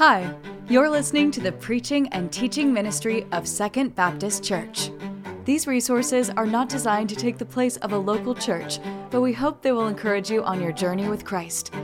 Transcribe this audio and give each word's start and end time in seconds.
Hi, 0.00 0.34
you're 0.66 0.88
listening 0.88 1.30
to 1.32 1.42
the 1.42 1.52
preaching 1.52 2.08
and 2.08 2.32
teaching 2.32 2.72
ministry 2.72 3.26
of 3.32 3.46
Second 3.46 3.94
Baptist 3.94 4.42
Church. 4.42 4.90
These 5.44 5.66
resources 5.66 6.30
are 6.30 6.46
not 6.46 6.70
designed 6.70 7.10
to 7.10 7.16
take 7.16 7.36
the 7.36 7.44
place 7.44 7.76
of 7.76 7.92
a 7.92 7.98
local 7.98 8.34
church, 8.34 8.78
but 9.10 9.20
we 9.20 9.34
hope 9.34 9.60
they 9.60 9.72
will 9.72 9.88
encourage 9.88 10.30
you 10.30 10.42
on 10.42 10.58
your 10.58 10.72
journey 10.72 11.06
with 11.10 11.26
Christ. 11.26 11.74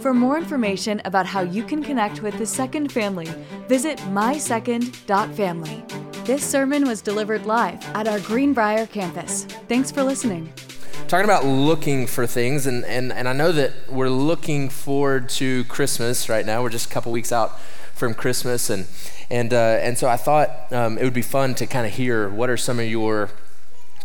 For 0.00 0.12
more 0.12 0.36
information 0.36 1.00
about 1.04 1.26
how 1.26 1.42
you 1.42 1.62
can 1.62 1.80
connect 1.80 2.22
with 2.22 2.36
the 2.38 2.46
Second 2.46 2.90
family, 2.90 3.28
visit 3.68 3.98
mysecond.family. 3.98 5.84
This 6.24 6.44
sermon 6.44 6.88
was 6.88 7.00
delivered 7.00 7.46
live 7.46 7.80
at 7.94 8.08
our 8.08 8.18
Greenbrier 8.18 8.86
campus. 8.86 9.44
Thanks 9.68 9.92
for 9.92 10.02
listening. 10.02 10.52
Talking 11.10 11.24
about 11.24 11.44
looking 11.44 12.06
for 12.06 12.24
things, 12.24 12.68
and, 12.68 12.84
and, 12.84 13.12
and 13.12 13.28
I 13.28 13.32
know 13.32 13.50
that 13.50 13.72
we're 13.90 14.08
looking 14.08 14.68
forward 14.68 15.28
to 15.30 15.64
Christmas 15.64 16.28
right 16.28 16.46
now. 16.46 16.62
We're 16.62 16.68
just 16.68 16.88
a 16.88 16.88
couple 16.88 17.10
weeks 17.10 17.32
out 17.32 17.58
from 17.96 18.14
Christmas, 18.14 18.70
and, 18.70 18.86
and, 19.28 19.52
uh, 19.52 19.80
and 19.82 19.98
so 19.98 20.08
I 20.08 20.16
thought 20.16 20.72
um, 20.72 20.98
it 20.98 21.02
would 21.02 21.12
be 21.12 21.20
fun 21.20 21.56
to 21.56 21.66
kind 21.66 21.84
of 21.84 21.94
hear 21.94 22.28
what 22.28 22.48
are 22.48 22.56
some 22.56 22.78
of 22.78 22.86
your 22.86 23.30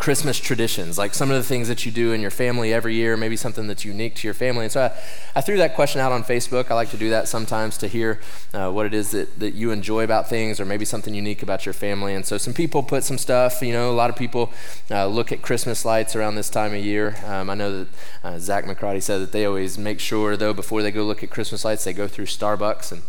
Christmas 0.05 0.37
traditions, 0.37 0.99
like 0.99 1.15
some 1.15 1.31
of 1.31 1.35
the 1.35 1.41
things 1.41 1.67
that 1.67 1.83
you 1.83 1.91
do 1.91 2.11
in 2.11 2.21
your 2.21 2.29
family 2.29 2.71
every 2.71 2.93
year, 2.93 3.17
maybe 3.17 3.35
something 3.35 3.65
that's 3.65 3.83
unique 3.83 4.13
to 4.13 4.27
your 4.27 4.35
family. 4.35 4.65
And 4.65 4.71
so 4.71 4.83
I, 4.83 5.39
I 5.39 5.41
threw 5.41 5.57
that 5.57 5.73
question 5.73 5.99
out 5.99 6.11
on 6.11 6.23
Facebook. 6.23 6.69
I 6.69 6.75
like 6.75 6.91
to 6.91 6.97
do 6.97 7.09
that 7.09 7.27
sometimes 7.27 7.75
to 7.79 7.87
hear 7.87 8.19
uh, 8.53 8.69
what 8.69 8.85
it 8.85 8.93
is 8.93 9.09
that, 9.09 9.39
that 9.39 9.55
you 9.55 9.71
enjoy 9.71 10.03
about 10.03 10.29
things 10.29 10.59
or 10.59 10.65
maybe 10.65 10.85
something 10.85 11.15
unique 11.15 11.41
about 11.41 11.65
your 11.65 11.73
family. 11.73 12.13
And 12.13 12.23
so 12.23 12.37
some 12.37 12.53
people 12.53 12.83
put 12.83 13.03
some 13.03 13.17
stuff, 13.17 13.63
you 13.63 13.73
know, 13.73 13.89
a 13.89 13.97
lot 13.97 14.11
of 14.11 14.15
people 14.15 14.53
uh, 14.91 15.07
look 15.07 15.31
at 15.31 15.41
Christmas 15.41 15.83
lights 15.85 16.15
around 16.15 16.35
this 16.35 16.51
time 16.51 16.75
of 16.75 16.85
year. 16.85 17.15
Um, 17.25 17.49
I 17.49 17.55
know 17.55 17.79
that 17.79 17.87
uh, 18.23 18.37
Zach 18.37 18.65
McCarty 18.65 19.01
said 19.01 19.21
that 19.21 19.31
they 19.31 19.43
always 19.43 19.75
make 19.79 19.99
sure, 19.99 20.37
though, 20.37 20.53
before 20.53 20.83
they 20.83 20.91
go 20.91 21.03
look 21.03 21.23
at 21.23 21.31
Christmas 21.31 21.65
lights, 21.65 21.83
they 21.83 21.93
go 21.93 22.07
through 22.07 22.27
Starbucks 22.27 22.91
and 22.91 23.01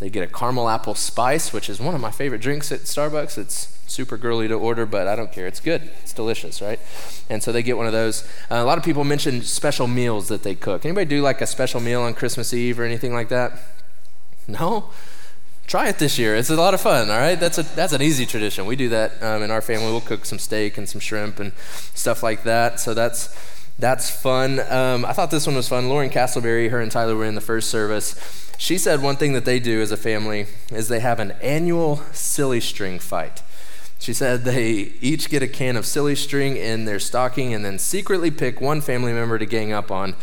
they 0.00 0.10
get 0.10 0.22
a 0.22 0.26
caramel 0.26 0.68
apple 0.68 0.94
spice, 0.94 1.52
which 1.52 1.68
is 1.68 1.78
one 1.78 1.94
of 1.94 2.00
my 2.00 2.10
favorite 2.10 2.40
drinks 2.40 2.72
at 2.72 2.80
Starbucks. 2.80 3.36
It's 3.36 3.78
super 3.86 4.16
girly 4.16 4.48
to 4.48 4.54
order, 4.54 4.86
but 4.86 5.06
I 5.06 5.14
don't 5.14 5.30
care. 5.30 5.46
It's 5.46 5.60
good. 5.60 5.82
It's 6.02 6.14
delicious, 6.14 6.62
right? 6.62 6.80
And 7.28 7.42
so 7.42 7.52
they 7.52 7.62
get 7.62 7.76
one 7.76 7.86
of 7.86 7.92
those. 7.92 8.24
Uh, 8.50 8.56
a 8.56 8.64
lot 8.64 8.78
of 8.78 8.84
people 8.84 9.04
mention 9.04 9.42
special 9.42 9.86
meals 9.86 10.28
that 10.28 10.42
they 10.42 10.54
cook. 10.54 10.86
Anybody 10.86 11.04
do 11.04 11.20
like 11.20 11.42
a 11.42 11.46
special 11.46 11.80
meal 11.80 12.00
on 12.00 12.14
Christmas 12.14 12.54
Eve 12.54 12.80
or 12.80 12.84
anything 12.84 13.12
like 13.12 13.28
that? 13.28 13.52
No? 14.48 14.88
Try 15.66 15.88
it 15.88 15.98
this 15.98 16.18
year. 16.18 16.34
It's 16.34 16.50
a 16.50 16.56
lot 16.56 16.72
of 16.72 16.80
fun, 16.80 17.10
all 17.10 17.18
right? 17.18 17.38
That's, 17.38 17.58
a, 17.58 17.62
that's 17.62 17.92
an 17.92 18.00
easy 18.00 18.26
tradition. 18.26 18.64
We 18.66 18.76
do 18.76 18.88
that 18.88 19.22
um, 19.22 19.42
in 19.42 19.50
our 19.50 19.60
family. 19.60 19.86
We'll 19.86 20.00
cook 20.00 20.24
some 20.24 20.38
steak 20.38 20.78
and 20.78 20.88
some 20.88 21.00
shrimp 21.00 21.38
and 21.38 21.52
stuff 21.94 22.22
like 22.22 22.42
that. 22.44 22.80
So 22.80 22.94
that's, 22.94 23.28
that's 23.80 24.10
fun. 24.10 24.60
Um, 24.70 25.04
I 25.04 25.12
thought 25.12 25.30
this 25.30 25.46
one 25.46 25.56
was 25.56 25.68
fun. 25.68 25.88
Lauren 25.88 26.10
Castleberry, 26.10 26.70
her 26.70 26.80
and 26.80 26.92
Tyler 26.92 27.16
were 27.16 27.24
in 27.24 27.34
the 27.34 27.40
first 27.40 27.70
service. 27.70 28.14
She 28.58 28.76
said 28.76 29.00
one 29.00 29.16
thing 29.16 29.32
that 29.32 29.46
they 29.46 29.58
do 29.58 29.80
as 29.80 29.90
a 29.90 29.96
family 29.96 30.46
is 30.70 30.88
they 30.88 31.00
have 31.00 31.18
an 31.18 31.32
annual 31.42 32.02
silly 32.12 32.60
string 32.60 32.98
fight. 32.98 33.42
She 33.98 34.12
said 34.12 34.44
they 34.44 34.92
each 35.00 35.28
get 35.30 35.42
a 35.42 35.48
can 35.48 35.76
of 35.76 35.86
silly 35.86 36.14
string 36.14 36.56
in 36.56 36.84
their 36.84 36.98
stocking 36.98 37.54
and 37.54 37.64
then 37.64 37.78
secretly 37.78 38.30
pick 38.30 38.60
one 38.60 38.80
family 38.80 39.12
member 39.12 39.38
to 39.38 39.46
gang 39.46 39.72
up 39.72 39.90
on, 39.90 40.14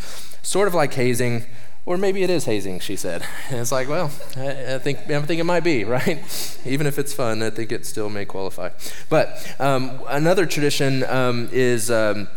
sort 0.42 0.68
of 0.68 0.74
like 0.74 0.94
hazing, 0.94 1.46
or 1.84 1.96
maybe 1.96 2.22
it 2.22 2.30
is 2.30 2.44
hazing, 2.44 2.80
she 2.80 2.96
said. 2.96 3.24
And 3.50 3.58
it's 3.60 3.72
like, 3.72 3.88
well, 3.88 4.10
I, 4.36 4.74
I, 4.74 4.78
think, 4.78 5.10
I 5.10 5.20
think 5.22 5.40
it 5.40 5.44
might 5.44 5.64
be, 5.64 5.84
right? 5.84 6.18
Even 6.64 6.86
if 6.86 6.98
it's 6.98 7.12
fun, 7.12 7.42
I 7.42 7.50
think 7.50 7.72
it 7.72 7.86
still 7.86 8.08
may 8.08 8.24
qualify. 8.24 8.70
But 9.08 9.54
um, 9.58 10.00
another 10.08 10.46
tradition 10.46 11.02
um, 11.04 11.48
is 11.50 11.90
um, 11.90 12.28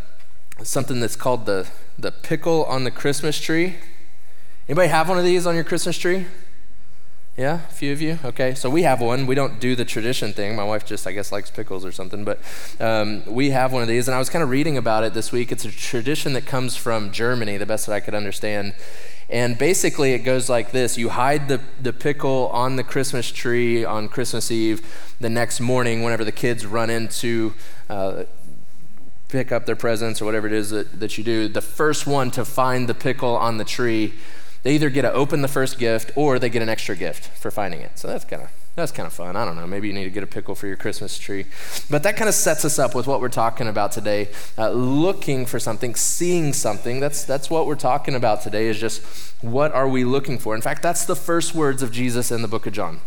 something 0.63 0.99
that's 0.99 1.15
called 1.15 1.45
the, 1.45 1.67
the 1.97 2.11
pickle 2.11 2.65
on 2.65 2.83
the 2.83 2.91
Christmas 2.91 3.39
tree. 3.39 3.75
Anybody 4.67 4.87
have 4.89 5.09
one 5.09 5.17
of 5.17 5.25
these 5.25 5.45
on 5.45 5.55
your 5.55 5.63
Christmas 5.63 5.97
tree? 5.97 6.25
Yeah, 7.37 7.61
a 7.67 7.71
few 7.71 7.93
of 7.93 8.01
you? 8.01 8.19
Okay, 8.25 8.53
so 8.53 8.69
we 8.69 8.83
have 8.83 8.99
one. 8.99 9.25
We 9.25 9.35
don't 9.35 9.59
do 9.59 9.75
the 9.75 9.85
tradition 9.85 10.33
thing. 10.33 10.55
My 10.55 10.65
wife 10.65 10.85
just, 10.85 11.07
I 11.07 11.13
guess, 11.13 11.31
likes 11.31 11.49
pickles 11.49 11.85
or 11.85 11.91
something, 11.91 12.25
but 12.25 12.39
um, 12.79 13.23
we 13.25 13.51
have 13.51 13.71
one 13.71 13.81
of 13.81 13.87
these. 13.87 14.07
And 14.07 14.15
I 14.15 14.19
was 14.19 14.29
kind 14.29 14.43
of 14.43 14.49
reading 14.49 14.77
about 14.77 15.05
it 15.05 15.13
this 15.13 15.31
week. 15.31 15.51
It's 15.51 15.63
a 15.63 15.71
tradition 15.71 16.33
that 16.33 16.45
comes 16.45 16.75
from 16.75 17.11
Germany, 17.11 17.57
the 17.57 17.65
best 17.65 17.85
that 17.87 17.93
I 17.93 18.01
could 18.01 18.13
understand. 18.13 18.75
And 19.29 19.57
basically, 19.57 20.11
it 20.11 20.19
goes 20.19 20.49
like 20.49 20.71
this 20.71 20.97
You 20.97 21.07
hide 21.07 21.47
the, 21.47 21.61
the 21.81 21.93
pickle 21.93 22.49
on 22.49 22.75
the 22.75 22.83
Christmas 22.83 23.31
tree 23.31 23.85
on 23.85 24.09
Christmas 24.09 24.51
Eve. 24.51 25.13
The 25.21 25.29
next 25.29 25.61
morning, 25.61 26.03
whenever 26.03 26.25
the 26.25 26.33
kids 26.33 26.65
run 26.65 26.89
into 26.89 27.53
uh, 27.89 28.23
pick 29.31 29.51
up 29.51 29.65
their 29.65 29.75
presents 29.75 30.21
or 30.21 30.25
whatever 30.25 30.47
it 30.47 30.53
is 30.53 30.69
that, 30.69 30.99
that 30.99 31.17
you 31.17 31.23
do, 31.23 31.47
the 31.47 31.61
first 31.61 32.05
one 32.05 32.29
to 32.31 32.45
find 32.45 32.87
the 32.89 32.93
pickle 32.93 33.35
on 33.35 33.57
the 33.57 33.65
tree 33.65 34.13
they 34.63 34.75
either 34.75 34.89
get 34.89 35.01
to 35.03 35.13
open 35.13 35.41
the 35.41 35.47
first 35.47 35.79
gift 35.79 36.11
or 36.15 36.37
they 36.37 36.49
get 36.49 36.61
an 36.61 36.69
extra 36.69 36.95
gift 36.95 37.27
for 37.37 37.49
finding 37.49 37.81
it. 37.81 37.97
So 37.97 38.07
that's 38.07 38.25
kind 38.25 38.43
of 38.43 38.49
that's 38.73 38.91
kind 38.93 39.05
of 39.05 39.11
fun. 39.11 39.35
I 39.35 39.43
don't 39.43 39.57
know. 39.57 39.67
Maybe 39.67 39.89
you 39.89 39.93
need 39.93 40.05
to 40.05 40.09
get 40.09 40.23
a 40.23 40.27
pickle 40.27 40.55
for 40.55 40.65
your 40.65 40.77
Christmas 40.77 41.17
tree. 41.17 41.45
But 41.89 42.03
that 42.03 42.15
kind 42.15 42.29
of 42.29 42.35
sets 42.35 42.63
us 42.63 42.79
up 42.79 42.95
with 42.95 43.05
what 43.05 43.19
we're 43.19 43.27
talking 43.27 43.67
about 43.67 43.91
today. 43.91 44.29
Uh, 44.57 44.69
looking 44.69 45.45
for 45.45 45.59
something, 45.59 45.93
seeing 45.93 46.53
something. 46.53 47.01
That's, 47.01 47.25
that's 47.25 47.49
what 47.49 47.67
we're 47.67 47.75
talking 47.75 48.15
about 48.15 48.43
today, 48.43 48.67
is 48.67 48.79
just 48.79 49.03
what 49.41 49.73
are 49.73 49.89
we 49.89 50.05
looking 50.05 50.37
for? 50.37 50.55
In 50.55 50.61
fact, 50.61 50.81
that's 50.83 51.03
the 51.03 51.17
first 51.17 51.53
words 51.53 51.83
of 51.83 51.91
Jesus 51.91 52.31
in 52.31 52.41
the 52.41 52.47
book 52.47 52.65
of 52.65 52.71
John. 52.71 53.01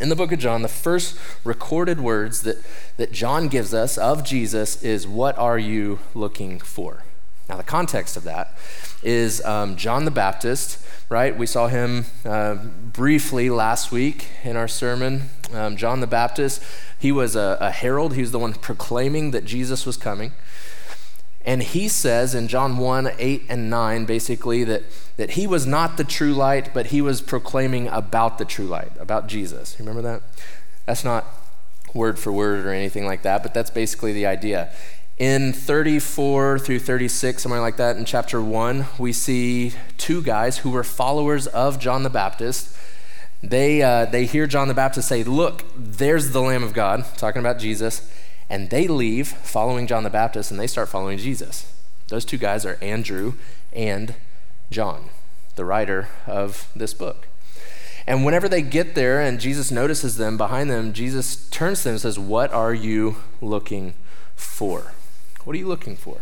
In 0.00 0.08
the 0.08 0.16
book 0.16 0.32
of 0.32 0.38
John, 0.38 0.62
the 0.62 0.68
first 0.68 1.18
recorded 1.44 2.00
words 2.00 2.42
that, 2.42 2.56
that 2.96 3.12
John 3.12 3.48
gives 3.48 3.74
us 3.74 3.98
of 3.98 4.24
Jesus 4.24 4.82
is, 4.82 5.06
What 5.06 5.36
are 5.36 5.58
you 5.58 5.98
looking 6.14 6.58
for? 6.60 7.04
Now, 7.48 7.56
the 7.58 7.62
context 7.62 8.16
of 8.16 8.24
that 8.24 8.56
is 9.02 9.44
um, 9.44 9.76
John 9.76 10.06
the 10.06 10.10
Baptist, 10.10 10.82
right? 11.10 11.36
We 11.36 11.44
saw 11.44 11.68
him 11.68 12.06
uh, 12.24 12.54
briefly 12.54 13.50
last 13.50 13.92
week 13.92 14.28
in 14.44 14.56
our 14.56 14.68
sermon. 14.68 15.24
Um, 15.52 15.76
John 15.76 16.00
the 16.00 16.06
Baptist, 16.06 16.62
he 16.98 17.12
was 17.12 17.36
a, 17.36 17.58
a 17.60 17.70
herald, 17.70 18.14
he 18.14 18.22
was 18.22 18.30
the 18.30 18.38
one 18.38 18.54
proclaiming 18.54 19.32
that 19.32 19.44
Jesus 19.44 19.84
was 19.84 19.98
coming. 19.98 20.32
And 21.44 21.62
he 21.62 21.88
says 21.88 22.34
in 22.34 22.48
John 22.48 22.78
1 22.78 23.12
8 23.18 23.42
and 23.48 23.68
9, 23.68 24.04
basically, 24.04 24.64
that, 24.64 24.82
that 25.16 25.30
he 25.30 25.46
was 25.46 25.66
not 25.66 25.96
the 25.96 26.04
true 26.04 26.32
light, 26.32 26.72
but 26.72 26.86
he 26.86 27.02
was 27.02 27.20
proclaiming 27.20 27.88
about 27.88 28.38
the 28.38 28.44
true 28.44 28.66
light, 28.66 28.92
about 29.00 29.26
Jesus. 29.26 29.76
You 29.78 29.84
remember 29.84 30.02
that? 30.02 30.22
That's 30.86 31.04
not 31.04 31.26
word 31.94 32.18
for 32.18 32.32
word 32.32 32.64
or 32.64 32.72
anything 32.72 33.06
like 33.06 33.22
that, 33.22 33.42
but 33.42 33.54
that's 33.54 33.70
basically 33.70 34.12
the 34.12 34.26
idea. 34.26 34.72
In 35.18 35.52
34 35.52 36.58
through 36.58 36.78
36, 36.78 37.42
somewhere 37.42 37.60
like 37.60 37.76
that, 37.76 37.96
in 37.96 38.04
chapter 38.04 38.40
1, 38.40 38.86
we 38.98 39.12
see 39.12 39.72
two 39.98 40.22
guys 40.22 40.58
who 40.58 40.70
were 40.70 40.82
followers 40.82 41.46
of 41.48 41.78
John 41.78 42.02
the 42.02 42.10
Baptist. 42.10 42.76
They, 43.42 43.82
uh, 43.82 44.06
they 44.06 44.24
hear 44.24 44.46
John 44.46 44.68
the 44.68 44.74
Baptist 44.74 45.08
say, 45.08 45.22
Look, 45.22 45.64
there's 45.76 46.30
the 46.30 46.40
Lamb 46.40 46.62
of 46.62 46.72
God, 46.72 47.04
talking 47.16 47.40
about 47.40 47.58
Jesus. 47.58 48.10
And 48.52 48.68
they 48.68 48.86
leave 48.86 49.28
following 49.28 49.86
John 49.86 50.02
the 50.02 50.10
Baptist 50.10 50.50
and 50.50 50.60
they 50.60 50.66
start 50.66 50.90
following 50.90 51.16
Jesus. 51.16 51.72
Those 52.08 52.26
two 52.26 52.36
guys 52.36 52.66
are 52.66 52.76
Andrew 52.82 53.32
and 53.72 54.14
John, 54.70 55.08
the 55.56 55.64
writer 55.64 56.08
of 56.26 56.68
this 56.76 56.92
book. 56.92 57.28
And 58.06 58.26
whenever 58.26 58.50
they 58.50 58.60
get 58.60 58.94
there 58.94 59.22
and 59.22 59.40
Jesus 59.40 59.70
notices 59.70 60.18
them 60.18 60.36
behind 60.36 60.70
them, 60.70 60.92
Jesus 60.92 61.48
turns 61.48 61.78
to 61.78 61.84
them 61.84 61.92
and 61.92 62.00
says, 62.02 62.18
What 62.18 62.52
are 62.52 62.74
you 62.74 63.16
looking 63.40 63.94
for? 64.36 64.92
What 65.44 65.56
are 65.56 65.58
you 65.58 65.68
looking 65.68 65.96
for? 65.96 66.20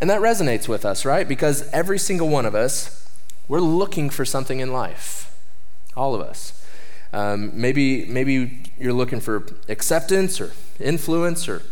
And 0.00 0.08
that 0.08 0.20
resonates 0.20 0.68
with 0.68 0.84
us, 0.84 1.04
right? 1.04 1.26
Because 1.26 1.68
every 1.72 1.98
single 1.98 2.28
one 2.28 2.46
of 2.46 2.54
us, 2.54 3.10
we're 3.48 3.58
looking 3.58 4.10
for 4.10 4.24
something 4.24 4.60
in 4.60 4.72
life. 4.72 5.36
All 5.96 6.14
of 6.14 6.20
us. 6.20 6.57
Um, 7.12 7.52
maybe, 7.54 8.04
maybe 8.06 8.62
you're 8.78 8.92
looking 8.92 9.20
for 9.20 9.46
acceptance 9.68 10.40
or 10.40 10.52
influence 10.78 11.48
or 11.48 11.62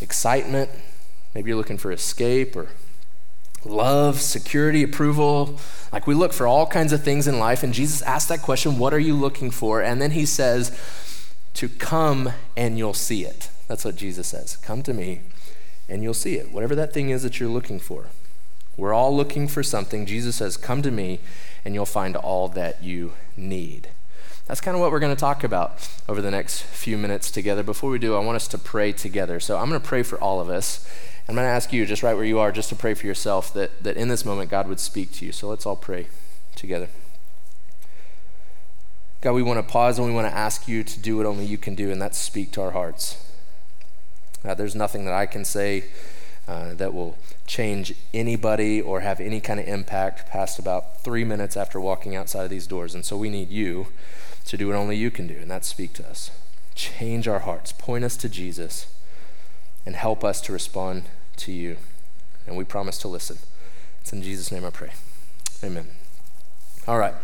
excitement. 0.00 0.70
Maybe 1.34 1.50
you're 1.50 1.58
looking 1.58 1.78
for 1.78 1.92
escape 1.92 2.56
or 2.56 2.68
love, 3.64 4.20
security, 4.20 4.82
approval. 4.82 5.58
Like 5.92 6.06
we 6.06 6.14
look 6.14 6.32
for 6.32 6.46
all 6.46 6.66
kinds 6.66 6.92
of 6.92 7.02
things 7.02 7.26
in 7.26 7.38
life. 7.38 7.62
And 7.62 7.74
Jesus 7.74 8.02
asked 8.02 8.28
that 8.28 8.42
question, 8.42 8.78
What 8.78 8.94
are 8.94 8.98
you 8.98 9.14
looking 9.14 9.50
for? 9.50 9.82
And 9.82 10.00
then 10.00 10.12
he 10.12 10.24
says, 10.24 10.76
To 11.54 11.68
come 11.68 12.32
and 12.56 12.78
you'll 12.78 12.94
see 12.94 13.24
it. 13.24 13.50
That's 13.68 13.84
what 13.84 13.96
Jesus 13.96 14.28
says. 14.28 14.56
Come 14.56 14.82
to 14.84 14.94
me 14.94 15.20
and 15.90 16.04
you'll 16.04 16.14
see 16.14 16.36
it, 16.36 16.52
whatever 16.52 16.76
that 16.76 16.94
thing 16.94 17.10
is 17.10 17.24
that 17.24 17.40
you're 17.40 17.48
looking 17.48 17.80
for. 17.80 18.06
We're 18.76 18.94
all 18.94 19.14
looking 19.14 19.48
for 19.48 19.62
something. 19.62 20.06
Jesus 20.06 20.36
says, 20.36 20.56
Come 20.56 20.80
to 20.82 20.90
me, 20.90 21.18
and 21.64 21.74
you'll 21.74 21.84
find 21.84 22.16
all 22.16 22.48
that 22.48 22.82
you 22.82 23.12
need. 23.36 23.88
That's 24.50 24.60
kind 24.60 24.74
of 24.74 24.80
what 24.80 24.90
we're 24.90 24.98
going 24.98 25.14
to 25.14 25.20
talk 25.20 25.44
about 25.44 25.88
over 26.08 26.20
the 26.20 26.32
next 26.32 26.62
few 26.62 26.98
minutes 26.98 27.30
together. 27.30 27.62
Before 27.62 27.88
we 27.88 28.00
do, 28.00 28.16
I 28.16 28.18
want 28.18 28.34
us 28.34 28.48
to 28.48 28.58
pray 28.58 28.90
together. 28.90 29.38
So 29.38 29.56
I'm 29.56 29.68
going 29.68 29.80
to 29.80 29.86
pray 29.86 30.02
for 30.02 30.20
all 30.20 30.40
of 30.40 30.50
us. 30.50 30.90
I'm 31.28 31.36
going 31.36 31.46
to 31.46 31.52
ask 31.52 31.72
you, 31.72 31.86
just 31.86 32.02
right 32.02 32.14
where 32.14 32.24
you 32.24 32.40
are, 32.40 32.50
just 32.50 32.68
to 32.70 32.74
pray 32.74 32.94
for 32.94 33.06
yourself 33.06 33.54
that, 33.54 33.84
that 33.84 33.96
in 33.96 34.08
this 34.08 34.24
moment 34.24 34.50
God 34.50 34.66
would 34.66 34.80
speak 34.80 35.12
to 35.12 35.24
you. 35.24 35.30
So 35.30 35.48
let's 35.48 35.66
all 35.66 35.76
pray 35.76 36.08
together. 36.56 36.88
God, 39.20 39.34
we 39.34 39.42
want 39.44 39.64
to 39.64 39.72
pause 39.72 40.00
and 40.00 40.08
we 40.08 40.12
want 40.12 40.26
to 40.26 40.36
ask 40.36 40.66
you 40.66 40.82
to 40.82 40.98
do 40.98 41.16
what 41.16 41.26
only 41.26 41.44
you 41.44 41.56
can 41.56 41.76
do, 41.76 41.92
and 41.92 42.02
that's 42.02 42.18
speak 42.18 42.50
to 42.54 42.60
our 42.60 42.72
hearts. 42.72 43.24
There's 44.42 44.74
nothing 44.74 45.04
that 45.04 45.14
I 45.14 45.26
can 45.26 45.44
say 45.44 45.84
uh, 46.48 46.74
that 46.74 46.92
will 46.92 47.16
change 47.46 47.94
anybody 48.12 48.80
or 48.80 48.98
have 48.98 49.20
any 49.20 49.40
kind 49.40 49.60
of 49.60 49.68
impact 49.68 50.28
past 50.28 50.58
about 50.58 51.04
three 51.04 51.22
minutes 51.22 51.56
after 51.56 51.80
walking 51.80 52.16
outside 52.16 52.42
of 52.42 52.50
these 52.50 52.66
doors. 52.66 52.96
And 52.96 53.04
so 53.04 53.16
we 53.16 53.30
need 53.30 53.50
you 53.50 53.86
to 54.46 54.56
do 54.56 54.68
what 54.68 54.76
only 54.76 54.96
you 54.96 55.10
can 55.10 55.26
do, 55.26 55.34
and 55.34 55.50
that's 55.50 55.68
speak 55.68 55.92
to 55.94 56.08
us. 56.08 56.30
Change 56.74 57.28
our 57.28 57.40
hearts, 57.40 57.72
point 57.72 58.04
us 58.04 58.16
to 58.18 58.28
Jesus, 58.28 58.86
and 59.84 59.96
help 59.96 60.24
us 60.24 60.40
to 60.42 60.52
respond 60.52 61.04
to 61.36 61.52
you. 61.52 61.76
And 62.46 62.56
we 62.56 62.64
promise 62.64 62.98
to 62.98 63.08
listen. 63.08 63.38
It's 64.00 64.12
in 64.12 64.22
Jesus' 64.22 64.50
name 64.50 64.64
I 64.64 64.70
pray. 64.70 64.90
Amen. 65.62 65.88
All 66.88 66.98
right. 66.98 67.14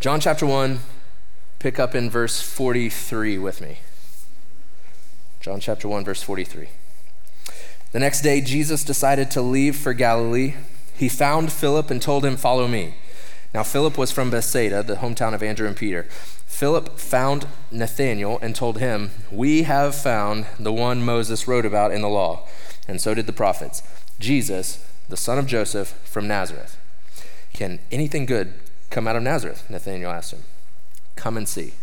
John 0.00 0.20
chapter 0.20 0.46
1, 0.46 0.80
pick 1.58 1.78
up 1.78 1.94
in 1.94 2.10
verse 2.10 2.40
43 2.40 3.38
with 3.38 3.60
me. 3.60 3.78
John 5.40 5.60
chapter 5.60 5.88
1, 5.88 6.04
verse 6.04 6.22
43. 6.22 6.68
The 7.92 8.00
next 8.00 8.20
day, 8.20 8.40
Jesus 8.40 8.84
decided 8.84 9.30
to 9.30 9.40
leave 9.40 9.76
for 9.76 9.94
Galilee. 9.94 10.54
He 10.94 11.08
found 11.08 11.52
Philip 11.52 11.90
and 11.90 12.02
told 12.02 12.24
him, 12.24 12.36
Follow 12.36 12.68
me. 12.68 12.96
Now, 13.54 13.62
Philip 13.62 13.96
was 13.96 14.12
from 14.12 14.30
Bethsaida, 14.30 14.82
the 14.82 14.96
hometown 14.96 15.34
of 15.34 15.42
Andrew 15.42 15.66
and 15.66 15.76
Peter. 15.76 16.06
Philip 16.46 16.98
found 16.98 17.46
Nathanael 17.70 18.38
and 18.40 18.54
told 18.54 18.78
him, 18.78 19.10
We 19.30 19.64
have 19.64 19.94
found 19.94 20.46
the 20.58 20.72
one 20.72 21.04
Moses 21.04 21.46
wrote 21.46 21.66
about 21.66 21.92
in 21.92 22.00
the 22.00 22.08
law, 22.08 22.46
and 22.88 23.00
so 23.00 23.12
did 23.12 23.26
the 23.26 23.32
prophets, 23.32 23.82
Jesus, 24.18 24.84
the 25.08 25.16
son 25.16 25.38
of 25.38 25.46
Joseph 25.46 25.88
from 26.04 26.26
Nazareth. 26.26 26.78
Can 27.52 27.78
anything 27.90 28.26
good 28.26 28.54
come 28.90 29.06
out 29.06 29.16
of 29.16 29.22
Nazareth? 29.22 29.68
Nathanael 29.68 30.10
asked 30.10 30.32
him. 30.32 30.44
Come 31.14 31.36
and 31.36 31.48
see. 31.48 31.74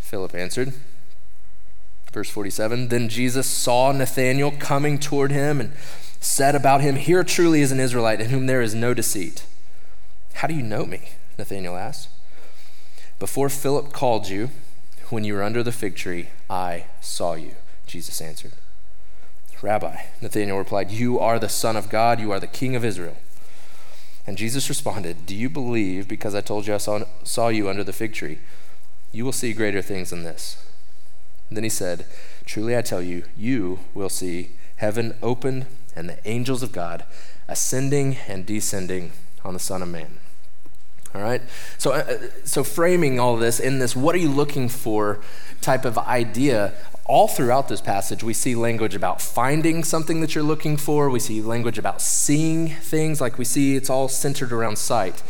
Philip 0.00 0.34
answered. 0.34 0.72
Verse 2.12 2.30
47 2.30 2.88
Then 2.88 3.08
Jesus 3.08 3.46
saw 3.46 3.92
Nathanael 3.92 4.52
coming 4.52 4.98
toward 4.98 5.30
him 5.30 5.60
and 5.60 5.72
said 6.20 6.54
about 6.54 6.80
him, 6.80 6.96
Here 6.96 7.22
truly 7.22 7.60
is 7.60 7.72
an 7.72 7.80
Israelite 7.80 8.20
in 8.20 8.30
whom 8.30 8.46
there 8.46 8.62
is 8.62 8.74
no 8.74 8.94
deceit. 8.94 9.44
How 10.34 10.48
do 10.48 10.54
you 10.54 10.62
know 10.62 10.86
me? 10.86 11.10
Nathanael 11.36 11.76
asked. 11.76 12.08
Before 13.18 13.48
Philip 13.48 13.92
called 13.92 14.28
you, 14.28 14.50
when 15.10 15.24
you 15.24 15.34
were 15.34 15.42
under 15.42 15.62
the 15.62 15.72
fig 15.72 15.96
tree, 15.96 16.28
I 16.48 16.86
saw 17.00 17.34
you, 17.34 17.52
Jesus 17.86 18.20
answered. 18.20 18.52
Rabbi, 19.60 19.96
Nathanael 20.20 20.58
replied, 20.58 20.90
You 20.92 21.18
are 21.18 21.38
the 21.38 21.48
Son 21.48 21.76
of 21.76 21.88
God, 21.88 22.20
you 22.20 22.30
are 22.30 22.38
the 22.38 22.46
King 22.46 22.76
of 22.76 22.84
Israel. 22.84 23.16
And 24.26 24.38
Jesus 24.38 24.68
responded, 24.68 25.26
Do 25.26 25.34
you 25.34 25.48
believe 25.48 26.06
because 26.06 26.34
I 26.34 26.42
told 26.42 26.66
you 26.66 26.74
I 26.74 26.78
saw, 26.78 27.00
saw 27.24 27.48
you 27.48 27.68
under 27.68 27.82
the 27.82 27.92
fig 27.92 28.12
tree? 28.12 28.38
You 29.10 29.24
will 29.24 29.32
see 29.32 29.52
greater 29.52 29.82
things 29.82 30.10
than 30.10 30.22
this. 30.22 30.64
Then 31.50 31.64
he 31.64 31.70
said, 31.70 32.06
Truly 32.44 32.76
I 32.76 32.82
tell 32.82 33.02
you, 33.02 33.24
you 33.36 33.80
will 33.94 34.10
see 34.10 34.50
heaven 34.76 35.16
opened 35.22 35.66
and 35.96 36.08
the 36.08 36.18
angels 36.28 36.62
of 36.62 36.72
God 36.72 37.04
ascending 37.48 38.18
and 38.28 38.46
descending 38.46 39.12
on 39.44 39.54
the 39.54 39.60
Son 39.60 39.82
of 39.82 39.88
Man. 39.88 40.18
All 41.14 41.22
right? 41.22 41.42
So, 41.78 41.92
uh, 41.92 42.18
so 42.44 42.62
framing 42.64 43.18
all 43.18 43.36
this 43.36 43.60
in 43.60 43.78
this, 43.78 43.96
what 43.96 44.14
are 44.14 44.18
you 44.18 44.30
looking 44.30 44.68
for 44.68 45.20
type 45.60 45.84
of 45.84 45.98
idea, 45.98 46.74
all 47.04 47.26
throughout 47.26 47.68
this 47.68 47.80
passage, 47.80 48.22
we 48.22 48.34
see 48.34 48.54
language 48.54 48.94
about 48.94 49.20
finding 49.20 49.82
something 49.82 50.20
that 50.20 50.34
you're 50.34 50.44
looking 50.44 50.76
for. 50.76 51.08
We 51.08 51.20
see 51.20 51.40
language 51.40 51.78
about 51.78 52.02
seeing 52.02 52.68
things, 52.68 53.20
like 53.20 53.38
we 53.38 53.44
see 53.44 53.76
it's 53.76 53.90
all 53.90 54.08
centered 54.08 54.52
around 54.52 54.76
sight. 54.76 55.22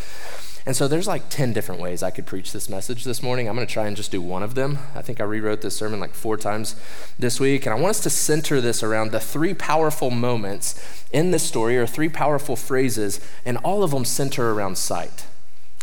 And 0.66 0.76
so 0.76 0.86
there's 0.86 1.06
like 1.06 1.30
10 1.30 1.54
different 1.54 1.80
ways 1.80 2.02
I 2.02 2.10
could 2.10 2.26
preach 2.26 2.52
this 2.52 2.69
message 2.69 3.04
this 3.04 3.22
morning. 3.22 3.48
I'm 3.48 3.54
going 3.54 3.66
to 3.66 3.72
try 3.72 3.86
and 3.86 3.96
just 3.96 4.10
do 4.10 4.20
one 4.20 4.42
of 4.42 4.54
them. 4.54 4.78
I 4.94 5.00
think 5.00 5.19
I 5.19 5.25
rewrote 5.25 5.62
this 5.62 5.76
sermon 5.76 5.98
like 5.98 6.12
four 6.12 6.36
times 6.36 6.76
this 7.19 7.40
week. 7.40 7.64
And 7.64 7.75
I 7.75 7.80
want 7.80 7.90
us 7.90 8.02
to 8.02 8.10
center 8.10 8.60
this 8.60 8.82
around 8.82 9.10
the 9.10 9.20
three 9.20 9.54
powerful 9.54 10.10
moments 10.10 11.06
in 11.10 11.30
this 11.30 11.42
story, 11.42 11.78
or 11.78 11.86
three 11.86 12.10
powerful 12.10 12.54
phrases, 12.54 13.19
and 13.46 13.56
all 13.58 13.82
of 13.82 13.92
them 13.92 14.04
center 14.04 14.50
around 14.50 14.76
sight. 14.76 15.25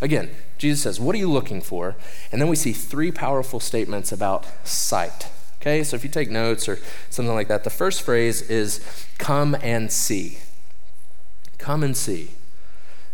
Again, 0.06 0.30
Jesus 0.60 0.84
says, 0.84 1.00
What 1.00 1.16
are 1.16 1.18
you 1.18 1.32
looking 1.32 1.62
for? 1.62 1.96
And 2.32 2.40
then 2.40 2.48
we 2.48 2.56
see 2.56 2.74
three 2.74 3.12
powerful 3.12 3.60
statements 3.60 4.12
about 4.12 4.46
sight. 4.64 5.30
Okay, 5.60 5.84
so 5.84 5.96
if 5.96 6.04
you 6.04 6.12
take 6.12 6.30
notes 6.30 6.70
or 6.70 6.78
something 7.10 7.34
like 7.34 7.48
that, 7.48 7.64
the 7.64 7.72
first 7.72 8.04
phrase 8.04 8.44
is 8.44 8.86
come 9.18 9.56
and 9.64 9.92
see. 9.92 10.38
Come 11.58 11.82
and 11.82 11.98
see. 11.98 12.34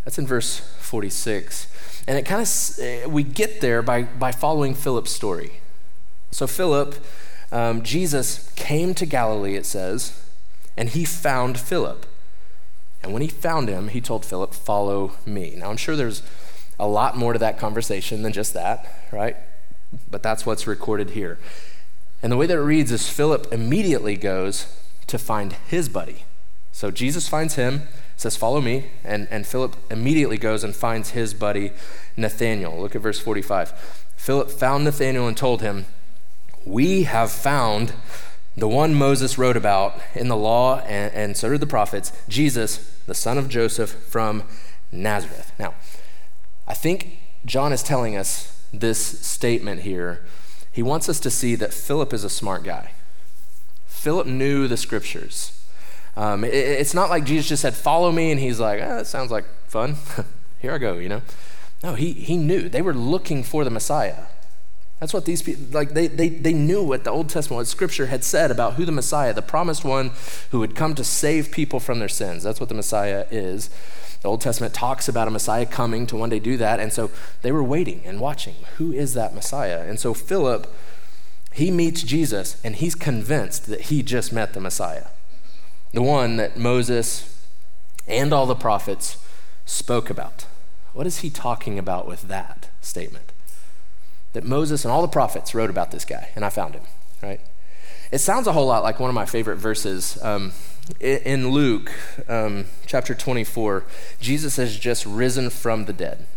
That's 0.03 0.19
in 0.19 0.27
verse 0.27 0.59
46. 0.79 2.03
And 2.09 2.17
it 2.17 2.25
kind 2.25 2.41
of, 2.41 2.79
eh, 2.81 3.05
we 3.05 3.23
get 3.23 3.61
there 3.61 3.81
by, 3.81 4.03
by 4.03 4.33
following 4.33 4.75
Philip's 4.75 5.11
story. 5.11 5.61
So, 6.31 6.45
Philip, 6.45 6.95
um, 7.53 7.83
Jesus 7.83 8.51
came 8.57 8.93
to 8.95 9.05
Galilee, 9.05 9.55
it 9.55 9.65
says, 9.65 10.21
and 10.75 10.89
he 10.89 11.05
found 11.05 11.57
Philip. 11.57 12.05
And 13.01 13.13
when 13.13 13.21
he 13.21 13.29
found 13.29 13.69
him, 13.69 13.87
he 13.87 14.01
told 14.01 14.25
Philip, 14.25 14.53
Follow 14.53 15.13
me. 15.25 15.53
Now, 15.55 15.69
I'm 15.69 15.77
sure 15.77 15.95
there's 15.95 16.21
a 16.81 16.87
lot 16.87 17.15
more 17.15 17.31
to 17.31 17.39
that 17.39 17.59
conversation 17.59 18.23
than 18.23 18.33
just 18.33 18.55
that, 18.55 19.07
right? 19.11 19.37
But 20.09 20.23
that's 20.23 20.45
what's 20.45 20.65
recorded 20.65 21.11
here. 21.11 21.37
And 22.23 22.31
the 22.31 22.37
way 22.37 22.47
that 22.47 22.57
it 22.57 22.61
reads 22.61 22.91
is 22.91 23.07
Philip 23.07 23.47
immediately 23.53 24.17
goes 24.17 24.65
to 25.05 25.19
find 25.19 25.53
his 25.53 25.87
buddy. 25.87 26.25
So 26.71 26.89
Jesus 26.89 27.27
finds 27.27 27.53
him, 27.55 27.83
says, 28.17 28.35
Follow 28.35 28.61
me. 28.61 28.87
And, 29.03 29.27
and 29.29 29.45
Philip 29.45 29.75
immediately 29.91 30.37
goes 30.37 30.63
and 30.63 30.75
finds 30.75 31.11
his 31.11 31.35
buddy 31.35 31.71
Nathanael. 32.17 32.79
Look 32.79 32.95
at 32.95 33.01
verse 33.01 33.19
45. 33.19 33.71
Philip 34.15 34.49
found 34.49 34.83
Nathanael 34.83 35.27
and 35.27 35.37
told 35.37 35.61
him, 35.61 35.85
We 36.65 37.03
have 37.03 37.31
found 37.31 37.93
the 38.57 38.67
one 38.67 38.95
Moses 38.95 39.37
wrote 39.37 39.57
about 39.57 40.01
in 40.15 40.29
the 40.29 40.35
law, 40.35 40.79
and, 40.79 41.13
and 41.13 41.37
so 41.37 41.49
did 41.49 41.59
the 41.59 41.67
prophets, 41.67 42.11
Jesus, 42.27 42.99
the 43.05 43.13
son 43.13 43.37
of 43.37 43.49
Joseph 43.49 43.91
from 43.91 44.43
Nazareth. 44.91 45.51
Now, 45.59 45.75
I 46.71 46.73
think 46.73 47.19
John 47.45 47.73
is 47.73 47.83
telling 47.83 48.15
us 48.15 48.65
this 48.71 49.19
statement 49.19 49.81
here 49.81 50.23
he 50.71 50.81
wants 50.81 51.09
us 51.09 51.19
to 51.19 51.29
see 51.29 51.55
that 51.55 51.73
Philip 51.73 52.13
is 52.13 52.23
a 52.23 52.29
smart 52.29 52.63
guy. 52.63 52.91
Philip 53.87 54.25
knew 54.25 54.69
the 54.69 54.77
scriptures. 54.77 55.61
Um, 56.15 56.45
it, 56.45 56.53
it's 56.53 56.93
not 56.93 57.09
like 57.09 57.25
Jesus 57.25 57.49
just 57.49 57.61
said, 57.61 57.73
Follow 57.73 58.09
me, 58.13 58.31
and 58.31 58.39
he's 58.39 58.57
like, 58.57 58.79
oh, 58.81 58.95
That 58.99 59.07
sounds 59.07 59.31
like 59.31 59.43
fun. 59.67 59.97
Here 60.59 60.71
I 60.71 60.77
go, 60.77 60.93
you 60.93 61.09
know? 61.09 61.21
No, 61.83 61.95
he, 61.95 62.13
he 62.13 62.37
knew. 62.37 62.69
They 62.69 62.81
were 62.81 62.93
looking 62.93 63.43
for 63.43 63.65
the 63.65 63.69
Messiah. 63.69 64.27
That's 65.01 65.13
what 65.13 65.25
these 65.25 65.41
people, 65.41 65.65
like, 65.71 65.89
they, 65.89 66.07
they, 66.07 66.29
they 66.29 66.53
knew 66.53 66.81
what 66.81 67.03
the 67.03 67.11
Old 67.11 67.27
Testament, 67.27 67.57
what 67.57 67.67
Scripture 67.67 68.05
had 68.05 68.23
said 68.23 68.49
about 68.49 68.75
who 68.75 68.85
the 68.85 68.93
Messiah, 68.93 69.33
the 69.33 69.41
promised 69.41 69.83
one 69.83 70.11
who 70.51 70.59
would 70.59 70.75
come 70.75 70.95
to 70.95 71.03
save 71.03 71.51
people 71.51 71.81
from 71.81 71.99
their 71.99 72.07
sins. 72.07 72.43
That's 72.43 72.61
what 72.61 72.69
the 72.69 72.75
Messiah 72.75 73.25
is. 73.29 73.69
The 74.21 74.27
Old 74.27 74.41
Testament 74.41 74.73
talks 74.73 75.07
about 75.07 75.27
a 75.27 75.31
Messiah 75.31 75.65
coming 75.65 76.05
to 76.07 76.15
one 76.15 76.29
day 76.29 76.39
do 76.39 76.55
that. 76.57 76.79
And 76.79 76.93
so 76.93 77.09
they 77.41 77.51
were 77.51 77.63
waiting 77.63 78.01
and 78.05 78.19
watching. 78.19 78.55
Who 78.77 78.91
is 78.91 79.13
that 79.15 79.33
Messiah? 79.33 79.81
And 79.81 79.99
so 79.99 80.13
Philip, 80.13 80.71
he 81.53 81.71
meets 81.71 82.03
Jesus 82.03 82.61
and 82.63 82.75
he's 82.75 82.95
convinced 82.95 83.65
that 83.67 83.81
he 83.81 84.03
just 84.03 84.31
met 84.31 84.53
the 84.53 84.59
Messiah, 84.59 85.07
the 85.91 86.03
one 86.03 86.37
that 86.37 86.55
Moses 86.55 87.45
and 88.07 88.31
all 88.31 88.45
the 88.45 88.55
prophets 88.55 89.17
spoke 89.65 90.09
about. 90.09 90.45
What 90.93 91.07
is 91.07 91.19
he 91.19 91.29
talking 91.29 91.79
about 91.79 92.07
with 92.07 92.23
that 92.23 92.69
statement? 92.81 93.31
That 94.33 94.43
Moses 94.43 94.85
and 94.85 94.91
all 94.91 95.01
the 95.01 95.07
prophets 95.07 95.55
wrote 95.55 95.69
about 95.69 95.91
this 95.91 96.05
guy, 96.05 96.29
and 96.35 96.45
I 96.45 96.49
found 96.49 96.75
him, 96.75 96.83
right? 97.21 97.41
It 98.11 98.19
sounds 98.19 98.45
a 98.45 98.51
whole 98.51 98.67
lot 98.67 98.83
like 98.83 98.99
one 98.99 99.09
of 99.09 99.13
my 99.13 99.25
favorite 99.25 99.55
verses. 99.55 100.21
Um, 100.21 100.51
in 100.99 101.51
Luke 101.51 101.91
um, 102.27 102.65
chapter 102.85 103.15
24, 103.15 103.85
Jesus 104.19 104.57
has 104.57 104.77
just 104.77 105.05
risen 105.05 105.49
from 105.49 105.85
the 105.85 105.93
dead. 105.93 106.27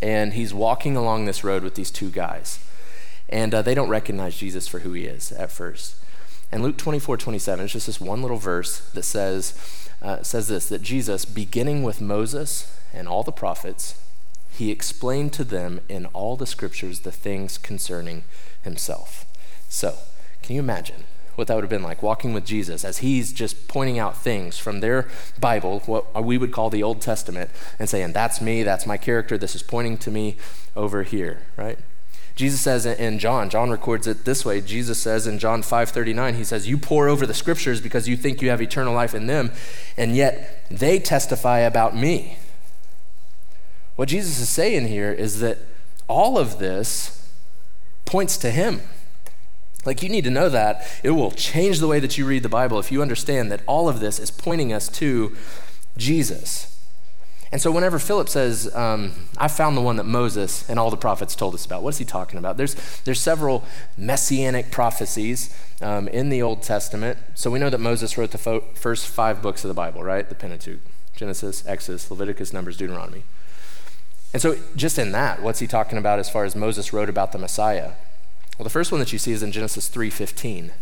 And 0.00 0.32
he's 0.32 0.54
walking 0.54 0.96
along 0.96 1.26
this 1.26 1.44
road 1.44 1.62
with 1.62 1.74
these 1.74 1.90
two 1.90 2.08
guys. 2.08 2.58
And 3.28 3.54
uh, 3.54 3.60
they 3.60 3.74
don't 3.74 3.90
recognize 3.90 4.38
Jesus 4.38 4.66
for 4.66 4.78
who 4.78 4.92
he 4.92 5.04
is 5.04 5.30
at 5.32 5.50
first. 5.50 5.96
And 6.50 6.62
Luke 6.62 6.78
24, 6.78 7.18
27, 7.18 7.64
it's 7.64 7.72
just 7.74 7.86
this 7.86 8.00
one 8.00 8.22
little 8.22 8.38
verse 8.38 8.88
that 8.90 9.02
says, 9.02 9.90
uh, 10.00 10.22
says 10.22 10.48
this 10.48 10.68
that 10.70 10.80
Jesus, 10.80 11.26
beginning 11.26 11.82
with 11.82 12.00
Moses 12.00 12.78
and 12.94 13.06
all 13.06 13.22
the 13.22 13.32
prophets, 13.32 14.00
he 14.50 14.70
explained 14.70 15.34
to 15.34 15.44
them 15.44 15.80
in 15.86 16.06
all 16.06 16.34
the 16.36 16.46
scriptures 16.46 17.00
the 17.00 17.12
things 17.12 17.58
concerning 17.58 18.24
himself. 18.62 19.26
So, 19.68 19.98
can 20.46 20.54
you 20.54 20.60
imagine? 20.60 21.04
what 21.36 21.48
that 21.48 21.54
would 21.54 21.64
have 21.64 21.70
been 21.70 21.82
like, 21.82 22.02
walking 22.02 22.32
with 22.32 22.44
Jesus 22.44 22.84
as 22.84 22.98
he's 22.98 23.32
just 23.32 23.68
pointing 23.68 23.98
out 23.98 24.16
things 24.16 24.58
from 24.58 24.80
their 24.80 25.06
Bible, 25.38 25.80
what 25.80 26.24
we 26.24 26.38
would 26.38 26.50
call 26.50 26.70
the 26.70 26.82
Old 26.82 27.00
Testament, 27.00 27.50
and 27.78 27.88
saying, 27.88 28.12
That's 28.12 28.40
me, 28.40 28.62
that's 28.62 28.86
my 28.86 28.96
character, 28.96 29.38
this 29.38 29.54
is 29.54 29.62
pointing 29.62 29.98
to 29.98 30.10
me 30.10 30.36
over 30.74 31.02
here, 31.02 31.42
right? 31.56 31.78
Jesus 32.34 32.60
says 32.60 32.84
in 32.84 33.18
John, 33.18 33.48
John 33.48 33.70
records 33.70 34.06
it 34.06 34.26
this 34.26 34.44
way. 34.44 34.60
Jesus 34.60 34.98
says 34.98 35.26
in 35.26 35.38
John 35.38 35.62
5:39, 35.62 36.34
he 36.34 36.44
says, 36.44 36.68
"You 36.68 36.76
pore 36.76 37.08
over 37.08 37.24
the 37.24 37.32
scriptures 37.32 37.80
because 37.80 38.08
you 38.08 38.14
think 38.14 38.42
you 38.42 38.50
have 38.50 38.60
eternal 38.60 38.92
life 38.92 39.14
in 39.14 39.26
them, 39.26 39.52
and 39.96 40.14
yet 40.14 40.66
they 40.70 40.98
testify 40.98 41.60
about 41.60 41.96
me." 41.96 42.36
What 43.94 44.10
Jesus 44.10 44.38
is 44.38 44.50
saying 44.50 44.88
here 44.88 45.10
is 45.10 45.40
that 45.40 45.56
all 46.08 46.36
of 46.36 46.58
this 46.58 47.22
points 48.04 48.36
to 48.36 48.50
him. 48.50 48.82
Like, 49.86 50.02
you 50.02 50.08
need 50.08 50.24
to 50.24 50.30
know 50.30 50.48
that. 50.48 50.86
It 51.02 51.10
will 51.10 51.30
change 51.30 51.78
the 51.78 51.86
way 51.86 52.00
that 52.00 52.18
you 52.18 52.26
read 52.26 52.42
the 52.42 52.48
Bible 52.48 52.78
if 52.78 52.90
you 52.90 53.02
understand 53.02 53.50
that 53.52 53.62
all 53.66 53.88
of 53.88 54.00
this 54.00 54.18
is 54.18 54.30
pointing 54.30 54.72
us 54.72 54.88
to 54.90 55.36
Jesus. 55.96 56.72
And 57.52 57.62
so, 57.62 57.70
whenever 57.70 57.98
Philip 57.98 58.28
says, 58.28 58.74
um, 58.74 59.12
I 59.38 59.46
found 59.48 59.76
the 59.76 59.80
one 59.80 59.96
that 59.96 60.04
Moses 60.04 60.68
and 60.68 60.78
all 60.78 60.90
the 60.90 60.96
prophets 60.96 61.36
told 61.36 61.54
us 61.54 61.64
about, 61.64 61.82
what's 61.82 61.98
he 61.98 62.04
talking 62.04 62.38
about? 62.38 62.56
There's, 62.56 62.74
there's 63.04 63.20
several 63.20 63.64
messianic 63.96 64.72
prophecies 64.72 65.56
um, 65.80 66.08
in 66.08 66.28
the 66.28 66.42
Old 66.42 66.62
Testament. 66.62 67.18
So, 67.34 67.50
we 67.50 67.60
know 67.60 67.70
that 67.70 67.78
Moses 67.78 68.18
wrote 68.18 68.32
the 68.32 68.38
fo- 68.38 68.64
first 68.74 69.06
five 69.06 69.40
books 69.42 69.64
of 69.64 69.68
the 69.68 69.74
Bible, 69.74 70.02
right? 70.02 70.28
The 70.28 70.34
Pentateuch 70.34 70.80
Genesis, 71.14 71.64
Exodus, 71.66 72.10
Leviticus, 72.10 72.52
Numbers, 72.52 72.76
Deuteronomy. 72.76 73.22
And 74.32 74.42
so, 74.42 74.58
just 74.74 74.98
in 74.98 75.12
that, 75.12 75.40
what's 75.40 75.60
he 75.60 75.66
talking 75.66 75.98
about 75.98 76.18
as 76.18 76.28
far 76.28 76.44
as 76.44 76.56
Moses 76.56 76.92
wrote 76.92 77.08
about 77.08 77.32
the 77.32 77.38
Messiah? 77.38 77.92
Well, 78.58 78.64
the 78.64 78.70
first 78.70 78.90
one 78.90 79.00
that 79.00 79.12
you 79.12 79.18
see 79.18 79.32
is 79.32 79.42
in 79.42 79.52
Genesis 79.52 79.88
3:15. 79.88 80.72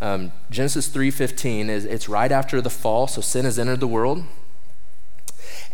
Um, 0.00 0.32
Genesis 0.48 0.86
3:15 0.88 1.68
is 1.68 1.84
it's 1.84 2.08
right 2.08 2.30
after 2.30 2.60
the 2.60 2.70
fall, 2.70 3.08
so 3.08 3.20
sin 3.20 3.44
has 3.44 3.58
entered 3.58 3.80
the 3.80 3.88
world, 3.88 4.24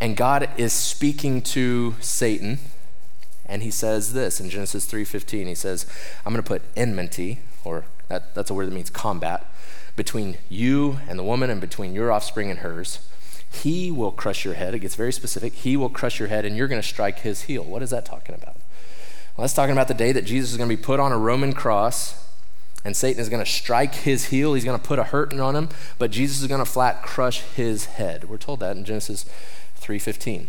and 0.01 0.17
God 0.17 0.49
is 0.57 0.73
speaking 0.73 1.43
to 1.43 1.95
Satan, 2.01 2.59
and 3.45 3.63
he 3.63 3.71
says 3.71 4.15
this 4.15 4.41
in 4.41 4.49
Genesis 4.49 4.87
3:15. 4.87 5.47
He 5.47 5.55
says, 5.55 5.85
"I'm 6.25 6.33
going 6.33 6.43
to 6.43 6.49
put 6.49 6.63
enmity, 6.75 7.41
or 7.65 7.85
that, 8.09 8.35
that's 8.35 8.49
a 8.49 8.55
word 8.55 8.67
that 8.69 8.75
means 8.75 8.89
combat, 8.89 9.45
between 9.95 10.39
you 10.49 11.01
and 11.07 11.19
the 11.19 11.25
woman, 11.25 11.51
and 11.51 11.61
between 11.61 11.95
your 11.95 12.11
offspring 12.11 12.49
and 12.49 12.61
hers." 12.61 13.01
He 13.51 13.91
will 13.91 14.13
crush 14.13 14.47
your 14.47 14.55
head. 14.55 14.75
It 14.75 14.79
gets 14.79 14.95
very 14.95 15.13
specific. 15.13 15.53
He 15.53 15.77
will 15.77 15.91
crush 15.91 16.19
your 16.19 16.29
head, 16.29 16.47
and 16.47 16.57
you're 16.57 16.69
going 16.69 16.81
to 16.81 16.89
strike 16.89 17.19
his 17.19 17.43
heel. 17.43 17.63
What 17.63 17.83
is 17.83 17.91
that 17.91 18.07
talking 18.07 18.35
about? 18.35 18.62
Well, 19.37 19.45
that's 19.45 19.55
talking 19.55 19.73
about 19.73 19.89
the 19.89 19.95
day 19.95 20.13
that 20.13 20.27
Jesus 20.27 20.51
is 20.51 20.57
going 20.59 20.69
to 20.69 20.77
be 20.77 20.83
put 20.83 21.01
on 21.01 21.11
a 21.11 21.19
Roman 21.19 21.55
cross 21.55 22.23
and 22.85 22.97
Satan 22.97 23.21
is 23.21 23.29
going 23.29 23.43
to 23.43 23.51
strike 23.51 23.95
his 23.95 24.27
heel. 24.27 24.55
He's 24.55 24.65
going 24.65 24.79
to 24.79 24.85
put 24.85 24.99
a 24.99 25.05
hurting 25.05 25.41
on 25.41 25.55
him, 25.55 25.69
but 25.99 26.11
Jesus 26.11 26.43
is 26.43 26.49
going 26.49 26.63
to 26.63 26.71
flat 26.71 27.03
crush 27.03 27.41
his 27.41 27.87
head. 27.87 28.29
We're 28.29 28.39
told 28.39 28.61
that 28.61 28.77
in 28.77 28.85
Genesis 28.85 29.25
3:15. 29.81 30.49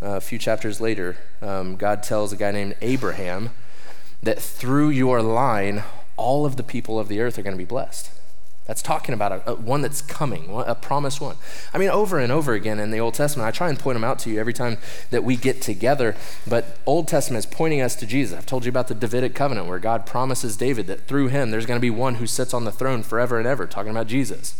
Uh, 0.00 0.16
a 0.16 0.20
few 0.20 0.38
chapters 0.38 0.80
later, 0.80 1.16
um, 1.40 1.76
God 1.76 2.02
tells 2.02 2.32
a 2.32 2.36
guy 2.36 2.50
named 2.50 2.76
Abraham 2.82 3.50
that 4.22 4.40
through 4.40 4.90
your 4.90 5.22
line, 5.22 5.84
all 6.16 6.44
of 6.44 6.56
the 6.56 6.62
people 6.62 6.98
of 6.98 7.08
the 7.08 7.20
earth 7.20 7.38
are 7.38 7.42
going 7.42 7.56
to 7.56 7.58
be 7.58 7.64
blessed. 7.64 8.10
That's 8.72 8.80
talking 8.80 9.12
about 9.12 9.32
a, 9.32 9.50
a, 9.50 9.54
one 9.54 9.82
that's 9.82 10.00
coming, 10.00 10.48
a 10.50 10.74
promised 10.74 11.20
one. 11.20 11.36
I 11.74 11.78
mean, 11.78 11.90
over 11.90 12.18
and 12.18 12.32
over 12.32 12.54
again 12.54 12.80
in 12.80 12.90
the 12.90 13.00
Old 13.00 13.12
Testament, 13.12 13.46
I 13.46 13.50
try 13.50 13.68
and 13.68 13.78
point 13.78 13.96
them 13.96 14.02
out 14.02 14.18
to 14.20 14.30
you 14.30 14.40
every 14.40 14.54
time 14.54 14.78
that 15.10 15.22
we 15.22 15.36
get 15.36 15.60
together. 15.60 16.16
But 16.48 16.78
Old 16.86 17.06
Testament 17.06 17.44
is 17.44 17.54
pointing 17.54 17.82
us 17.82 17.94
to 17.96 18.06
Jesus. 18.06 18.38
I've 18.38 18.46
told 18.46 18.64
you 18.64 18.70
about 18.70 18.88
the 18.88 18.94
Davidic 18.94 19.34
covenant 19.34 19.68
where 19.68 19.78
God 19.78 20.06
promises 20.06 20.56
David 20.56 20.86
that 20.86 21.06
through 21.06 21.28
him 21.28 21.50
there's 21.50 21.66
going 21.66 21.76
to 21.76 21.82
be 21.82 21.90
one 21.90 22.14
who 22.14 22.26
sits 22.26 22.54
on 22.54 22.64
the 22.64 22.72
throne 22.72 23.02
forever 23.02 23.36
and 23.36 23.46
ever, 23.46 23.66
talking 23.66 23.90
about 23.90 24.06
Jesus. 24.06 24.58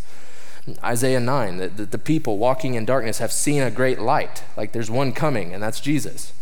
Isaiah 0.85 1.19
9, 1.19 1.57
that 1.57 1.91
the, 1.91 1.97
people 1.97 2.37
walking 2.37 2.75
in 2.75 2.85
darkness 2.85 3.17
have 3.17 3.33
seen 3.33 3.63
a 3.63 3.71
great 3.71 3.99
light. 3.99 4.45
Like 4.59 4.73
there's 4.73 4.91
one 4.91 5.13
coming, 5.13 5.55
and 5.55 5.63
that's 5.63 5.81
Jesus. 5.81 6.35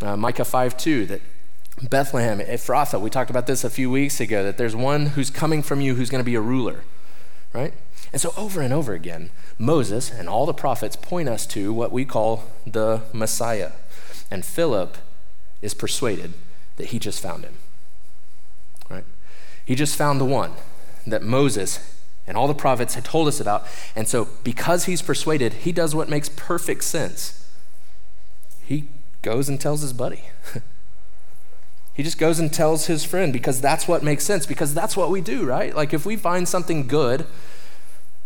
Uh, 0.00 0.16
Micah 0.16 0.46
5 0.46 0.74
2, 0.74 1.04
that 1.04 1.20
Bethlehem, 1.90 2.38
Ephrathah, 2.38 2.98
we 2.98 3.10
talked 3.10 3.28
about 3.28 3.46
this 3.46 3.62
a 3.62 3.68
few 3.68 3.90
weeks 3.90 4.20
ago, 4.20 4.42
that 4.42 4.56
there's 4.56 4.74
one 4.74 5.08
who's 5.08 5.28
coming 5.28 5.62
from 5.62 5.82
you 5.82 5.96
who's 5.96 6.08
going 6.08 6.24
to 6.24 6.24
be 6.24 6.34
a 6.34 6.40
ruler 6.40 6.82
right? 7.52 7.74
And 8.12 8.20
so, 8.20 8.32
over 8.36 8.60
and 8.60 8.72
over 8.72 8.92
again, 8.92 9.30
Moses 9.58 10.10
and 10.10 10.28
all 10.28 10.46
the 10.46 10.54
prophets 10.54 10.96
point 10.96 11.28
us 11.28 11.46
to 11.48 11.72
what 11.72 11.92
we 11.92 12.04
call 12.04 12.44
the 12.66 13.02
Messiah. 13.12 13.72
And 14.30 14.44
Philip 14.44 14.96
is 15.62 15.74
persuaded 15.74 16.32
that 16.76 16.88
he 16.88 16.98
just 16.98 17.20
found 17.20 17.44
him, 17.44 17.54
right? 18.88 19.04
He 19.64 19.74
just 19.74 19.96
found 19.96 20.20
the 20.20 20.24
one 20.24 20.52
that 21.06 21.22
Moses 21.22 21.96
and 22.26 22.36
all 22.36 22.48
the 22.48 22.54
prophets 22.54 22.94
had 22.94 23.04
told 23.04 23.28
us 23.28 23.40
about. 23.40 23.66
And 23.94 24.08
so, 24.08 24.28
because 24.44 24.84
he's 24.84 25.02
persuaded, 25.02 25.52
he 25.52 25.72
does 25.72 25.94
what 25.94 26.08
makes 26.08 26.28
perfect 26.28 26.84
sense. 26.84 27.48
He 28.62 28.88
goes 29.22 29.48
and 29.48 29.60
tells 29.60 29.82
his 29.82 29.92
buddy. 29.92 30.24
He 31.94 32.02
just 32.02 32.18
goes 32.18 32.38
and 32.38 32.52
tells 32.52 32.86
his 32.86 33.04
friend 33.04 33.32
because 33.32 33.60
that's 33.60 33.86
what 33.86 34.02
makes 34.02 34.24
sense, 34.24 34.46
because 34.46 34.74
that's 34.74 34.96
what 34.96 35.10
we 35.10 35.20
do, 35.20 35.44
right? 35.44 35.74
Like 35.74 35.92
if 35.92 36.06
we 36.06 36.16
find 36.16 36.48
something 36.48 36.86
good, 36.86 37.26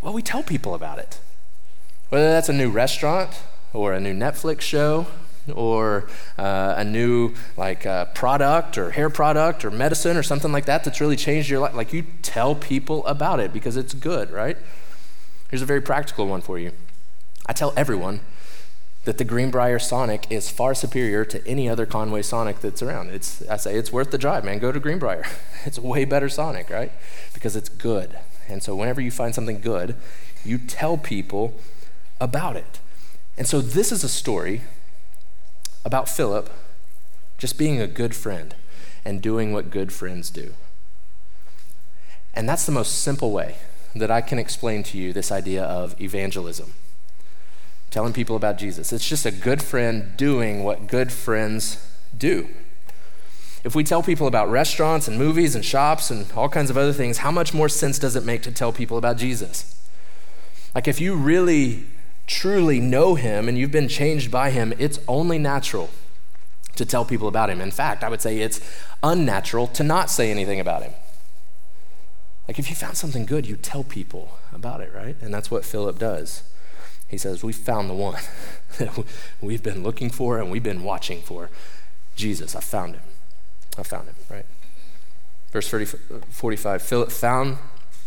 well, 0.00 0.12
we 0.12 0.22
tell 0.22 0.42
people 0.42 0.74
about 0.74 0.98
it. 0.98 1.18
Whether 2.10 2.30
that's 2.30 2.48
a 2.48 2.52
new 2.52 2.70
restaurant 2.70 3.42
or 3.72 3.92
a 3.92 4.00
new 4.00 4.14
Netflix 4.14 4.60
show 4.60 5.06
or 5.52 6.08
uh, 6.38 6.74
a 6.76 6.84
new 6.84 7.34
like 7.56 7.84
uh, 7.84 8.06
product 8.06 8.78
or 8.78 8.92
hair 8.92 9.10
product 9.10 9.64
or 9.64 9.70
medicine 9.70 10.16
or 10.16 10.22
something 10.22 10.52
like 10.52 10.64
that 10.64 10.84
that's 10.84 11.00
really 11.00 11.16
changed 11.16 11.50
your 11.50 11.60
life 11.60 11.74
like 11.74 11.92
you 11.92 12.04
tell 12.22 12.54
people 12.54 13.04
about 13.06 13.40
it 13.40 13.52
because 13.52 13.76
it's 13.76 13.92
good 13.92 14.30
right 14.30 14.56
here's 15.50 15.60
a 15.60 15.66
very 15.66 15.82
practical 15.82 16.26
one 16.26 16.40
for 16.40 16.58
you 16.58 16.72
i 17.46 17.52
tell 17.52 17.74
everyone 17.76 18.20
that 19.04 19.18
the 19.18 19.24
Greenbrier 19.24 19.78
Sonic 19.78 20.26
is 20.30 20.50
far 20.50 20.74
superior 20.74 21.24
to 21.26 21.46
any 21.46 21.68
other 21.68 21.84
Conway 21.84 22.22
Sonic 22.22 22.60
that's 22.60 22.82
around. 22.82 23.10
It's, 23.10 23.46
I 23.48 23.56
say 23.56 23.76
it's 23.76 23.92
worth 23.92 24.10
the 24.10 24.18
drive, 24.18 24.44
man. 24.44 24.58
Go 24.58 24.72
to 24.72 24.80
Greenbrier. 24.80 25.24
It's 25.66 25.78
a 25.78 25.82
way 25.82 26.04
better 26.04 26.28
Sonic, 26.28 26.68
right? 26.68 26.92
Because 27.32 27.56
it's 27.56 27.70
good. 27.70 28.18
And 28.50 28.62
so 28.62 28.76
whenever 28.76 29.00
you 29.00 29.10
find 29.10 29.34
something 29.34 29.62
good, 29.62 29.94
you 30.44 30.58
tell 30.58 30.98
people 30.98 31.54
about 32.20 32.54
it. 32.54 32.80
And 33.38 33.46
so 33.46 33.62
this 33.62 33.90
is 33.90 34.04
a 34.04 34.10
story 34.10 34.60
about 35.82 36.06
Philip 36.06 36.50
just 37.38 37.56
being 37.56 37.80
a 37.80 37.86
good 37.86 38.14
friend 38.14 38.54
and 39.06 39.22
doing 39.22 39.54
what 39.54 39.70
good 39.70 39.90
friends 39.90 40.28
do. 40.28 40.52
And 42.34 42.46
that's 42.46 42.66
the 42.66 42.72
most 42.72 43.00
simple 43.00 43.32
way 43.32 43.56
that 43.94 44.10
I 44.10 44.20
can 44.20 44.38
explain 44.38 44.82
to 44.82 44.98
you 44.98 45.14
this 45.14 45.32
idea 45.32 45.64
of 45.64 45.98
evangelism 45.98 46.74
telling 47.94 48.12
people 48.12 48.34
about 48.34 48.58
Jesus. 48.58 48.92
It's 48.92 49.08
just 49.08 49.24
a 49.24 49.30
good 49.30 49.62
friend 49.62 50.16
doing 50.16 50.64
what 50.64 50.88
good 50.88 51.12
friends 51.12 51.78
do. 52.16 52.48
If 53.62 53.76
we 53.76 53.84
tell 53.84 54.02
people 54.02 54.26
about 54.26 54.50
restaurants 54.50 55.06
and 55.06 55.16
movies 55.16 55.54
and 55.54 55.64
shops 55.64 56.10
and 56.10 56.26
all 56.32 56.48
kinds 56.48 56.70
of 56.70 56.76
other 56.76 56.92
things, 56.92 57.18
how 57.18 57.30
much 57.30 57.54
more 57.54 57.68
sense 57.68 58.00
does 58.00 58.16
it 58.16 58.24
make 58.24 58.42
to 58.42 58.50
tell 58.50 58.72
people 58.72 58.98
about 58.98 59.16
Jesus? 59.16 59.80
Like, 60.74 60.88
if 60.88 61.00
you 61.00 61.14
really, 61.14 61.84
truly 62.26 62.80
know 62.80 63.14
him 63.14 63.48
and 63.48 63.56
you've 63.56 63.70
been 63.70 63.88
changed 63.88 64.28
by 64.28 64.50
him, 64.50 64.74
it's 64.76 64.98
only 65.06 65.38
natural 65.38 65.88
to 66.74 66.84
tell 66.84 67.04
people 67.04 67.28
about 67.28 67.48
him. 67.48 67.60
In 67.60 67.70
fact, 67.70 68.02
I 68.02 68.08
would 68.08 68.20
say 68.20 68.40
it's 68.40 68.60
unnatural 69.04 69.68
to 69.68 69.84
not 69.84 70.10
say 70.10 70.32
anything 70.32 70.58
about 70.58 70.82
him. 70.82 70.94
Like, 72.48 72.58
if 72.58 72.68
you 72.68 72.74
found 72.74 72.96
something 72.96 73.24
good, 73.24 73.46
you 73.46 73.54
tell 73.54 73.84
people 73.84 74.36
about 74.52 74.80
it, 74.80 74.92
right? 74.92 75.14
And 75.22 75.32
that's 75.32 75.48
what 75.48 75.64
Philip 75.64 76.00
does. 76.00 76.42
He 77.14 77.18
says, 77.18 77.44
We 77.44 77.52
found 77.52 77.88
the 77.88 77.94
one 77.94 78.20
that 78.78 79.04
we've 79.40 79.62
been 79.62 79.84
looking 79.84 80.10
for 80.10 80.40
and 80.40 80.50
we've 80.50 80.64
been 80.64 80.82
watching 80.82 81.22
for. 81.22 81.48
Jesus, 82.16 82.56
I 82.56 82.60
found 82.60 82.96
him. 82.96 83.02
I 83.78 83.84
found 83.84 84.08
him, 84.08 84.16
right? 84.28 84.46
Verse 85.52 85.68
30, 85.68 85.84
45 86.30 86.82
Philip 86.82 87.12
found 87.12 87.58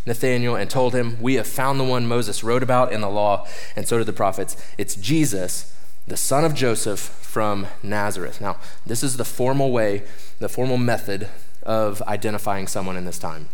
Nathanael 0.05 0.57
and 0.57 0.69
told 0.69 0.93
him, 0.93 1.21
We 1.21 1.35
have 1.35 1.47
found 1.47 1.79
the 1.79 1.85
one 1.85 2.05
Moses 2.05 2.43
wrote 2.43 2.63
about 2.63 2.91
in 2.91 2.99
the 2.99 3.09
law, 3.09 3.47
and 3.77 3.87
so 3.87 3.97
did 3.97 4.07
the 4.07 4.13
prophets. 4.13 4.61
It's 4.77 4.95
Jesus, 4.95 5.73
the 6.05 6.17
son 6.17 6.43
of 6.43 6.53
Joseph 6.53 6.99
from 6.99 7.67
Nazareth. 7.81 8.41
Now, 8.41 8.57
this 8.85 9.03
is 9.03 9.15
the 9.15 9.23
formal 9.23 9.71
way, 9.71 10.03
the 10.39 10.49
formal 10.49 10.77
method 10.77 11.29
of 11.63 12.01
identifying 12.01 12.67
someone 12.67 12.97
in 12.97 13.05
this 13.05 13.19
time 13.19 13.47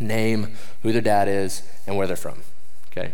name, 0.00 0.56
who 0.82 0.92
their 0.92 1.02
dad 1.02 1.28
is, 1.28 1.62
and 1.86 1.94
where 1.94 2.06
they're 2.06 2.16
from. 2.16 2.42
Okay? 2.90 3.12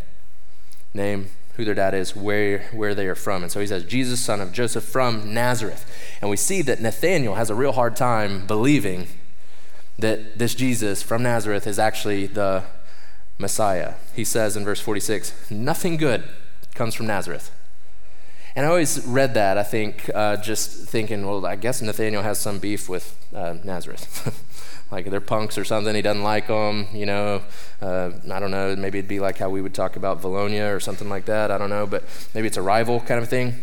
Name, 0.92 1.30
who 1.56 1.64
their 1.64 1.74
dad 1.74 1.94
is, 1.94 2.16
where, 2.16 2.60
where 2.72 2.94
they 2.94 3.06
are 3.06 3.14
from. 3.14 3.42
And 3.42 3.52
so 3.52 3.60
he 3.60 3.66
says, 3.66 3.84
Jesus, 3.84 4.20
son 4.20 4.40
of 4.40 4.52
Joseph 4.52 4.84
from 4.84 5.32
Nazareth. 5.32 5.88
And 6.20 6.30
we 6.30 6.36
see 6.36 6.62
that 6.62 6.80
Nathanael 6.80 7.34
has 7.34 7.50
a 7.50 7.54
real 7.54 7.72
hard 7.72 7.96
time 7.96 8.46
believing 8.46 9.06
that 9.98 10.38
this 10.38 10.54
Jesus 10.54 11.02
from 11.02 11.22
Nazareth 11.22 11.66
is 11.66 11.78
actually 11.78 12.26
the 12.26 12.64
Messiah. 13.38 13.94
He 14.14 14.24
says 14.24 14.56
in 14.56 14.64
verse 14.64 14.80
46, 14.80 15.50
nothing 15.50 15.96
good 15.96 16.24
comes 16.74 16.94
from 16.94 17.06
Nazareth. 17.06 17.50
And 18.56 18.64
I 18.66 18.68
always 18.68 19.04
read 19.04 19.34
that, 19.34 19.58
I 19.58 19.64
think, 19.64 20.10
uh, 20.14 20.36
just 20.36 20.88
thinking, 20.88 21.26
well, 21.26 21.44
I 21.44 21.56
guess 21.56 21.82
Nathaniel 21.82 22.22
has 22.22 22.38
some 22.38 22.58
beef 22.58 22.88
with 22.88 23.16
uh, 23.34 23.56
Nazareth. 23.64 24.40
like 24.90 25.10
they're 25.10 25.20
punks 25.20 25.58
or 25.58 25.64
something. 25.64 25.94
He 25.94 26.02
doesn't 26.02 26.22
like 26.22 26.46
them. 26.46 26.88
You 26.92 27.06
know, 27.06 27.42
uh, 27.80 28.10
I 28.30 28.40
don't 28.40 28.50
know. 28.50 28.76
Maybe 28.76 28.98
it'd 28.98 29.08
be 29.08 29.20
like 29.20 29.38
how 29.38 29.48
we 29.48 29.60
would 29.60 29.74
talk 29.74 29.96
about 29.96 30.20
Vilonia 30.20 30.74
or 30.74 30.80
something 30.80 31.08
like 31.08 31.24
that. 31.26 31.50
I 31.50 31.58
don't 31.58 31.70
know, 31.70 31.86
but 31.86 32.04
maybe 32.34 32.46
it's 32.46 32.56
a 32.56 32.62
rival 32.62 33.00
kind 33.00 33.20
of 33.20 33.28
thing. 33.28 33.62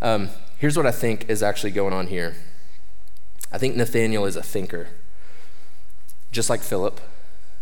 Um, 0.00 0.30
here's 0.58 0.76
what 0.76 0.86
I 0.86 0.92
think 0.92 1.28
is 1.28 1.42
actually 1.42 1.72
going 1.72 1.92
on 1.92 2.06
here. 2.06 2.36
I 3.52 3.58
think 3.58 3.76
Nathaniel 3.76 4.24
is 4.24 4.36
a 4.36 4.42
thinker, 4.42 4.88
just 6.32 6.50
like 6.50 6.60
Philip. 6.60 7.00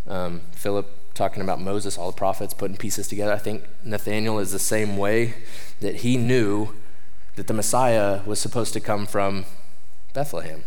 Um, 0.06 0.42
Philip 0.52 1.14
talking 1.14 1.42
about 1.42 1.60
Moses, 1.60 1.96
all 1.96 2.10
the 2.10 2.16
prophets, 2.16 2.54
putting 2.54 2.76
pieces 2.76 3.06
together. 3.08 3.32
I 3.32 3.38
think 3.38 3.64
Nathaniel 3.84 4.38
is 4.38 4.50
the 4.52 4.58
same 4.58 4.96
way 4.96 5.34
that 5.80 5.96
he 5.96 6.16
knew 6.16 6.70
that 7.36 7.46
the 7.46 7.54
Messiah 7.54 8.20
was 8.26 8.40
supposed 8.40 8.72
to 8.72 8.80
come 8.80 9.06
from 9.06 9.44
Bethlehem 10.12 10.64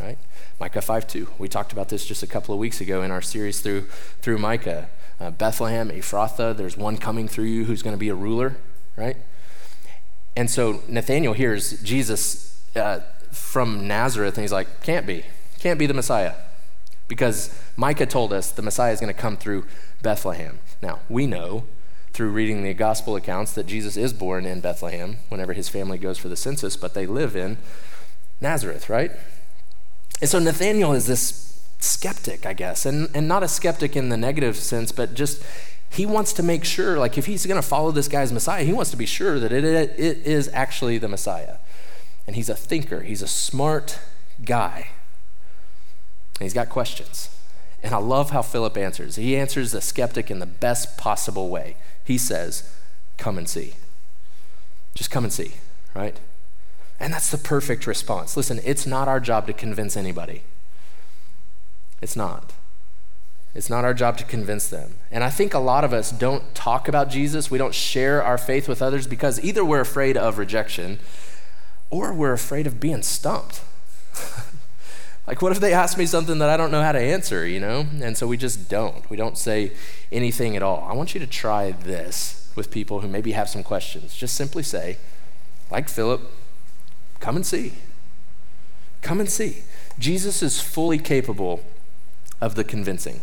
right? 0.00 0.18
Micah 0.60 0.82
5 0.82 1.06
2. 1.06 1.28
We 1.38 1.48
talked 1.48 1.72
about 1.72 1.88
this 1.88 2.06
just 2.06 2.22
a 2.22 2.26
couple 2.26 2.54
of 2.54 2.60
weeks 2.60 2.80
ago 2.80 3.02
in 3.02 3.10
our 3.10 3.22
series 3.22 3.60
through, 3.60 3.82
through 4.22 4.38
Micah. 4.38 4.88
Uh, 5.20 5.30
Bethlehem, 5.30 5.90
Ephrathah, 5.90 6.56
there's 6.56 6.76
one 6.76 6.96
coming 6.96 7.28
through 7.28 7.44
you 7.44 7.64
who's 7.64 7.82
going 7.82 7.94
to 7.94 7.98
be 7.98 8.08
a 8.08 8.14
ruler, 8.14 8.56
right? 8.96 9.16
And 10.36 10.50
so 10.50 10.82
Nathaniel 10.88 11.34
hears 11.34 11.80
Jesus 11.82 12.60
uh, 12.74 13.00
from 13.30 13.86
Nazareth, 13.86 14.36
and 14.36 14.42
he's 14.42 14.52
like, 14.52 14.82
can't 14.82 15.06
be, 15.06 15.24
can't 15.60 15.78
be 15.78 15.86
the 15.86 15.94
Messiah. 15.94 16.34
Because 17.06 17.56
Micah 17.76 18.06
told 18.06 18.32
us 18.32 18.50
the 18.50 18.62
Messiah 18.62 18.92
is 18.92 19.00
going 19.00 19.12
to 19.12 19.20
come 19.20 19.36
through 19.36 19.66
Bethlehem. 20.02 20.58
Now, 20.82 21.00
we 21.08 21.26
know 21.26 21.64
through 22.12 22.30
reading 22.30 22.62
the 22.62 22.74
gospel 22.74 23.16
accounts 23.16 23.52
that 23.54 23.66
Jesus 23.66 23.96
is 23.96 24.12
born 24.12 24.46
in 24.46 24.60
Bethlehem 24.60 25.16
whenever 25.28 25.52
his 25.52 25.68
family 25.68 25.98
goes 25.98 26.16
for 26.16 26.28
the 26.28 26.36
census, 26.36 26.76
but 26.76 26.94
they 26.94 27.06
live 27.06 27.36
in 27.36 27.58
Nazareth, 28.40 28.88
right? 28.88 29.10
And 30.20 30.30
so 30.30 30.38
Nathaniel 30.38 30.92
is 30.92 31.06
this 31.06 31.60
skeptic, 31.80 32.46
I 32.46 32.52
guess, 32.52 32.86
and, 32.86 33.10
and 33.14 33.28
not 33.28 33.42
a 33.42 33.48
skeptic 33.48 33.96
in 33.96 34.08
the 34.08 34.16
negative 34.16 34.56
sense, 34.56 34.92
but 34.92 35.14
just 35.14 35.42
he 35.90 36.06
wants 36.06 36.32
to 36.34 36.42
make 36.42 36.64
sure, 36.64 36.98
like, 36.98 37.16
if 37.18 37.26
he's 37.26 37.46
going 37.46 37.60
to 37.60 37.66
follow 37.66 37.90
this 37.90 38.08
guy's 38.08 38.32
Messiah, 38.32 38.64
he 38.64 38.72
wants 38.72 38.90
to 38.90 38.96
be 38.96 39.06
sure 39.06 39.38
that 39.38 39.52
it, 39.52 39.64
it 39.64 40.18
is 40.26 40.50
actually 40.52 40.98
the 40.98 41.08
Messiah. 41.08 41.58
And 42.26 42.36
he's 42.36 42.48
a 42.48 42.54
thinker, 42.54 43.02
he's 43.02 43.22
a 43.22 43.28
smart 43.28 44.00
guy. 44.44 44.88
And 46.38 46.44
he's 46.44 46.54
got 46.54 46.68
questions. 46.68 47.28
And 47.82 47.94
I 47.94 47.98
love 47.98 48.30
how 48.30 48.42
Philip 48.42 48.76
answers. 48.76 49.16
He 49.16 49.36
answers 49.36 49.72
the 49.72 49.80
skeptic 49.80 50.30
in 50.30 50.38
the 50.38 50.46
best 50.46 50.96
possible 50.96 51.50
way. 51.50 51.76
He 52.02 52.18
says, 52.18 52.74
Come 53.18 53.38
and 53.38 53.48
see. 53.48 53.74
Just 54.94 55.10
come 55.10 55.22
and 55.22 55.32
see, 55.32 55.52
right? 55.94 56.18
And 57.04 57.12
that's 57.12 57.30
the 57.30 57.36
perfect 57.36 57.86
response. 57.86 58.34
Listen, 58.34 58.60
it's 58.64 58.86
not 58.86 59.08
our 59.08 59.20
job 59.20 59.46
to 59.48 59.52
convince 59.52 59.94
anybody. 59.94 60.40
It's 62.00 62.16
not. 62.16 62.54
It's 63.54 63.68
not 63.68 63.84
our 63.84 63.92
job 63.92 64.16
to 64.16 64.24
convince 64.24 64.68
them. 64.68 64.94
And 65.10 65.22
I 65.22 65.28
think 65.28 65.52
a 65.52 65.58
lot 65.58 65.84
of 65.84 65.92
us 65.92 66.10
don't 66.10 66.54
talk 66.54 66.88
about 66.88 67.10
Jesus. 67.10 67.50
We 67.50 67.58
don't 67.58 67.74
share 67.74 68.22
our 68.22 68.38
faith 68.38 68.70
with 68.70 68.80
others 68.80 69.06
because 69.06 69.38
either 69.44 69.62
we're 69.62 69.82
afraid 69.82 70.16
of 70.16 70.38
rejection 70.38 70.98
or 71.90 72.10
we're 72.14 72.32
afraid 72.32 72.66
of 72.66 72.80
being 72.80 73.02
stumped. 73.02 73.60
like, 75.26 75.42
what 75.42 75.52
if 75.52 75.60
they 75.60 75.74
ask 75.74 75.98
me 75.98 76.06
something 76.06 76.38
that 76.38 76.48
I 76.48 76.56
don't 76.56 76.70
know 76.70 76.80
how 76.80 76.92
to 76.92 77.00
answer, 77.00 77.46
you 77.46 77.60
know? 77.60 77.86
And 78.00 78.16
so 78.16 78.26
we 78.26 78.38
just 78.38 78.70
don't. 78.70 79.10
We 79.10 79.18
don't 79.18 79.36
say 79.36 79.72
anything 80.10 80.56
at 80.56 80.62
all. 80.62 80.88
I 80.88 80.94
want 80.94 81.12
you 81.12 81.20
to 81.20 81.26
try 81.26 81.72
this 81.72 82.50
with 82.56 82.70
people 82.70 83.00
who 83.02 83.08
maybe 83.08 83.32
have 83.32 83.50
some 83.50 83.62
questions. 83.62 84.16
Just 84.16 84.34
simply 84.36 84.62
say, 84.62 84.96
like 85.70 85.90
Philip, 85.90 86.22
come 87.24 87.36
and 87.36 87.46
see. 87.46 87.72
Come 89.00 89.18
and 89.18 89.30
see. 89.30 89.62
Jesus 89.98 90.42
is 90.42 90.60
fully 90.60 90.98
capable 90.98 91.64
of 92.38 92.54
the 92.54 92.64
convincing. 92.64 93.20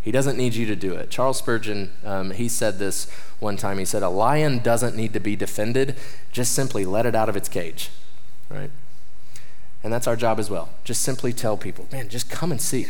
He 0.00 0.10
doesn't 0.10 0.36
need 0.36 0.54
you 0.54 0.66
to 0.66 0.74
do 0.74 0.94
it. 0.94 1.08
Charles 1.08 1.38
Spurgeon, 1.38 1.92
um, 2.04 2.32
he 2.32 2.48
said 2.48 2.80
this 2.80 3.08
one 3.38 3.56
time. 3.56 3.78
He 3.78 3.84
said, 3.84 4.02
A 4.02 4.08
lion 4.08 4.58
doesn't 4.58 4.96
need 4.96 5.12
to 5.12 5.20
be 5.20 5.36
defended, 5.36 5.94
just 6.32 6.52
simply 6.52 6.84
let 6.84 7.06
it 7.06 7.14
out 7.14 7.28
of 7.28 7.36
its 7.36 7.48
cage, 7.48 7.90
right? 8.48 8.72
And 9.84 9.92
that's 9.92 10.08
our 10.08 10.16
job 10.16 10.40
as 10.40 10.50
well. 10.50 10.70
Just 10.82 11.02
simply 11.02 11.32
tell 11.32 11.56
people, 11.56 11.86
man, 11.92 12.08
just 12.08 12.28
come 12.28 12.50
and 12.50 12.60
see. 12.60 12.86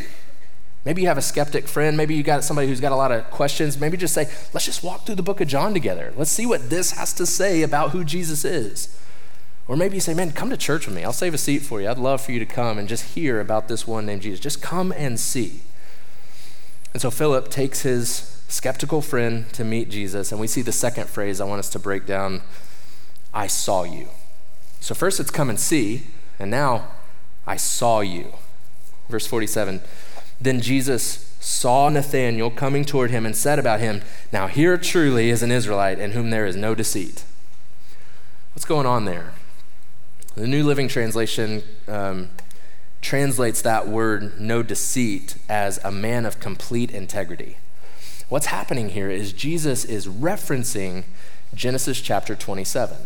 Maybe 0.83 1.03
you 1.03 1.07
have 1.09 1.19
a 1.19 1.21
skeptic 1.21 1.67
friend. 1.67 1.95
Maybe 1.95 2.15
you 2.15 2.23
got 2.23 2.43
somebody 2.43 2.67
who's 2.67 2.81
got 2.81 2.91
a 2.91 2.95
lot 2.95 3.11
of 3.11 3.29
questions. 3.29 3.79
Maybe 3.79 3.97
just 3.97 4.15
say, 4.15 4.27
let's 4.51 4.65
just 4.65 4.83
walk 4.83 5.05
through 5.05 5.15
the 5.15 5.23
book 5.23 5.41
of 5.41 5.47
John 5.47 5.73
together. 5.73 6.11
Let's 6.17 6.31
see 6.31 6.47
what 6.47 6.71
this 6.71 6.93
has 6.93 7.13
to 7.13 7.27
say 7.27 7.61
about 7.61 7.91
who 7.91 8.03
Jesus 8.03 8.43
is. 8.43 8.97
Or 9.67 9.77
maybe 9.77 9.95
you 9.95 10.01
say, 10.01 10.13
man, 10.13 10.31
come 10.31 10.49
to 10.49 10.57
church 10.57 10.85
with 10.85 10.95
me. 10.95 11.03
I'll 11.03 11.13
save 11.13 11.33
a 11.33 11.37
seat 11.37 11.59
for 11.59 11.81
you. 11.81 11.89
I'd 11.89 11.97
love 11.97 12.21
for 12.21 12.31
you 12.33 12.39
to 12.39 12.45
come 12.45 12.77
and 12.77 12.87
just 12.87 13.15
hear 13.15 13.39
about 13.39 13.67
this 13.67 13.87
one 13.87 14.05
named 14.05 14.21
Jesus. 14.21 14.39
Just 14.39 14.61
come 14.61 14.91
and 14.91 15.19
see. 15.19 15.61
And 16.91 17.01
so 17.01 17.09
Philip 17.09 17.49
takes 17.49 17.81
his 17.81 18.41
skeptical 18.47 19.01
friend 19.01 19.51
to 19.53 19.63
meet 19.63 19.89
Jesus, 19.89 20.31
and 20.31 20.39
we 20.39 20.47
see 20.47 20.61
the 20.61 20.71
second 20.71 21.09
phrase 21.09 21.41
I 21.41 21.45
want 21.45 21.59
us 21.59 21.69
to 21.69 21.79
break 21.79 22.05
down 22.05 22.41
I 23.33 23.47
saw 23.47 23.83
you. 23.83 24.09
So 24.79 24.93
first 24.93 25.19
it's 25.19 25.31
come 25.31 25.49
and 25.49 25.59
see, 25.59 26.03
and 26.37 26.51
now 26.51 26.89
I 27.47 27.57
saw 27.57 28.01
you. 28.01 28.33
Verse 29.09 29.25
47 29.25 29.81
Then 30.39 30.61
Jesus 30.61 31.35
saw 31.39 31.89
Nathanael 31.89 32.51
coming 32.51 32.85
toward 32.85 33.09
him 33.09 33.25
and 33.25 33.35
said 33.35 33.57
about 33.57 33.79
him, 33.79 34.01
Now 34.31 34.47
here 34.47 34.77
truly 34.77 35.29
is 35.29 35.41
an 35.41 35.51
Israelite 35.51 35.99
in 35.99 36.11
whom 36.11 36.29
there 36.29 36.45
is 36.45 36.55
no 36.55 36.75
deceit. 36.75 37.23
What's 38.53 38.65
going 38.65 38.85
on 38.85 39.05
there? 39.05 39.33
The 40.35 40.47
New 40.47 40.63
Living 40.63 40.87
Translation 40.87 41.61
um, 41.87 42.31
translates 43.01 43.61
that 43.61 43.87
word, 43.87 44.41
no 44.41 44.63
deceit, 44.63 45.35
as 45.47 45.77
a 45.83 45.91
man 45.91 46.25
of 46.25 46.39
complete 46.39 46.89
integrity. 46.89 47.57
What's 48.29 48.47
happening 48.47 48.89
here 48.89 49.11
is 49.11 49.31
Jesus 49.31 49.85
is 49.85 50.07
referencing 50.07 51.03
Genesis 51.53 52.01
chapter 52.01 52.35
27. 52.35 52.97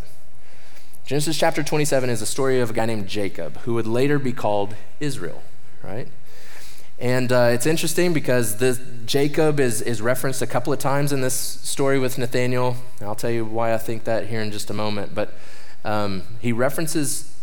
Genesis 1.05 1.37
chapter 1.37 1.63
27 1.63 2.09
is 2.09 2.21
a 2.21 2.25
story 2.25 2.61
of 2.61 2.69
a 2.69 2.73
guy 2.73 2.85
named 2.85 3.07
Jacob 3.07 3.57
who 3.59 3.73
would 3.73 3.87
later 3.87 4.19
be 4.19 4.31
called 4.31 4.75
Israel, 5.01 5.43
right? 5.83 6.07
And 6.97 7.31
uh, 7.33 7.49
it's 7.51 7.65
interesting 7.65 8.13
because 8.13 8.55
the, 8.57 8.79
Jacob 9.05 9.59
is, 9.59 9.81
is 9.81 10.01
referenced 10.01 10.41
a 10.41 10.47
couple 10.47 10.71
of 10.71 10.79
times 10.79 11.11
in 11.11 11.19
this 11.19 11.33
story 11.33 11.99
with 11.99 12.17
Nathaniel. 12.17 12.77
I'll 13.01 13.15
tell 13.15 13.29
you 13.29 13.43
why 13.43 13.73
I 13.73 13.77
think 13.77 14.05
that 14.05 14.27
here 14.27 14.41
in 14.41 14.51
just 14.51 14.69
a 14.69 14.73
moment. 14.73 15.13
But 15.13 15.33
um, 15.83 16.23
he 16.39 16.51
references 16.51 17.33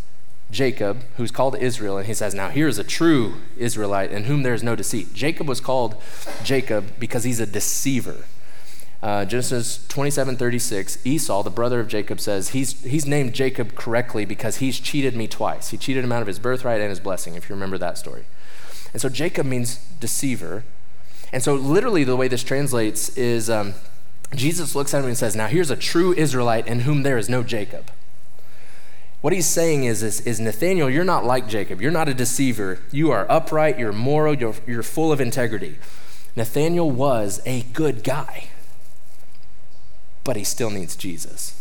Jacob, 0.50 1.02
who's 1.16 1.30
called 1.30 1.56
Israel, 1.56 1.98
and 1.98 2.06
he 2.06 2.14
says, 2.14 2.34
Now 2.34 2.48
here's 2.48 2.78
a 2.78 2.84
true 2.84 3.36
Israelite 3.56 4.10
in 4.10 4.24
whom 4.24 4.42
there 4.42 4.54
is 4.54 4.62
no 4.62 4.76
deceit. 4.76 5.12
Jacob 5.14 5.48
was 5.48 5.60
called 5.60 5.96
Jacob 6.42 6.98
because 6.98 7.24
he's 7.24 7.40
a 7.40 7.46
deceiver. 7.46 8.24
Uh, 9.02 9.24
Genesis 9.24 9.86
27 9.88 10.36
36, 10.36 10.98
Esau, 11.04 11.42
the 11.42 11.50
brother 11.50 11.80
of 11.80 11.88
Jacob, 11.88 12.20
says, 12.20 12.50
he's, 12.50 12.80
he's 12.84 13.04
named 13.04 13.34
Jacob 13.34 13.74
correctly 13.74 14.24
because 14.24 14.56
he's 14.56 14.80
cheated 14.80 15.14
me 15.14 15.26
twice. 15.28 15.70
He 15.70 15.76
cheated 15.76 16.04
him 16.04 16.12
out 16.12 16.22
of 16.22 16.26
his 16.26 16.38
birthright 16.38 16.80
and 16.80 16.88
his 16.88 17.00
blessing, 17.00 17.34
if 17.34 17.48
you 17.48 17.54
remember 17.54 17.76
that 17.78 17.98
story. 17.98 18.24
And 18.94 19.02
so 19.02 19.10
Jacob 19.10 19.44
means 19.44 19.76
deceiver. 20.00 20.64
And 21.32 21.42
so, 21.42 21.54
literally, 21.54 22.04
the 22.04 22.16
way 22.16 22.28
this 22.28 22.44
translates 22.44 23.10
is 23.16 23.50
um, 23.50 23.74
Jesus 24.34 24.74
looks 24.74 24.94
at 24.94 25.00
him 25.00 25.08
and 25.08 25.18
says, 25.18 25.34
Now 25.34 25.48
here's 25.48 25.70
a 25.70 25.76
true 25.76 26.14
Israelite 26.14 26.66
in 26.66 26.80
whom 26.80 27.02
there 27.02 27.18
is 27.18 27.28
no 27.28 27.42
Jacob. 27.42 27.90
What 29.24 29.32
he's 29.32 29.46
saying 29.46 29.84
is, 29.84 30.02
is, 30.02 30.20
is, 30.20 30.38
Nathaniel, 30.38 30.90
you're 30.90 31.02
not 31.02 31.24
like 31.24 31.48
Jacob. 31.48 31.80
You're 31.80 31.90
not 31.90 32.10
a 32.10 32.12
deceiver. 32.12 32.80
You 32.92 33.10
are 33.10 33.24
upright, 33.30 33.78
you're 33.78 33.90
moral, 33.90 34.34
you're, 34.34 34.54
you're 34.66 34.82
full 34.82 35.12
of 35.12 35.18
integrity. 35.18 35.78
Nathaniel 36.36 36.90
was 36.90 37.40
a 37.46 37.62
good 37.72 38.04
guy, 38.04 38.48
but 40.24 40.36
he 40.36 40.44
still 40.44 40.68
needs 40.68 40.94
Jesus, 40.94 41.58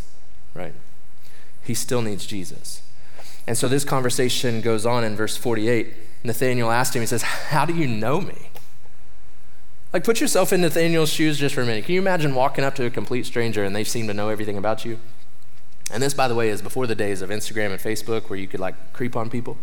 right? 0.53 0.73
He 1.63 1.73
still 1.73 2.01
needs 2.01 2.25
Jesus. 2.25 2.81
And 3.47 3.57
so 3.57 3.69
this 3.69 3.85
conversation 3.85 4.59
goes 4.59 4.85
on 4.85 5.05
in 5.05 5.15
verse 5.15 5.37
48. 5.37 5.93
Nathaniel 6.25 6.69
asked 6.69 6.93
him, 6.93 7.01
he 7.01 7.05
says, 7.05 7.21
How 7.21 7.65
do 7.65 7.73
you 7.73 7.87
know 7.87 8.19
me? 8.19 8.49
Like, 9.93 10.03
put 10.03 10.19
yourself 10.19 10.51
in 10.51 10.59
Nathaniel's 10.59 11.13
shoes 11.13 11.39
just 11.39 11.55
for 11.55 11.61
a 11.61 11.65
minute. 11.65 11.85
Can 11.85 11.95
you 11.95 12.01
imagine 12.01 12.35
walking 12.35 12.65
up 12.65 12.75
to 12.75 12.85
a 12.85 12.89
complete 12.89 13.25
stranger 13.25 13.63
and 13.63 13.73
they 13.73 13.85
seem 13.85 14.07
to 14.07 14.13
know 14.13 14.27
everything 14.27 14.57
about 14.57 14.83
you? 14.83 14.99
And 15.93 16.01
this, 16.01 16.15
by 16.15 16.27
the 16.27 16.33
way, 16.33 16.49
is 16.49 16.61
before 16.61 16.87
the 16.87 16.95
days 16.95 17.21
of 17.21 17.29
Instagram 17.29 17.71
and 17.71 17.79
Facebook 17.79 18.29
where 18.29 18.39
you 18.39 18.47
could 18.47 18.59
like 18.59 18.93
creep 18.93 19.15
on 19.15 19.29
people. 19.29 19.57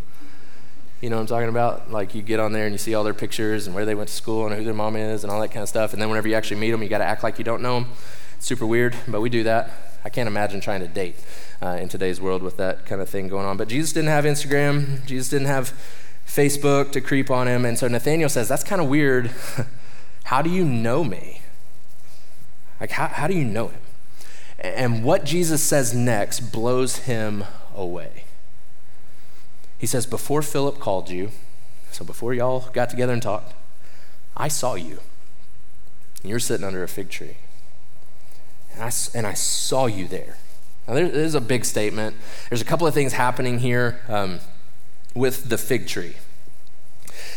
You 1.01 1.11
know 1.11 1.17
what 1.17 1.23
I'm 1.23 1.27
talking 1.27 1.49
about? 1.49 1.91
Like 1.91 2.15
you 2.15 2.23
get 2.23 2.39
on 2.39 2.53
there 2.53 2.67
and 2.67 2.73
you 2.73 2.79
see 2.79 2.95
all 2.95 3.03
their 3.03 3.15
pictures 3.15 3.67
and 3.67 3.75
where 3.75 3.85
they 3.85 3.97
went 3.97 4.11
to 4.11 4.15
school 4.15 4.47
and 4.47 4.55
who 4.55 4.63
their 4.63 4.73
mom 4.73 4.95
is 4.95 5.25
and 5.25 5.33
all 5.33 5.41
that 5.41 5.49
kind 5.49 5.63
of 5.63 5.69
stuff. 5.69 5.93
And 5.93 6.01
then 6.01 6.09
whenever 6.09 6.29
you 6.29 6.37
actually 6.37 6.61
meet 6.61 6.71
them, 6.71 6.83
you 6.83 6.89
got 6.89 6.99
to 6.99 7.05
act 7.05 7.25
like 7.25 7.39
you 7.39 7.45
don't 7.45 7.63
know 7.63 7.81
them. 7.81 7.91
It's 8.37 8.47
super 8.47 8.65
weird, 8.65 8.95
but 9.09 9.21
we 9.21 9.29
do 9.29 9.43
that. 9.43 9.71
I 10.05 10.09
can't 10.09 10.29
imagine 10.29 10.61
trying 10.61 10.81
to 10.81 10.89
date 10.89 11.17
uh, 11.61 11.79
in 11.81 11.89
today's 11.89 12.21
world 12.21 12.43
with 12.43 12.57
that 12.59 12.87
kind 12.87 13.01
of 13.01 13.09
thing 13.09 13.29
going 13.29 13.45
on. 13.45 13.57
But 13.57 13.69
Jesus 13.69 13.93
didn't 13.93 14.11
have 14.11 14.25
Instagram. 14.25 15.05
Jesus 15.07 15.29
didn't 15.31 15.49
have 15.49 15.73
Facebook 16.27 16.93
to 16.93 17.01
creep 17.01 17.31
on 17.31 17.49
him. 17.49 17.65
And 17.65 17.77
so 17.77 17.89
Nathaniel 17.89 18.29
says, 18.29 18.49
That's 18.49 18.65
kind 18.65 18.81
of 18.81 18.89
weird. 18.89 19.33
how 20.25 20.43
do 20.43 20.51
you 20.51 20.65
know 20.65 21.03
me? 21.03 21.41
Like, 22.81 22.93
how, 22.93 23.09
how 23.09 23.27
do 23.27 23.35
you 23.35 23.45
know 23.45 23.69
him? 23.69 23.81
And 24.61 25.03
what 25.03 25.25
Jesus 25.25 25.63
says 25.63 25.95
next 25.95 26.53
blows 26.53 26.99
him 26.99 27.45
away. 27.75 28.25
He 29.79 29.87
says, 29.87 30.05
Before 30.05 30.43
Philip 30.43 30.79
called 30.79 31.09
you, 31.09 31.31
so 31.91 32.05
before 32.05 32.35
y'all 32.35 32.69
got 32.73 32.91
together 32.91 33.13
and 33.15 33.23
talked, 33.23 33.55
I 34.37 34.49
saw 34.49 34.75
you. 34.75 35.01
And 36.23 36.31
you're 36.31 36.39
sitting 36.39 36.67
under 36.67 36.83
a 36.83 36.89
fig 36.89 37.09
tree. 37.09 37.39
And 38.75 38.83
I, 38.83 38.93
and 39.15 39.27
I 39.27 39.33
saw 39.33 39.87
you 39.87 40.07
there. 40.07 40.37
Now, 40.87 40.95
there's 40.95 41.35
a 41.35 41.41
big 41.41 41.65
statement. 41.65 42.17
There's 42.49 42.61
a 42.61 42.65
couple 42.65 42.87
of 42.87 42.93
things 42.93 43.15
happening 43.15 43.61
here 43.61 44.01
um, 44.09 44.41
with 45.15 45.49
the 45.49 45.57
fig 45.57 45.87
tree. 45.87 46.17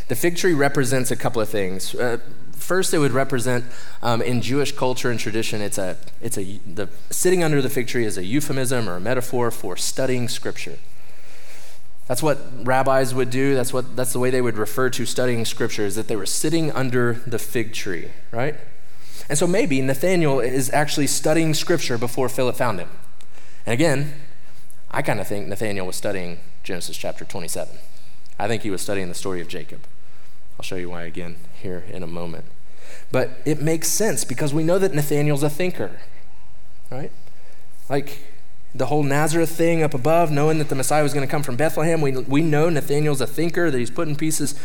The 0.10 0.16
fig 0.16 0.36
tree 0.36 0.54
represents 0.54 1.12
a 1.12 1.16
couple 1.16 1.42
of 1.42 1.50
things. 1.50 1.96
Uh, 1.96 2.18
First, 2.56 2.94
it 2.94 3.00
would 3.00 3.12
represent 3.12 3.66
um, 4.02 4.22
in 4.22 4.42
Jewish 4.42 4.72
culture 4.72 5.12
and 5.12 5.20
tradition, 5.20 5.62
it's 5.62 5.78
a, 5.78 5.98
it's 6.22 6.38
a, 6.38 6.60
the 6.66 6.88
sitting 7.10 7.44
under 7.44 7.62
the 7.62 7.70
fig 7.70 7.88
tree 7.88 8.06
is 8.06 8.18
a 8.18 8.24
euphemism 8.24 8.88
or 8.88 8.96
a 8.96 9.00
metaphor 9.00 9.52
for 9.52 9.76
studying 9.76 10.30
scripture. 10.30 10.78
That's 12.08 12.22
what 12.22 12.40
rabbis 12.66 13.14
would 13.14 13.30
do. 13.30 13.56
That's, 13.56 13.74
what, 13.74 13.96
that's 13.96 14.14
the 14.14 14.20
way 14.20 14.30
they 14.30 14.42
would 14.42 14.58
refer 14.58 14.90
to 14.90 15.06
studying 15.06 15.46
scripture, 15.46 15.86
is 15.86 15.96
that 15.96 16.08
they 16.08 16.16
were 16.16 16.26
sitting 16.26 16.72
under 16.72 17.14
the 17.26 17.40
fig 17.40 17.74
tree, 17.74 18.12
right? 18.32 18.56
And 19.30 19.38
so 19.38 19.48
maybe 19.48 19.82
Nathaniel 19.82 20.40
is 20.40 20.70
actually 20.72 21.08
studying 21.08 21.54
scripture 21.54 21.98
before 21.98 22.28
Philip 22.28 22.56
found 22.56 22.80
him. 22.80 22.90
And 23.66 23.74
again, 23.74 24.14
I 24.92 25.02
kind 25.02 25.20
of 25.20 25.28
think 25.28 25.48
Nathaniel 25.48 25.88
was 25.88 25.96
studying 25.96 26.40
Genesis 26.64 26.98
chapter 26.98 27.26
27. 27.26 27.78
I 28.38 28.48
think 28.48 28.64
he 28.64 28.70
was 28.70 28.82
studying 28.82 29.08
the 29.08 29.16
story 29.16 29.42
of 29.42 29.48
Jacob. 29.48 29.82
I'll 30.58 30.64
show 30.64 30.76
you 30.76 30.90
why 30.90 31.04
again 31.04 31.36
here 31.62 31.84
in 31.92 32.04
a 32.04 32.08
moment. 32.08 32.46
But 33.12 33.32
it 33.46 33.62
makes 33.62 33.88
sense 33.88 34.24
because 34.24 34.54
we 34.54 34.64
know 34.64 34.80
that 34.80 34.94
Nathaniel's 34.94 35.44
a 35.44 35.50
thinker, 35.50 36.00
right? 36.92 37.12
Like 37.90 38.20
the 38.76 38.88
whole 38.88 39.04
Nazareth 39.04 39.52
thing 39.52 39.84
up 39.84 39.94
above, 39.94 40.32
knowing 40.32 40.58
that 40.58 40.70
the 40.70 40.76
Messiah 40.76 41.04
was 41.04 41.14
going 41.14 41.26
to 41.26 41.32
come 41.32 41.44
from 41.44 41.56
Bethlehem, 41.56 42.02
we, 42.02 42.12
we 42.18 42.42
know 42.42 42.70
Nathaniel's 42.70 43.22
a 43.22 43.28
thinker, 43.28 43.70
that 43.70 43.78
he's 43.78 43.92
putting 43.92 44.16
pieces 44.16 44.60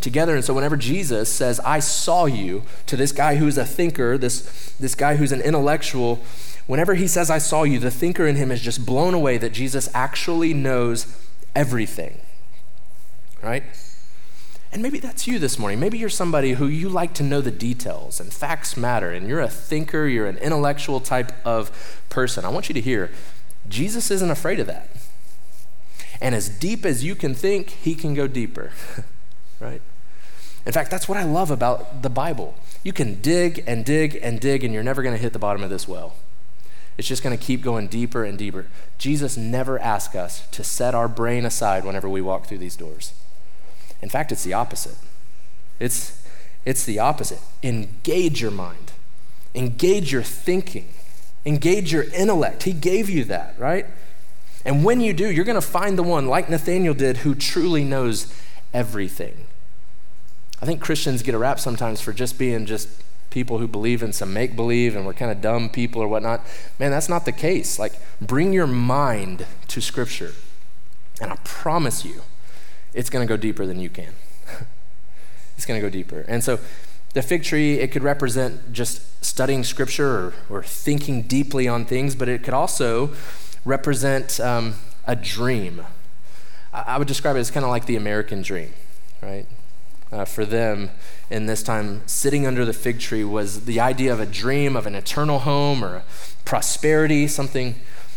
together. 0.00 0.34
And 0.34 0.44
so 0.44 0.52
whenever 0.52 0.76
Jesus 0.76 1.32
says, 1.32 1.60
I 1.60 1.78
saw 1.78 2.26
you, 2.26 2.64
to 2.86 2.96
this 2.96 3.12
guy 3.12 3.36
who's 3.36 3.56
a 3.56 3.64
thinker, 3.64 4.18
this, 4.18 4.74
this 4.80 4.94
guy 4.94 5.16
who's 5.16 5.32
an 5.32 5.40
intellectual, 5.40 6.20
whenever 6.66 6.94
he 6.94 7.06
says, 7.06 7.30
I 7.30 7.38
saw 7.38 7.62
you, 7.62 7.78
the 7.78 7.90
thinker 7.90 8.26
in 8.26 8.36
him 8.36 8.50
is 8.50 8.60
just 8.60 8.84
blown 8.84 9.14
away 9.14 9.38
that 9.38 9.52
Jesus 9.52 9.88
actually 9.94 10.52
knows 10.52 11.06
everything, 11.54 12.20
right? 13.42 13.62
And 14.72 14.82
maybe 14.82 14.98
that's 14.98 15.26
you 15.26 15.38
this 15.38 15.58
morning. 15.58 15.78
Maybe 15.78 15.98
you're 15.98 16.08
somebody 16.08 16.52
who 16.52 16.66
you 16.66 16.88
like 16.88 17.12
to 17.14 17.22
know 17.22 17.42
the 17.42 17.50
details 17.50 18.20
and 18.20 18.32
facts 18.32 18.74
matter, 18.74 19.10
and 19.10 19.28
you're 19.28 19.40
a 19.40 19.48
thinker, 19.48 20.06
you're 20.06 20.26
an 20.26 20.38
intellectual 20.38 20.98
type 20.98 21.32
of 21.44 21.70
person. 22.08 22.46
I 22.46 22.48
want 22.48 22.70
you 22.70 22.74
to 22.74 22.80
hear 22.80 23.10
Jesus 23.68 24.10
isn't 24.10 24.30
afraid 24.30 24.60
of 24.60 24.66
that. 24.66 24.88
And 26.22 26.34
as 26.34 26.48
deep 26.48 26.86
as 26.86 27.04
you 27.04 27.14
can 27.14 27.34
think, 27.34 27.70
he 27.70 27.94
can 27.94 28.14
go 28.14 28.26
deeper, 28.26 28.72
right? 29.60 29.82
In 30.64 30.72
fact, 30.72 30.90
that's 30.90 31.08
what 31.08 31.18
I 31.18 31.24
love 31.24 31.50
about 31.50 32.02
the 32.02 32.08
Bible. 32.08 32.54
You 32.82 32.92
can 32.92 33.20
dig 33.20 33.62
and 33.66 33.84
dig 33.84 34.18
and 34.22 34.40
dig, 34.40 34.64
and 34.64 34.72
you're 34.72 34.82
never 34.82 35.02
going 35.02 35.14
to 35.14 35.20
hit 35.20 35.32
the 35.32 35.38
bottom 35.38 35.62
of 35.62 35.68
this 35.70 35.86
well. 35.86 36.14
It's 36.96 37.08
just 37.08 37.22
going 37.22 37.36
to 37.36 37.42
keep 37.42 37.62
going 37.62 37.88
deeper 37.88 38.24
and 38.24 38.38
deeper. 38.38 38.66
Jesus 38.96 39.36
never 39.36 39.78
asks 39.78 40.14
us 40.14 40.46
to 40.48 40.64
set 40.64 40.94
our 40.94 41.08
brain 41.08 41.44
aside 41.44 41.84
whenever 41.84 42.08
we 42.08 42.20
walk 42.20 42.46
through 42.46 42.58
these 42.58 42.76
doors. 42.76 43.12
In 44.02 44.08
fact, 44.08 44.32
it's 44.32 44.44
the 44.44 44.52
opposite. 44.52 44.96
It's, 45.78 46.22
it's 46.64 46.84
the 46.84 46.98
opposite. 46.98 47.40
Engage 47.62 48.40
your 48.42 48.50
mind, 48.50 48.92
engage 49.54 50.12
your 50.12 50.22
thinking, 50.22 50.88
engage 51.46 51.92
your 51.92 52.04
intellect. 52.04 52.64
He 52.64 52.72
gave 52.72 53.08
you 53.08 53.24
that, 53.24 53.54
right? 53.58 53.86
And 54.64 54.84
when 54.84 55.00
you 55.00 55.12
do, 55.12 55.30
you're 55.30 55.44
going 55.44 55.54
to 55.54 55.60
find 55.60 55.98
the 55.98 56.02
one, 56.02 56.26
like 56.26 56.48
Nathaniel 56.48 56.94
did, 56.94 57.18
who 57.18 57.34
truly 57.34 57.84
knows 57.84 58.32
everything. 58.72 59.46
I 60.60 60.66
think 60.66 60.80
Christians 60.80 61.22
get 61.22 61.34
a 61.34 61.38
rap 61.38 61.58
sometimes 61.58 62.00
for 62.00 62.12
just 62.12 62.38
being 62.38 62.66
just 62.66 62.88
people 63.30 63.58
who 63.58 63.66
believe 63.66 64.02
in 64.02 64.12
some 64.12 64.32
make 64.32 64.54
believe 64.54 64.94
and 64.94 65.04
we're 65.04 65.14
kind 65.14 65.32
of 65.32 65.40
dumb 65.40 65.68
people 65.68 66.00
or 66.00 66.06
whatnot. 66.06 66.42
Man, 66.78 66.90
that's 66.90 67.08
not 67.08 67.24
the 67.24 67.32
case. 67.32 67.78
Like, 67.78 67.94
bring 68.20 68.52
your 68.52 68.68
mind 68.68 69.46
to 69.68 69.80
Scripture. 69.80 70.32
And 71.20 71.32
I 71.32 71.36
promise 71.42 72.04
you, 72.04 72.22
it's 72.94 73.10
going 73.10 73.26
to 73.26 73.28
go 73.28 73.36
deeper 73.36 73.66
than 73.66 73.80
you 73.80 73.90
can. 73.90 74.12
it's 75.56 75.66
going 75.66 75.80
to 75.80 75.86
go 75.86 75.90
deeper. 75.90 76.24
And 76.28 76.42
so 76.42 76.58
the 77.14 77.22
fig 77.22 77.44
tree, 77.44 77.78
it 77.78 77.92
could 77.92 78.02
represent 78.02 78.72
just 78.72 79.24
studying 79.24 79.64
scripture 79.64 80.08
or, 80.08 80.34
or 80.48 80.62
thinking 80.62 81.22
deeply 81.22 81.68
on 81.68 81.84
things, 81.84 82.14
but 82.14 82.28
it 82.28 82.42
could 82.42 82.54
also 82.54 83.10
represent 83.64 84.40
um, 84.40 84.74
a 85.06 85.14
dream. 85.14 85.84
I, 86.72 86.82
I, 86.86 86.98
would 86.98 87.08
describe 87.08 87.36
it 87.36 87.40
as 87.40 87.50
kind 87.50 87.64
of 87.64 87.70
like 87.70 87.86
the 87.86 87.96
American 87.96 88.42
dream, 88.42 88.72
right? 89.22 89.46
Uh, 90.10 90.24
for 90.24 90.44
them 90.44 90.90
in 91.30 91.46
this 91.46 91.62
time, 91.62 92.02
sitting 92.06 92.46
under 92.46 92.64
the 92.64 92.72
fig 92.72 92.98
tree 92.98 93.24
was 93.24 93.64
the 93.64 93.80
idea 93.80 94.12
of 94.12 94.20
a 94.20 94.26
dream 94.26 94.76
of 94.76 94.86
an 94.86 94.94
eternal 94.94 95.40
home 95.40 95.84
or 95.84 96.02
prosperity, 96.44 97.26
something 97.26 97.76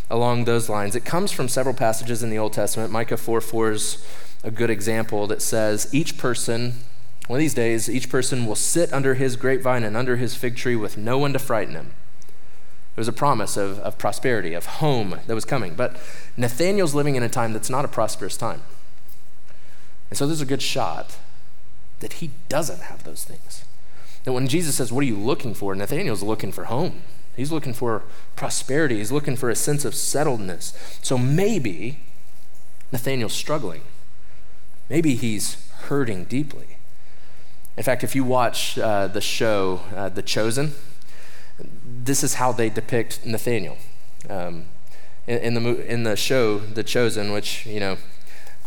along 0.10 0.46
those 0.46 0.70
lines. 0.70 0.96
It 0.96 1.06
comes 1.06 1.32
from 1.32 1.48
several 1.48 1.74
passages 1.74 2.22
in 2.22 2.30
the 2.30 2.38
Old 2.38 2.54
Testament. 2.54 2.92
Micah 2.92 3.18
4 3.18 3.42
4 3.42 3.72
is 3.72 4.06
a 4.46 4.52
good 4.52 4.70
example 4.70 5.26
that 5.28 5.42
says 5.42 5.90
each 5.92 6.18
person, 6.18 6.74
one 7.28 7.38
of 7.38 7.42
these 7.42 7.56
days, 7.56 7.90
each 7.90 8.10
person 8.10 8.46
will 8.46 8.56
sit 8.56 8.94
under 8.94 9.16
his 9.16 9.36
grapevine 9.36 9.84
and 9.84 9.98
under 9.98 10.18
his 10.18 10.36
fig 10.36 10.56
tree 10.56 10.76
with 10.76 10.98
no 10.98 11.18
one 11.18 11.34
to 11.34 11.40
frighten 11.40 11.74
him. 11.74 11.88
There 12.96 13.02
was 13.02 13.08
a 13.08 13.14
promise 13.14 13.58
of, 13.58 13.80
of 13.80 13.98
prosperity, 13.98 14.54
of 14.54 14.68
home 14.68 15.20
that 15.26 15.34
was 15.34 15.46
coming. 15.46 15.74
But 15.74 15.98
Nathaniel's 16.38 16.94
living 16.94 17.16
in 17.16 17.24
a 17.24 17.30
time 17.30 17.54
that's 17.54 17.72
not 17.72 17.84
a 17.84 17.90
prosperous 17.90 18.38
time. 18.38 18.62
And 20.10 20.18
so 20.18 20.28
there's 20.28 20.42
a 20.42 20.46
good 20.46 20.62
shot 20.62 21.18
that 22.00 22.14
he 22.14 22.30
doesn't 22.48 22.84
have 22.84 23.04
those 23.04 23.24
things. 23.24 23.66
That 24.24 24.34
when 24.34 24.48
Jesus 24.48 24.76
says, 24.76 24.94
What 24.94 25.02
are 25.02 25.08
you 25.08 25.18
looking 25.18 25.56
for? 25.56 25.76
Nathaniel's 25.76 26.24
looking 26.24 26.52
for 26.52 26.66
home. 26.66 27.02
He's 27.36 27.52
looking 27.52 27.74
for 27.74 28.04
prosperity. 28.36 28.98
He's 28.98 29.12
looking 29.12 29.36
for 29.36 29.50
a 29.50 29.56
sense 29.56 29.84
of 29.84 29.94
settledness. 29.94 30.74
So 31.04 31.18
maybe 31.18 32.00
Nathaniel's 32.92 33.34
struggling. 33.34 33.82
Maybe 34.90 35.16
he's 35.16 35.70
hurting 35.84 36.26
deeply. 36.26 36.78
In 37.78 37.84
fact, 37.84 38.04
if 38.04 38.16
you 38.16 38.24
watch 38.24 38.80
uh, 38.80 39.08
the 39.08 39.22
show 39.22 39.82
uh, 39.96 40.10
The 40.10 40.22
Chosen, 40.22 40.74
this 41.84 42.24
is 42.24 42.36
how 42.36 42.52
they 42.52 42.70
depict 42.70 43.26
Nathaniel. 43.26 43.78
Um, 44.30 44.66
in, 45.28 45.56
in, 45.56 45.64
the, 45.64 45.92
in 45.92 46.04
the 46.04 46.16
show 46.16 46.60
The 46.60 46.84
Chosen, 46.84 47.32
which, 47.32 47.66
you 47.66 47.80
know, 47.80 47.98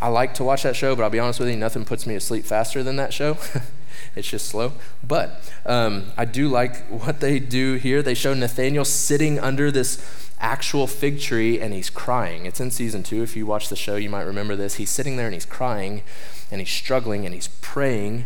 I 0.01 0.07
like 0.07 0.33
to 0.35 0.43
watch 0.43 0.63
that 0.63 0.75
show, 0.75 0.95
but 0.95 1.03
I'll 1.03 1.09
be 1.09 1.19
honest 1.19 1.39
with 1.39 1.49
you, 1.49 1.57
nothing 1.57 1.85
puts 1.85 2.05
me 2.05 2.13
to 2.13 2.19
sleep 2.19 2.45
faster 2.45 2.83
than 2.83 2.95
that 2.97 3.13
show. 3.13 3.37
it's 4.15 4.29
just 4.29 4.47
slow. 4.47 4.73
But 5.05 5.51
um, 5.65 6.11
I 6.17 6.25
do 6.25 6.47
like 6.47 6.85
what 6.87 7.19
they 7.19 7.39
do 7.39 7.75
here. 7.75 8.01
They 8.01 8.13
show 8.13 8.33
Nathaniel 8.33 8.85
sitting 8.85 9.39
under 9.39 9.71
this 9.71 9.97
actual 10.39 10.87
fig 10.87 11.19
tree 11.19 11.59
and 11.59 11.73
he's 11.73 11.89
crying. 11.89 12.45
It's 12.45 12.59
in 12.59 12.71
season 12.71 13.03
two. 13.03 13.21
If 13.23 13.35
you 13.35 13.45
watch 13.45 13.69
the 13.69 13.75
show, 13.75 13.95
you 13.95 14.09
might 14.09 14.23
remember 14.23 14.55
this. 14.55 14.75
He's 14.75 14.89
sitting 14.89 15.17
there 15.17 15.27
and 15.27 15.33
he's 15.33 15.45
crying 15.45 16.03
and 16.51 16.61
he's 16.61 16.69
struggling 16.69 17.25
and 17.25 17.33
he's 17.33 17.47
praying 17.61 18.25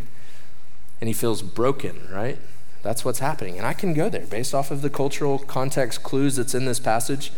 and 1.01 1.07
he 1.07 1.13
feels 1.13 1.41
broken, 1.41 2.07
right? 2.11 2.37
That's 2.81 3.03
what's 3.03 3.19
happening. 3.19 3.57
And 3.57 3.65
I 3.65 3.73
can 3.73 3.93
go 3.93 4.09
there 4.09 4.25
based 4.25 4.53
off 4.53 4.71
of 4.71 4.81
the 4.81 4.89
cultural 4.89 5.39
context 5.39 6.03
clues 6.03 6.35
that's 6.35 6.53
in 6.53 6.65
this 6.65 6.79
passage. 6.79 7.31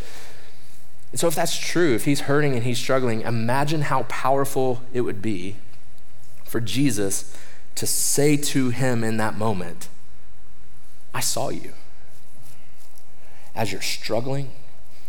And 1.11 1.19
so, 1.19 1.27
if 1.27 1.35
that's 1.35 1.57
true, 1.57 1.93
if 1.93 2.05
he's 2.05 2.21
hurting 2.21 2.55
and 2.55 2.63
he's 2.63 2.79
struggling, 2.79 3.21
imagine 3.21 3.83
how 3.83 4.03
powerful 4.03 4.81
it 4.91 5.01
would 5.01 5.21
be 5.21 5.55
for 6.43 6.59
Jesus 6.59 7.37
to 7.75 7.85
say 7.85 8.37
to 8.37 8.69
him 8.69 9.03
in 9.03 9.17
that 9.17 9.37
moment, 9.37 9.87
I 11.13 11.19
saw 11.19 11.49
you. 11.49 11.73
As 13.53 13.71
you're 13.71 13.81
struggling, 13.81 14.51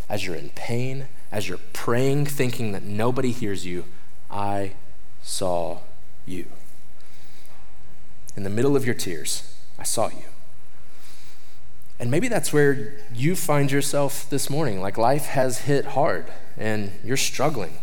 as 0.09 0.27
you're 0.27 0.37
in 0.37 0.51
pain, 0.51 1.09
as 1.33 1.49
you're 1.49 1.61
praying, 1.73 2.27
thinking 2.27 2.73
that 2.73 2.83
nobody 2.83 3.33
hears 3.33 3.66
you, 3.66 3.85
I 4.31 4.73
saw 5.23 5.79
you. 6.25 6.47
In 8.37 8.42
the 8.42 8.51
middle 8.51 8.77
of 8.77 8.85
your 8.85 8.95
tears, 8.95 9.55
I 9.79 9.83
saw 9.83 10.09
you. 10.09 10.25
And 11.99 12.11
maybe 12.11 12.29
that's 12.29 12.53
where 12.53 12.95
you 13.14 13.35
find 13.35 13.71
yourself 13.71 14.29
this 14.29 14.51
morning. 14.51 14.81
Like 14.81 14.99
life 14.99 15.27
has 15.27 15.61
hit 15.61 15.87
hard 15.87 16.27
and 16.57 16.92
you're 17.03 17.16
struggling. 17.16 17.79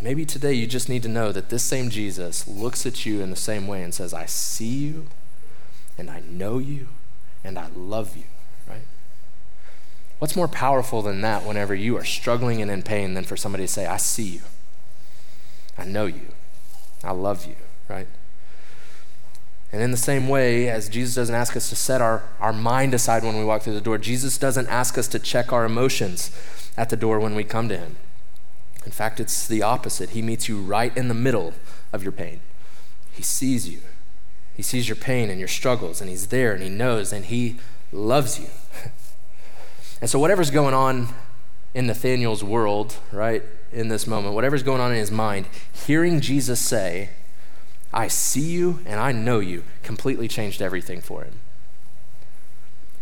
Maybe 0.00 0.24
today 0.24 0.52
you 0.52 0.68
just 0.68 0.88
need 0.88 1.02
to 1.02 1.08
know 1.08 1.32
that 1.32 1.48
this 1.48 1.64
same 1.64 1.90
Jesus 1.90 2.46
looks 2.46 2.86
at 2.86 3.04
you 3.04 3.20
in 3.20 3.30
the 3.30 3.36
same 3.36 3.66
way 3.66 3.82
and 3.82 3.92
says, 3.92 4.14
I 4.14 4.26
see 4.26 4.66
you 4.66 5.06
and 5.98 6.08
I 6.08 6.20
know 6.20 6.58
you 6.58 6.86
and 7.42 7.58
I 7.58 7.66
love 7.74 8.16
you. 8.16 8.24
What's 10.18 10.34
more 10.34 10.48
powerful 10.48 11.02
than 11.02 11.20
that 11.20 11.44
whenever 11.44 11.74
you 11.74 11.96
are 11.96 12.04
struggling 12.04 12.60
and 12.60 12.70
in 12.70 12.82
pain 12.82 13.14
than 13.14 13.24
for 13.24 13.36
somebody 13.36 13.64
to 13.64 13.68
say, 13.68 13.86
I 13.86 13.98
see 13.98 14.24
you, 14.24 14.40
I 15.76 15.84
know 15.84 16.06
you, 16.06 16.32
I 17.04 17.12
love 17.12 17.46
you, 17.46 17.54
right? 17.88 18.08
And 19.70 19.82
in 19.82 19.90
the 19.90 19.96
same 19.96 20.28
way, 20.28 20.68
as 20.68 20.88
Jesus 20.88 21.14
doesn't 21.14 21.34
ask 21.34 21.54
us 21.54 21.68
to 21.68 21.76
set 21.76 22.00
our, 22.00 22.24
our 22.40 22.52
mind 22.52 22.94
aside 22.94 23.22
when 23.22 23.38
we 23.38 23.44
walk 23.44 23.62
through 23.62 23.74
the 23.74 23.80
door, 23.80 23.98
Jesus 23.98 24.38
doesn't 24.38 24.66
ask 24.68 24.96
us 24.96 25.08
to 25.08 25.18
check 25.18 25.52
our 25.52 25.64
emotions 25.64 26.30
at 26.76 26.88
the 26.88 26.96
door 26.96 27.20
when 27.20 27.34
we 27.34 27.44
come 27.44 27.68
to 27.68 27.76
Him. 27.76 27.96
In 28.86 28.92
fact, 28.92 29.20
it's 29.20 29.46
the 29.46 29.62
opposite. 29.62 30.10
He 30.10 30.22
meets 30.22 30.48
you 30.48 30.58
right 30.58 30.96
in 30.96 31.08
the 31.08 31.14
middle 31.14 31.52
of 31.92 32.02
your 32.02 32.12
pain. 32.12 32.40
He 33.12 33.22
sees 33.22 33.68
you, 33.68 33.80
He 34.56 34.62
sees 34.62 34.88
your 34.88 34.96
pain 34.96 35.28
and 35.28 35.38
your 35.38 35.48
struggles, 35.48 36.00
and 36.00 36.08
He's 36.08 36.28
there 36.28 36.54
and 36.54 36.62
He 36.62 36.70
knows 36.70 37.12
and 37.12 37.26
He 37.26 37.56
loves 37.92 38.40
you. 38.40 38.48
And 40.00 40.08
so, 40.08 40.18
whatever's 40.18 40.50
going 40.50 40.74
on 40.74 41.08
in 41.74 41.86
Nathaniel's 41.86 42.44
world, 42.44 42.96
right, 43.12 43.42
in 43.72 43.88
this 43.88 44.06
moment, 44.06 44.34
whatever's 44.34 44.62
going 44.62 44.80
on 44.80 44.92
in 44.92 44.98
his 44.98 45.10
mind, 45.10 45.46
hearing 45.86 46.20
Jesus 46.20 46.60
say, 46.60 47.10
I 47.92 48.08
see 48.08 48.50
you 48.50 48.80
and 48.86 49.00
I 49.00 49.12
know 49.12 49.40
you, 49.40 49.64
completely 49.82 50.28
changed 50.28 50.62
everything 50.62 51.00
for 51.00 51.24
him. 51.24 51.34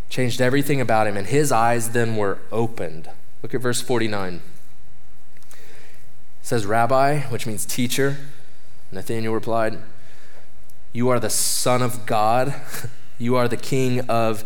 Changed 0.09 0.41
everything 0.41 0.81
about 0.81 1.07
him, 1.07 1.17
and 1.17 1.27
his 1.27 1.51
eyes 1.51 1.91
then 1.91 2.17
were 2.17 2.39
opened. 2.53 3.11
Look 3.43 3.55
at 3.55 3.61
verse 3.61 3.81
49. 3.81 4.35
It 4.35 4.43
says, 6.43 6.65
Rabbi, 6.65 7.23
which 7.23 7.47
means 7.47 7.67
teacher. 7.67 8.17
Nathanael 8.93 9.33
replied, 9.33 9.79
You 10.93 11.09
are 11.09 11.19
the 11.19 11.31
Son 11.31 11.83
of 11.83 12.07
God. 12.07 12.55
you 13.19 13.35
are 13.37 13.49
the 13.49 13.57
King 13.57 14.09
of 14.09 14.45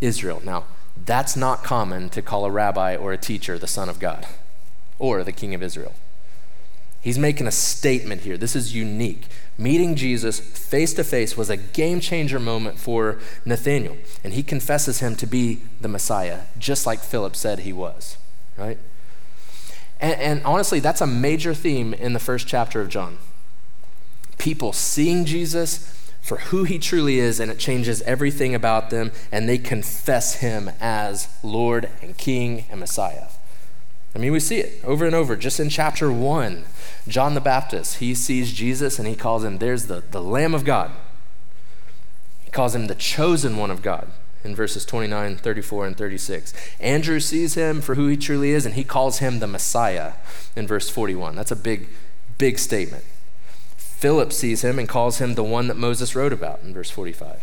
Israel. 0.00 0.42
Now, 0.44 0.64
that's 1.08 1.36
not 1.36 1.64
common 1.64 2.10
to 2.10 2.20
call 2.20 2.44
a 2.44 2.50
rabbi 2.50 2.94
or 2.94 3.14
a 3.14 3.18
teacher 3.18 3.58
the 3.58 3.66
Son 3.66 3.88
of 3.88 3.98
God 3.98 4.26
or 4.98 5.24
the 5.24 5.32
King 5.32 5.54
of 5.54 5.62
Israel. 5.62 5.94
He's 7.00 7.18
making 7.18 7.46
a 7.46 7.50
statement 7.50 8.22
here. 8.22 8.36
This 8.36 8.54
is 8.54 8.74
unique. 8.74 9.24
Meeting 9.56 9.96
Jesus 9.96 10.38
face 10.38 10.92
to 10.94 11.04
face 11.04 11.34
was 11.34 11.48
a 11.48 11.56
game 11.56 12.00
changer 12.00 12.38
moment 12.38 12.78
for 12.78 13.18
Nathanael, 13.46 13.96
and 14.22 14.34
he 14.34 14.42
confesses 14.42 15.00
him 15.00 15.16
to 15.16 15.26
be 15.26 15.62
the 15.80 15.88
Messiah, 15.88 16.40
just 16.58 16.84
like 16.84 17.00
Philip 17.00 17.34
said 17.34 17.60
he 17.60 17.72
was, 17.72 18.18
right? 18.58 18.76
And, 20.00 20.20
and 20.20 20.44
honestly, 20.44 20.78
that's 20.78 21.00
a 21.00 21.06
major 21.06 21.54
theme 21.54 21.94
in 21.94 22.12
the 22.12 22.20
first 22.20 22.46
chapter 22.46 22.82
of 22.82 22.90
John. 22.90 23.16
People 24.36 24.74
seeing 24.74 25.24
Jesus 25.24 25.97
for 26.28 26.36
who 26.36 26.64
he 26.64 26.78
truly 26.78 27.18
is, 27.18 27.40
and 27.40 27.50
it 27.50 27.58
changes 27.58 28.02
everything 28.02 28.54
about 28.54 28.90
them, 28.90 29.10
and 29.32 29.48
they 29.48 29.56
confess 29.56 30.36
him 30.36 30.70
as 30.78 31.28
Lord 31.42 31.88
and 32.02 32.18
King 32.18 32.66
and 32.70 32.78
Messiah. 32.78 33.28
I 34.14 34.18
mean, 34.18 34.32
we 34.32 34.40
see 34.40 34.58
it 34.58 34.84
over 34.84 35.06
and 35.06 35.14
over. 35.14 35.36
Just 35.36 35.58
in 35.58 35.70
chapter 35.70 36.12
one, 36.12 36.66
John 37.08 37.32
the 37.32 37.40
Baptist, 37.40 37.96
he 37.96 38.14
sees 38.14 38.52
Jesus 38.52 38.98
and 38.98 39.08
he 39.08 39.14
calls 39.14 39.42
him, 39.42 39.56
there's 39.56 39.86
the, 39.86 40.02
the 40.10 40.20
Lamb 40.20 40.54
of 40.54 40.66
God. 40.66 40.90
He 42.44 42.50
calls 42.50 42.74
him 42.74 42.88
the 42.88 42.94
chosen 42.94 43.56
one 43.56 43.70
of 43.70 43.80
God 43.80 44.08
in 44.44 44.54
verses 44.54 44.84
29, 44.84 45.36
34, 45.38 45.86
and 45.86 45.96
36. 45.96 46.52
Andrew 46.78 47.20
sees 47.20 47.54
him 47.54 47.80
for 47.80 47.94
who 47.94 48.06
he 48.06 48.16
truly 48.16 48.50
is 48.50 48.66
and 48.66 48.74
he 48.74 48.84
calls 48.84 49.18
him 49.18 49.38
the 49.38 49.46
Messiah 49.46 50.12
in 50.54 50.66
verse 50.66 50.90
41. 50.90 51.36
That's 51.36 51.50
a 51.50 51.56
big, 51.56 51.88
big 52.36 52.58
statement. 52.58 53.04
Philip 53.98 54.32
sees 54.32 54.62
him 54.62 54.78
and 54.78 54.88
calls 54.88 55.18
him 55.18 55.34
the 55.34 55.42
one 55.42 55.66
that 55.66 55.76
Moses 55.76 56.14
wrote 56.14 56.32
about 56.32 56.60
in 56.62 56.72
verse 56.72 56.88
45. 56.88 57.42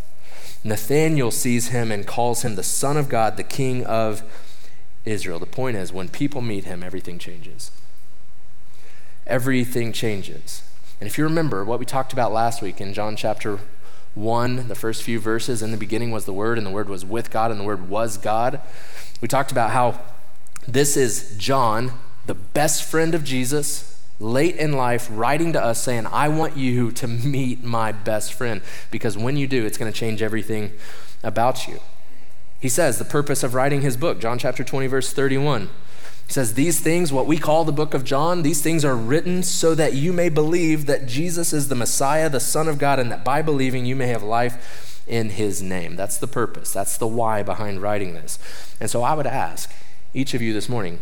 Nathanael 0.64 1.30
sees 1.30 1.68
him 1.68 1.92
and 1.92 2.08
calls 2.08 2.44
him 2.44 2.56
the 2.56 2.64
Son 2.64 2.96
of 2.96 3.10
God, 3.10 3.36
the 3.36 3.44
King 3.44 3.86
of 3.86 4.24
Israel. 5.04 5.38
The 5.38 5.48
point 5.48 5.76
is, 5.76 5.92
when 5.92 6.08
people 6.08 6.40
meet 6.40 6.64
him, 6.64 6.82
everything 6.82 7.20
changes. 7.20 7.72
Everything 9.28 9.92
changes. 9.92 10.64
And 11.02 11.08
if 11.10 11.18
you 11.18 11.26
remember 11.26 11.66
what 11.66 11.78
we 11.78 11.86
talked 11.86 12.14
about 12.14 12.32
last 12.32 12.62
week 12.62 12.80
in 12.80 12.94
John 12.94 13.18
chapter 13.18 13.60
1, 14.14 14.70
the 14.70 14.76
first 14.76 15.04
few 15.04 15.20
verses, 15.20 15.62
in 15.62 15.72
the 15.72 15.78
beginning 15.78 16.12
was 16.12 16.24
the 16.24 16.32
Word, 16.32 16.58
and 16.58 16.66
the 16.66 16.72
Word 16.72 16.88
was 16.88 17.04
with 17.04 17.32
God, 17.32 17.52
and 17.52 17.60
the 17.60 17.66
Word 17.66 17.90
was 17.90 18.18
God. 18.18 18.62
We 19.20 19.28
talked 19.28 19.52
about 19.52 19.72
how 19.72 20.00
this 20.66 20.96
is 20.96 21.36
John, 21.38 21.92
the 22.28 22.34
best 22.34 22.82
friend 22.82 23.14
of 23.14 23.26
Jesus, 23.26 23.95
late 24.20 24.56
in 24.56 24.74
life, 24.74 25.08
writing 25.12 25.54
to 25.54 25.64
us 25.64 25.82
saying, 25.82 26.08
I 26.08 26.30
want 26.30 26.58
you 26.58 26.92
to 26.94 27.08
meet 27.08 27.64
my 27.64 27.92
best 27.92 28.34
friend, 28.34 28.62
because 28.92 29.18
when 29.18 29.38
you 29.38 29.48
do, 29.48 29.66
it's 29.66 29.78
going 29.78 29.92
to 29.92 29.98
change 29.98 30.22
everything 30.22 30.72
about 31.24 31.68
you. 31.68 31.80
He 32.60 32.70
says 32.70 32.98
the 32.98 33.06
purpose 33.06 33.44
of 33.44 33.54
writing 33.54 33.82
his 33.82 33.98
book, 33.98 34.20
John 34.20 34.40
chapter 34.40 34.64
20, 34.64 34.88
verse 34.88 35.14
31. 35.14 35.70
He 36.28 36.34
says, 36.34 36.54
These 36.54 36.80
things, 36.80 37.14
what 37.14 37.28
we 37.28 37.38
call 37.38 37.64
the 37.64 37.72
book 37.72 37.94
of 37.94 38.04
John, 38.04 38.42
these 38.42 38.62
things 38.62 38.84
are 38.84 38.96
written 38.96 39.44
so 39.44 39.76
that 39.76 39.94
you 39.94 40.12
may 40.12 40.30
believe 40.30 40.86
that 40.86 41.06
Jesus 41.06 41.54
is 41.54 41.68
the 41.68 41.76
Messiah, 41.76 42.30
the 42.30 42.40
Son 42.40 42.68
of 42.68 42.80
God, 42.80 43.00
and 43.00 43.12
that 43.12 43.24
by 43.24 43.42
believing 43.42 43.86
you 43.86 43.96
may 43.96 44.08
have 44.08 44.24
life 44.24 45.04
in 45.08 45.32
his 45.32 45.62
name. 45.62 45.96
That's 45.96 46.18
the 46.18 46.28
purpose. 46.28 46.74
That's 46.74 46.98
the 46.98 47.08
why 47.08 47.44
behind 47.44 47.82
writing 47.82 48.14
this. 48.14 48.40
And 48.80 48.90
so 48.90 49.04
I 49.04 49.14
would 49.14 49.28
ask 49.28 49.72
each 50.14 50.34
of 50.34 50.42
you 50.42 50.54
this 50.54 50.70
morning 50.70 51.00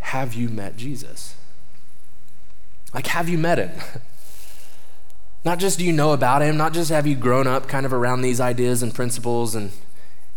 have 0.00 0.34
you 0.34 0.48
met 0.48 0.76
Jesus? 0.76 1.34
Like, 2.96 3.08
have 3.08 3.28
you 3.28 3.36
met 3.36 3.58
him? 3.58 3.72
Not 5.44 5.58
just 5.58 5.78
do 5.78 5.84
you 5.84 5.92
know 5.92 6.12
about 6.12 6.42
him, 6.42 6.56
not 6.56 6.72
just 6.72 6.90
have 6.90 7.06
you 7.06 7.14
grown 7.14 7.46
up 7.46 7.68
kind 7.68 7.86
of 7.86 7.92
around 7.92 8.22
these 8.22 8.40
ideas 8.40 8.82
and 8.82 8.92
principles 8.92 9.54
and 9.54 9.70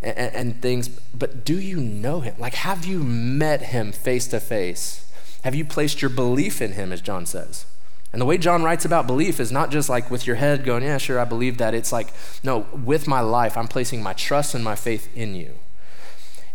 and, 0.03 0.35
and 0.35 0.61
things, 0.61 0.87
but 0.87 1.43
do 1.43 1.59
you 1.59 1.77
know 1.77 2.19
him? 2.19 2.35
Like, 2.37 2.53
have 2.53 2.85
you 2.85 2.99
met 2.99 3.61
him 3.63 3.91
face 3.91 4.27
to 4.27 4.39
face? 4.39 5.11
Have 5.43 5.55
you 5.55 5.65
placed 5.65 6.01
your 6.01 6.09
belief 6.09 6.61
in 6.61 6.73
him, 6.73 6.91
as 6.91 7.01
John 7.01 7.25
says? 7.25 7.65
And 8.11 8.21
the 8.21 8.25
way 8.25 8.37
John 8.37 8.63
writes 8.63 8.85
about 8.85 9.07
belief 9.07 9.39
is 9.39 9.51
not 9.51 9.71
just 9.71 9.89
like 9.89 10.09
with 10.09 10.27
your 10.27 10.35
head 10.35 10.63
going, 10.63 10.83
yeah, 10.83 10.97
sure, 10.97 11.19
I 11.19 11.25
believe 11.25 11.57
that. 11.57 11.73
It's 11.73 11.91
like, 11.91 12.13
no, 12.43 12.65
with 12.85 13.07
my 13.07 13.21
life, 13.21 13.57
I'm 13.57 13.67
placing 13.67 14.03
my 14.03 14.13
trust 14.13 14.53
and 14.53 14.63
my 14.63 14.75
faith 14.75 15.09
in 15.15 15.35
you. 15.35 15.55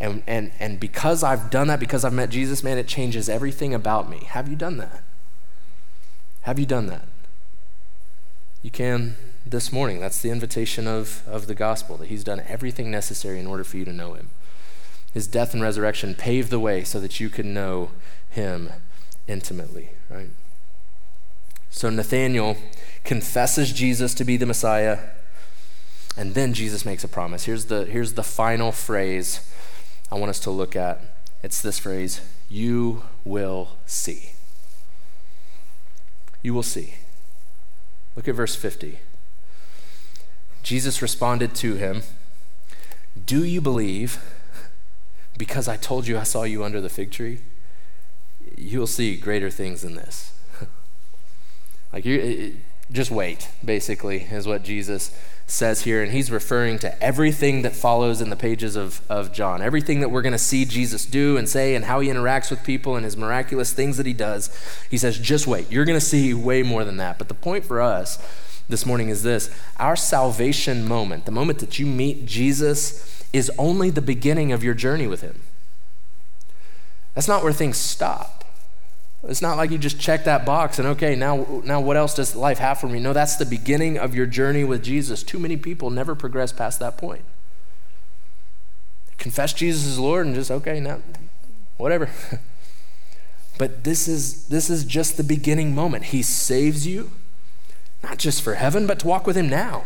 And, 0.01 0.23
and, 0.27 0.53
and 0.59 0.81
because 0.81 1.23
I've 1.23 1.51
done 1.51 1.69
that, 1.69 1.81
because 1.81 2.05
I've 2.05 2.13
met 2.13 2.31
Jesus, 2.31 2.63
man, 2.63 2.79
it 2.79 2.89
changes 2.89 3.29
everything 3.29 3.73
about 3.75 4.09
me. 4.11 4.25
Have 4.29 4.49
you 4.49 4.57
done 4.57 4.79
that? 4.79 5.04
Have 6.45 6.59
you 6.59 6.67
done 6.67 6.87
that? 6.89 7.07
You 8.63 8.71
can 8.71 9.17
this 9.47 9.73
morning. 9.73 9.99
That's 9.99 10.21
the 10.21 10.29
invitation 10.29 10.87
of, 10.87 11.23
of 11.27 11.47
the 11.47 11.55
gospel, 11.55 11.97
that 11.97 12.09
he's 12.09 12.23
done 12.23 12.43
everything 12.47 12.91
necessary 12.91 13.41
in 13.41 13.47
order 13.47 13.65
for 13.65 13.79
you 13.79 13.85
to 13.87 13.93
know 13.95 14.13
him. 14.13 14.29
His 15.15 15.27
death 15.27 15.55
and 15.55 15.63
resurrection 15.63 16.15
paved 16.15 16.51
the 16.51 16.61
way 16.61 16.85
so 16.85 17.01
that 17.01 17.19
you 17.19 17.31
can 17.31 17.55
know 17.55 17.93
him 18.29 18.71
intimately, 19.27 19.91
right? 20.11 20.29
So 21.71 21.89
Nathanael 21.89 22.59
confesses 23.05 23.73
Jesus 23.73 24.13
to 24.13 24.25
be 24.25 24.37
the 24.37 24.45
Messiah, 24.45 24.99
and 26.15 26.35
then 26.35 26.53
Jesus 26.53 26.85
makes 26.85 27.05
a 27.05 27.09
promise. 27.09 27.45
Here's 27.45 27.67
the, 27.67 27.87
here's 27.87 28.15
the 28.15 28.23
final 28.23 28.71
phrase 28.71 29.51
I 30.13 30.17
want 30.17 30.29
us 30.29 30.41
to 30.41 30.51
look 30.51 30.77
at. 30.77 31.01
It's 31.43 31.63
this 31.63 31.79
phrase 31.79 32.21
You 32.51 33.05
will 33.25 33.79
see. 33.87 34.33
You 36.45 36.53
will 36.53 36.63
see. 36.63 36.97
Look 38.15 38.29
at 38.29 38.35
verse 38.35 38.55
50. 38.55 38.99
Jesus 40.63 41.01
responded 41.01 41.55
to 41.57 41.75
him, 41.75 42.03
Do 43.27 43.45
you 43.45 43.61
believe 43.61 44.23
because 45.39 45.67
I 45.69 45.77
told 45.79 46.07
you 46.07 46.19
I 46.19 46.23
saw 46.23 46.43
you 46.43 46.63
under 46.63 46.83
the 46.83 46.91
fig 46.91 47.11
tree? 47.11 47.41
You'll 48.57 48.87
see 48.87 49.17
greater 49.17 49.51
things 49.51 49.81
than 49.81 49.95
this. 49.95 50.35
like, 51.93 52.05
you 52.05 52.57
just 52.93 53.11
wait, 53.11 53.49
basically, 53.65 54.25
is 54.25 54.47
what 54.47 54.63
Jesus 54.63 55.17
says 55.47 55.83
here. 55.83 56.03
And 56.03 56.13
he's 56.13 56.31
referring 56.31 56.79
to 56.81 57.03
everything 57.03 57.63
that 57.63 57.75
follows 57.75 58.21
in 58.21 58.31
the 58.31 58.37
pages 58.37 58.77
of, 58.77 59.01
of 59.09 59.33
John, 59.33 59.63
everything 59.63 60.01
that 60.01 60.11
we're 60.11 60.23
going 60.23 60.33
to 60.33 60.39
see 60.39 60.65
Jesus 60.65 61.05
do 61.07 61.37
and 61.37 61.49
say, 61.49 61.75
and 61.75 61.85
how 61.85 62.01
he 62.01 62.09
interacts 62.09 62.51
with 62.51 62.65
people 62.65 62.97
and 62.97 63.05
his 63.05 63.17
miraculous 63.17 63.73
things 63.73 63.97
that 63.97 64.07
he 64.07 64.13
does. 64.13 64.51
He 64.91 64.99
says, 64.99 65.19
just 65.19 65.47
wait. 65.47 65.71
You're 65.71 65.85
going 65.85 65.99
to 65.99 66.05
see 66.05 66.35
way 66.35 66.63
more 66.63 66.85
than 66.85 66.97
that. 66.99 67.19
But 67.19 67.29
the 67.29 67.35
point 67.35 67.65
for 67.65 67.81
us 67.81 68.19
this 68.69 68.87
morning 68.87 69.09
is 69.09 69.23
this 69.23 69.51
our 69.77 69.97
salvation 69.97 70.87
moment, 70.87 71.27
the 71.27 71.33
moment 71.33 71.59
that 71.59 71.79
you 71.79 71.87
meet 71.87 72.27
Jesus, 72.27 73.25
is 73.33 73.51
only 73.59 73.91
the 73.91 74.01
beginning 74.01 74.53
of 74.53 74.65
your 74.65 74.75
journey 74.75 75.07
with 75.07 75.21
Him. 75.21 75.43
That's 77.15 77.29
not 77.29 77.43
where 77.43 77.53
things 77.53 77.77
stop. 77.77 78.44
It's 79.27 79.41
not 79.41 79.57
like 79.57 79.71
you 79.71 79.79
just 79.79 79.99
check 79.99 80.25
that 80.25 80.45
box 80.45 80.79
and 80.79 80.89
okay, 80.89 81.17
now, 81.17 81.63
now 81.65 81.81
what 81.81 81.97
else 81.97 82.15
does 82.15 82.37
life 82.37 82.59
have 82.59 82.79
for 82.79 82.89
me? 82.89 83.01
No, 83.01 83.13
that's 83.13 83.37
the 83.37 83.47
beginning 83.47 83.99
of 83.99 84.15
your 84.15 84.27
journey 84.27 84.65
with 84.65 84.83
Jesus. 84.83 85.23
Too 85.23 85.39
many 85.39 85.57
people 85.57 85.89
never 85.91 86.15
progress 86.15 86.53
past 86.53 86.79
that 86.81 86.99
point. 86.99 87.25
Confess 89.17 89.55
Jesus 89.55 89.87
as 89.87 89.99
Lord 89.99 90.27
and 90.27 90.35
just 90.35 90.51
okay, 90.51 90.81
now 90.81 91.01
whatever. 91.79 92.11
but 93.59 93.85
this 93.85 94.07
is 94.07 94.49
this 94.49 94.69
is 94.69 94.85
just 94.85 95.17
the 95.17 95.25
beginning 95.25 95.75
moment. 95.75 96.05
He 96.07 96.23
saves 96.23 96.87
you 96.87 97.13
not 98.03 98.19
just 98.19 98.43
for 98.43 98.55
heaven, 98.55 98.87
but 98.87 98.99
to 99.01 99.07
walk 99.07 99.27
with 99.27 99.37
Him 99.37 99.49
now. 99.49 99.85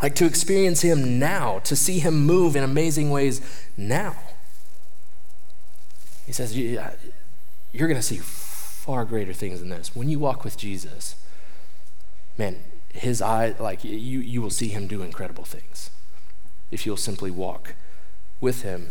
Like 0.00 0.14
to 0.16 0.26
experience 0.26 0.82
Him 0.82 1.18
now, 1.18 1.58
to 1.60 1.74
see 1.74 1.98
Him 1.98 2.24
move 2.24 2.54
in 2.54 2.62
amazing 2.62 3.10
ways 3.10 3.40
now. 3.76 4.16
He 6.26 6.32
says, 6.32 6.56
You're 7.74 7.88
going 7.88 8.00
to 8.00 8.06
see 8.06 8.18
far 8.18 9.04
greater 9.04 9.32
things 9.32 9.58
than 9.58 9.68
this. 9.68 9.96
When 9.96 10.08
you 10.08 10.20
walk 10.20 10.44
with 10.44 10.56
Jesus, 10.56 11.16
man, 12.38 12.62
His 12.92 13.20
eye, 13.20 13.56
like 13.58 13.82
you, 13.82 14.20
you 14.20 14.40
will 14.40 14.50
see 14.50 14.68
Him 14.68 14.86
do 14.86 15.02
incredible 15.02 15.44
things 15.44 15.90
if 16.70 16.86
you'll 16.86 16.96
simply 16.96 17.32
walk 17.32 17.74
with 18.40 18.62
Him. 18.62 18.90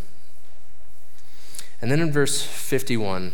And 1.82 1.90
then 1.90 2.02
in 2.02 2.12
verse 2.12 2.44
51, 2.44 3.32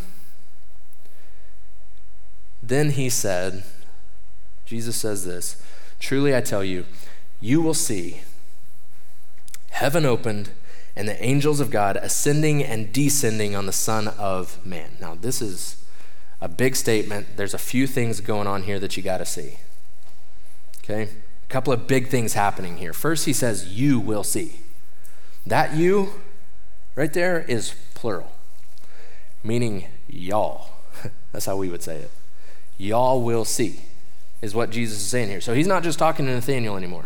then 2.61 2.91
he 2.91 3.09
said, 3.09 3.63
Jesus 4.65 4.95
says 4.95 5.25
this 5.25 5.61
Truly 5.99 6.35
I 6.35 6.41
tell 6.41 6.63
you, 6.63 6.85
you 7.41 7.59
will 7.61 7.73
see 7.73 8.21
heaven 9.71 10.05
opened 10.05 10.51
and 10.99 11.07
the 11.07 11.23
angels 11.23 11.61
of 11.61 11.71
God 11.71 11.95
ascending 11.95 12.61
and 12.61 12.91
descending 12.91 13.55
on 13.55 13.65
the 13.65 13.71
Son 13.71 14.09
of 14.09 14.63
Man. 14.65 14.97
Now, 14.99 15.15
this 15.15 15.41
is 15.41 15.81
a 16.41 16.49
big 16.49 16.75
statement. 16.75 17.37
There's 17.37 17.53
a 17.53 17.57
few 17.57 17.87
things 17.87 18.19
going 18.19 18.47
on 18.47 18.63
here 18.63 18.81
that 18.81 18.97
you 18.97 19.01
got 19.01 19.19
to 19.19 19.25
see. 19.25 19.59
Okay? 20.83 21.03
A 21.03 21.47
couple 21.47 21.71
of 21.71 21.87
big 21.87 22.09
things 22.09 22.33
happening 22.33 22.75
here. 22.79 22.91
First, 22.91 23.25
he 23.25 23.31
says, 23.31 23.69
You 23.69 23.97
will 23.97 24.25
see. 24.25 24.59
That 25.47 25.73
you 25.73 26.15
right 26.97 27.13
there 27.13 27.43
is 27.43 27.75
plural, 27.93 28.33
meaning 29.41 29.85
y'all. 30.09 30.67
That's 31.31 31.45
how 31.45 31.55
we 31.55 31.69
would 31.69 31.81
say 31.81 31.95
it. 31.95 32.11
Y'all 32.77 33.21
will 33.21 33.45
see, 33.45 33.83
is 34.41 34.53
what 34.53 34.69
Jesus 34.69 34.97
is 34.97 35.07
saying 35.07 35.29
here. 35.29 35.39
So 35.39 35.53
he's 35.53 35.65
not 35.65 35.81
just 35.81 35.97
talking 35.97 36.25
to 36.25 36.33
Nathaniel 36.33 36.75
anymore. 36.75 37.05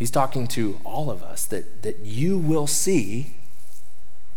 He's 0.00 0.10
talking 0.10 0.46
to 0.48 0.80
all 0.82 1.10
of 1.10 1.22
us 1.22 1.44
that, 1.44 1.82
that 1.82 1.98
you 1.98 2.38
will 2.38 2.66
see. 2.66 3.34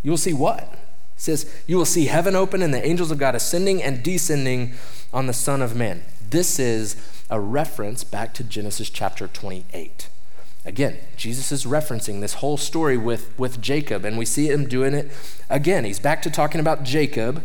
You 0.04 0.12
will 0.12 0.18
see 0.18 0.34
what? 0.34 0.68
He 1.16 1.22
says, 1.22 1.50
You 1.66 1.78
will 1.78 1.86
see 1.86 2.08
heaven 2.08 2.36
open 2.36 2.62
and 2.62 2.74
the 2.74 2.86
angels 2.86 3.12
of 3.12 3.18
God 3.18 3.34
ascending 3.34 3.82
and 3.82 4.04
descending 4.04 4.74
on 5.14 5.26
the 5.26 5.34
Son 5.34 5.62
of 5.62 5.74
Man. 5.74 6.04
This 6.30 6.60
is 6.60 6.98
a 7.30 7.40
reference 7.40 8.04
back 8.04 8.34
to 8.34 8.44
Genesis 8.44 8.90
chapter 8.90 9.26
28. 9.30 10.10
Again, 10.66 10.98
Jesus 11.16 11.50
is 11.50 11.64
referencing 11.64 12.20
this 12.20 12.36
whole 12.36 12.58
story 12.58 12.98
with, 12.98 13.34
with 13.40 13.62
Jacob, 13.62 14.04
and 14.04 14.18
we 14.18 14.26
see 14.26 14.50
him 14.50 14.68
doing 14.68 14.94
it 14.94 15.12
again. 15.50 15.86
He's 15.86 16.00
back 16.00 16.22
to 16.24 16.30
talking 16.30 16.60
about 16.60 16.84
Jacob 16.84 17.42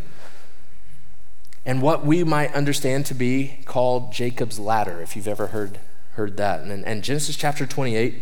and 1.65 1.81
what 1.81 2.05
we 2.05 2.25
might 2.25 2.53
understand 2.53 3.05
to 3.05 3.13
be 3.13 3.59
called 3.63 4.11
Jacob's 4.11 4.59
ladder, 4.59 5.01
if 5.01 5.15
you've 5.15 5.27
ever 5.27 5.47
heard, 5.47 5.79
heard 6.19 6.35
that. 6.35 6.59
And, 6.59 6.85
and 6.85 7.01
Genesis 7.01 7.37
chapter 7.37 7.65
28, 7.65 8.21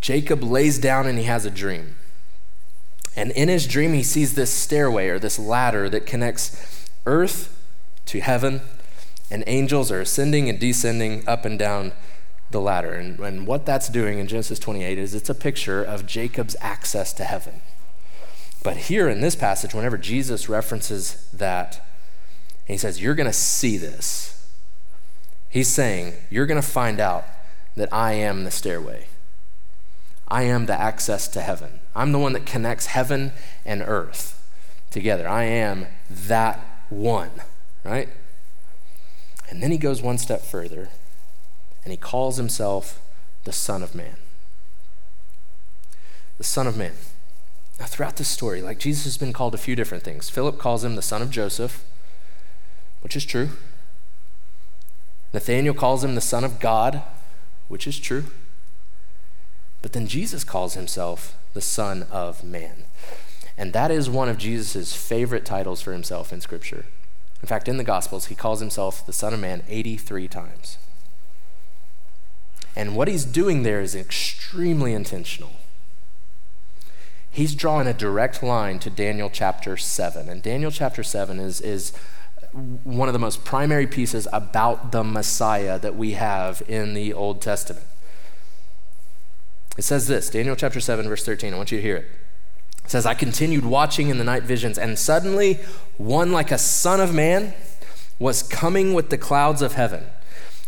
Jacob 0.00 0.42
lays 0.42 0.76
down 0.76 1.06
and 1.06 1.16
he 1.16 1.24
has 1.24 1.46
a 1.46 1.50
dream. 1.50 1.94
And 3.14 3.30
in 3.30 3.48
his 3.48 3.68
dream, 3.68 3.92
he 3.92 4.02
sees 4.02 4.34
this 4.34 4.52
stairway 4.52 5.06
or 5.06 5.20
this 5.20 5.38
ladder 5.38 5.88
that 5.88 6.06
connects 6.06 6.88
earth 7.06 7.56
to 8.06 8.20
heaven, 8.20 8.60
and 9.30 9.44
angels 9.46 9.92
are 9.92 10.00
ascending 10.00 10.48
and 10.48 10.58
descending 10.58 11.22
up 11.28 11.44
and 11.44 11.56
down 11.56 11.92
the 12.50 12.60
ladder. 12.60 12.92
And, 12.92 13.20
and 13.20 13.46
what 13.46 13.64
that's 13.64 13.88
doing 13.88 14.18
in 14.18 14.26
Genesis 14.26 14.58
28 14.58 14.98
is 14.98 15.14
it's 15.14 15.30
a 15.30 15.34
picture 15.34 15.84
of 15.84 16.06
Jacob's 16.06 16.56
access 16.60 17.12
to 17.12 17.24
heaven. 17.24 17.60
But 18.64 18.76
here 18.76 19.08
in 19.08 19.20
this 19.20 19.36
passage, 19.36 19.74
whenever 19.74 19.96
Jesus 19.96 20.48
references 20.48 21.28
that, 21.32 21.86
he 22.66 22.76
says, 22.76 23.00
You're 23.00 23.14
going 23.14 23.28
to 23.28 23.32
see 23.32 23.76
this. 23.76 24.39
He's 25.50 25.68
saying, 25.68 26.14
You're 26.30 26.46
going 26.46 26.60
to 26.60 26.66
find 26.66 27.00
out 27.00 27.24
that 27.76 27.92
I 27.92 28.12
am 28.12 28.44
the 28.44 28.50
stairway. 28.50 29.08
I 30.28 30.44
am 30.44 30.66
the 30.66 30.80
access 30.80 31.26
to 31.28 31.42
heaven. 31.42 31.80
I'm 31.94 32.12
the 32.12 32.18
one 32.18 32.32
that 32.34 32.46
connects 32.46 32.86
heaven 32.86 33.32
and 33.64 33.82
earth 33.82 34.40
together. 34.90 35.28
I 35.28 35.42
am 35.44 35.88
that 36.08 36.64
one, 36.88 37.32
right? 37.84 38.08
And 39.48 39.60
then 39.60 39.72
he 39.72 39.78
goes 39.78 40.00
one 40.00 40.18
step 40.18 40.42
further 40.42 40.90
and 41.84 41.90
he 41.90 41.96
calls 41.96 42.36
himself 42.36 43.00
the 43.44 43.52
Son 43.52 43.82
of 43.82 43.94
Man. 43.94 44.16
The 46.38 46.44
Son 46.44 46.68
of 46.68 46.76
Man. 46.76 46.92
Now, 47.80 47.86
throughout 47.86 48.16
this 48.16 48.28
story, 48.28 48.62
like 48.62 48.78
Jesus 48.78 49.04
has 49.04 49.16
been 49.16 49.32
called 49.32 49.54
a 49.54 49.58
few 49.58 49.74
different 49.74 50.04
things. 50.04 50.28
Philip 50.28 50.58
calls 50.58 50.84
him 50.84 50.94
the 50.94 51.02
son 51.02 51.22
of 51.22 51.30
Joseph, 51.30 51.82
which 53.00 53.16
is 53.16 53.24
true. 53.24 53.50
Nathaniel 55.32 55.74
calls 55.74 56.02
him 56.02 56.14
the 56.14 56.20
son 56.20 56.44
of 56.44 56.60
God, 56.60 57.02
which 57.68 57.86
is 57.86 57.98
true. 57.98 58.24
But 59.82 59.92
then 59.92 60.06
Jesus 60.06 60.44
calls 60.44 60.74
himself 60.74 61.36
the 61.54 61.60
Son 61.60 62.06
of 62.10 62.44
Man. 62.44 62.84
And 63.56 63.72
that 63.72 63.90
is 63.90 64.08
one 64.08 64.28
of 64.28 64.38
Jesus' 64.38 64.94
favorite 64.94 65.44
titles 65.44 65.80
for 65.82 65.92
himself 65.92 66.32
in 66.32 66.40
Scripture. 66.40 66.86
In 67.42 67.48
fact, 67.48 67.68
in 67.68 67.78
the 67.78 67.84
Gospels, 67.84 68.26
he 68.26 68.34
calls 68.34 68.60
himself 68.60 69.04
the 69.04 69.12
Son 69.12 69.32
of 69.32 69.40
Man 69.40 69.62
83 69.68 70.28
times. 70.28 70.78
And 72.76 72.94
what 72.94 73.08
he's 73.08 73.24
doing 73.24 73.62
there 73.62 73.80
is 73.80 73.94
extremely 73.94 74.92
intentional. 74.92 75.52
He's 77.30 77.54
drawing 77.54 77.86
a 77.86 77.94
direct 77.94 78.42
line 78.42 78.78
to 78.80 78.90
Daniel 78.90 79.30
chapter 79.30 79.76
7. 79.76 80.28
And 80.28 80.42
Daniel 80.42 80.70
chapter 80.70 81.02
7 81.02 81.38
is, 81.38 81.60
is 81.60 81.92
one 82.52 83.08
of 83.08 83.12
the 83.12 83.18
most 83.18 83.44
primary 83.44 83.86
pieces 83.86 84.26
about 84.32 84.92
the 84.92 85.04
Messiah 85.04 85.78
that 85.78 85.96
we 85.96 86.12
have 86.12 86.62
in 86.66 86.94
the 86.94 87.12
Old 87.12 87.40
Testament. 87.40 87.86
It 89.78 89.82
says 89.82 90.08
this 90.08 90.30
Daniel 90.30 90.56
chapter 90.56 90.80
7, 90.80 91.08
verse 91.08 91.24
13. 91.24 91.54
I 91.54 91.56
want 91.56 91.70
you 91.72 91.78
to 91.78 91.82
hear 91.82 91.96
it. 91.96 92.06
It 92.84 92.90
says, 92.90 93.06
I 93.06 93.14
continued 93.14 93.64
watching 93.64 94.08
in 94.08 94.18
the 94.18 94.24
night 94.24 94.42
visions, 94.42 94.78
and 94.78 94.98
suddenly 94.98 95.60
one 95.96 96.32
like 96.32 96.50
a 96.50 96.58
son 96.58 97.00
of 97.00 97.14
man 97.14 97.54
was 98.18 98.42
coming 98.42 98.94
with 98.94 99.10
the 99.10 99.18
clouds 99.18 99.62
of 99.62 99.74
heaven. 99.74 100.04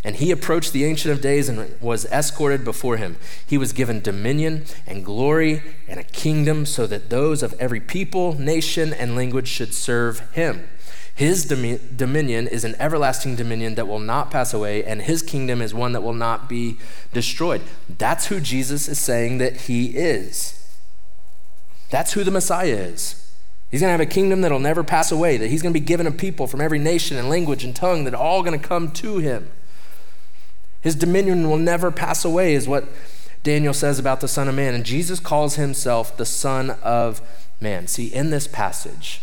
And 0.05 0.16
he 0.16 0.31
approached 0.31 0.73
the 0.73 0.85
Ancient 0.85 1.12
of 1.12 1.21
Days 1.21 1.49
and 1.49 1.81
was 1.81 2.07
escorted 2.07 2.64
before 2.64 2.97
him. 2.97 3.18
He 3.47 3.57
was 3.57 3.73
given 3.73 4.01
dominion 4.01 4.64
and 4.87 5.05
glory 5.05 5.62
and 5.87 6.01
a 6.01 6.05
kingdom 6.05 6.66
so 6.66 6.87
that 6.88 7.09
those 7.09 7.42
of 7.42 7.55
every 7.61 7.81
people, 7.81 8.38
nation, 8.38 8.92
and 8.92 9.14
language 9.14 9.47
should 9.47 9.75
serve 9.75 10.21
him. 10.33 10.68
His 11.14 11.44
dominion 11.44 12.46
is 12.46 12.64
an 12.64 12.75
everlasting 12.79 13.37
dominion 13.37 13.75
that 13.75 13.87
will 13.87 13.98
not 13.98 14.31
pass 14.31 14.55
away, 14.55 14.83
and 14.83 15.03
his 15.03 15.22
kingdom 15.22 15.61
is 15.61 15.75
one 15.75 15.92
that 15.92 16.03
will 16.03 16.14
not 16.14 16.48
be 16.48 16.79
destroyed. 17.12 17.61
That's 17.98 18.27
who 18.27 18.40
Jesus 18.40 18.88
is 18.88 18.98
saying 18.98 19.38
that 19.38 19.62
he 19.62 19.88
is. 19.88 20.59
That's 21.90 22.14
who 22.14 22.25
the 22.25 22.31
Messiah 22.31 22.72
is. 22.72 23.31
He's 23.70 23.81
going 23.81 23.88
to 23.88 23.92
have 23.92 24.01
a 24.01 24.07
kingdom 24.07 24.40
that'll 24.40 24.59
never 24.59 24.83
pass 24.83 25.12
away, 25.12 25.37
that 25.37 25.48
he's 25.48 25.62
going 25.62 25.72
to 25.72 25.79
be 25.79 25.85
given 25.85 26.07
a 26.07 26.11
people 26.11 26.46
from 26.46 26.61
every 26.61 26.79
nation 26.79 27.18
and 27.18 27.29
language 27.29 27.62
and 27.62 27.77
tongue 27.77 28.05
that 28.05 28.14
are 28.14 28.22
all 28.22 28.42
going 28.42 28.59
to 28.59 28.66
come 28.66 28.90
to 28.92 29.18
him. 29.18 29.51
His 30.81 30.94
dominion 30.94 31.48
will 31.48 31.59
never 31.59 31.90
pass 31.90 32.25
away, 32.25 32.55
is 32.55 32.66
what 32.66 32.88
Daniel 33.42 33.75
says 33.75 33.98
about 33.98 34.20
the 34.20 34.29
Son 34.29 34.48
of 34.48 34.55
Man. 34.55 34.75
And 34.75 34.85
Jesus 34.85 35.20
calls 35.20 35.57
himself 35.57 36.16
the 36.16 36.27
Son 36.27 36.70
of 36.83 37.20
Man. 37.61 37.87
See, 37.87 38.07
in 38.07 38.31
this 38.31 38.46
passage, 38.46 39.20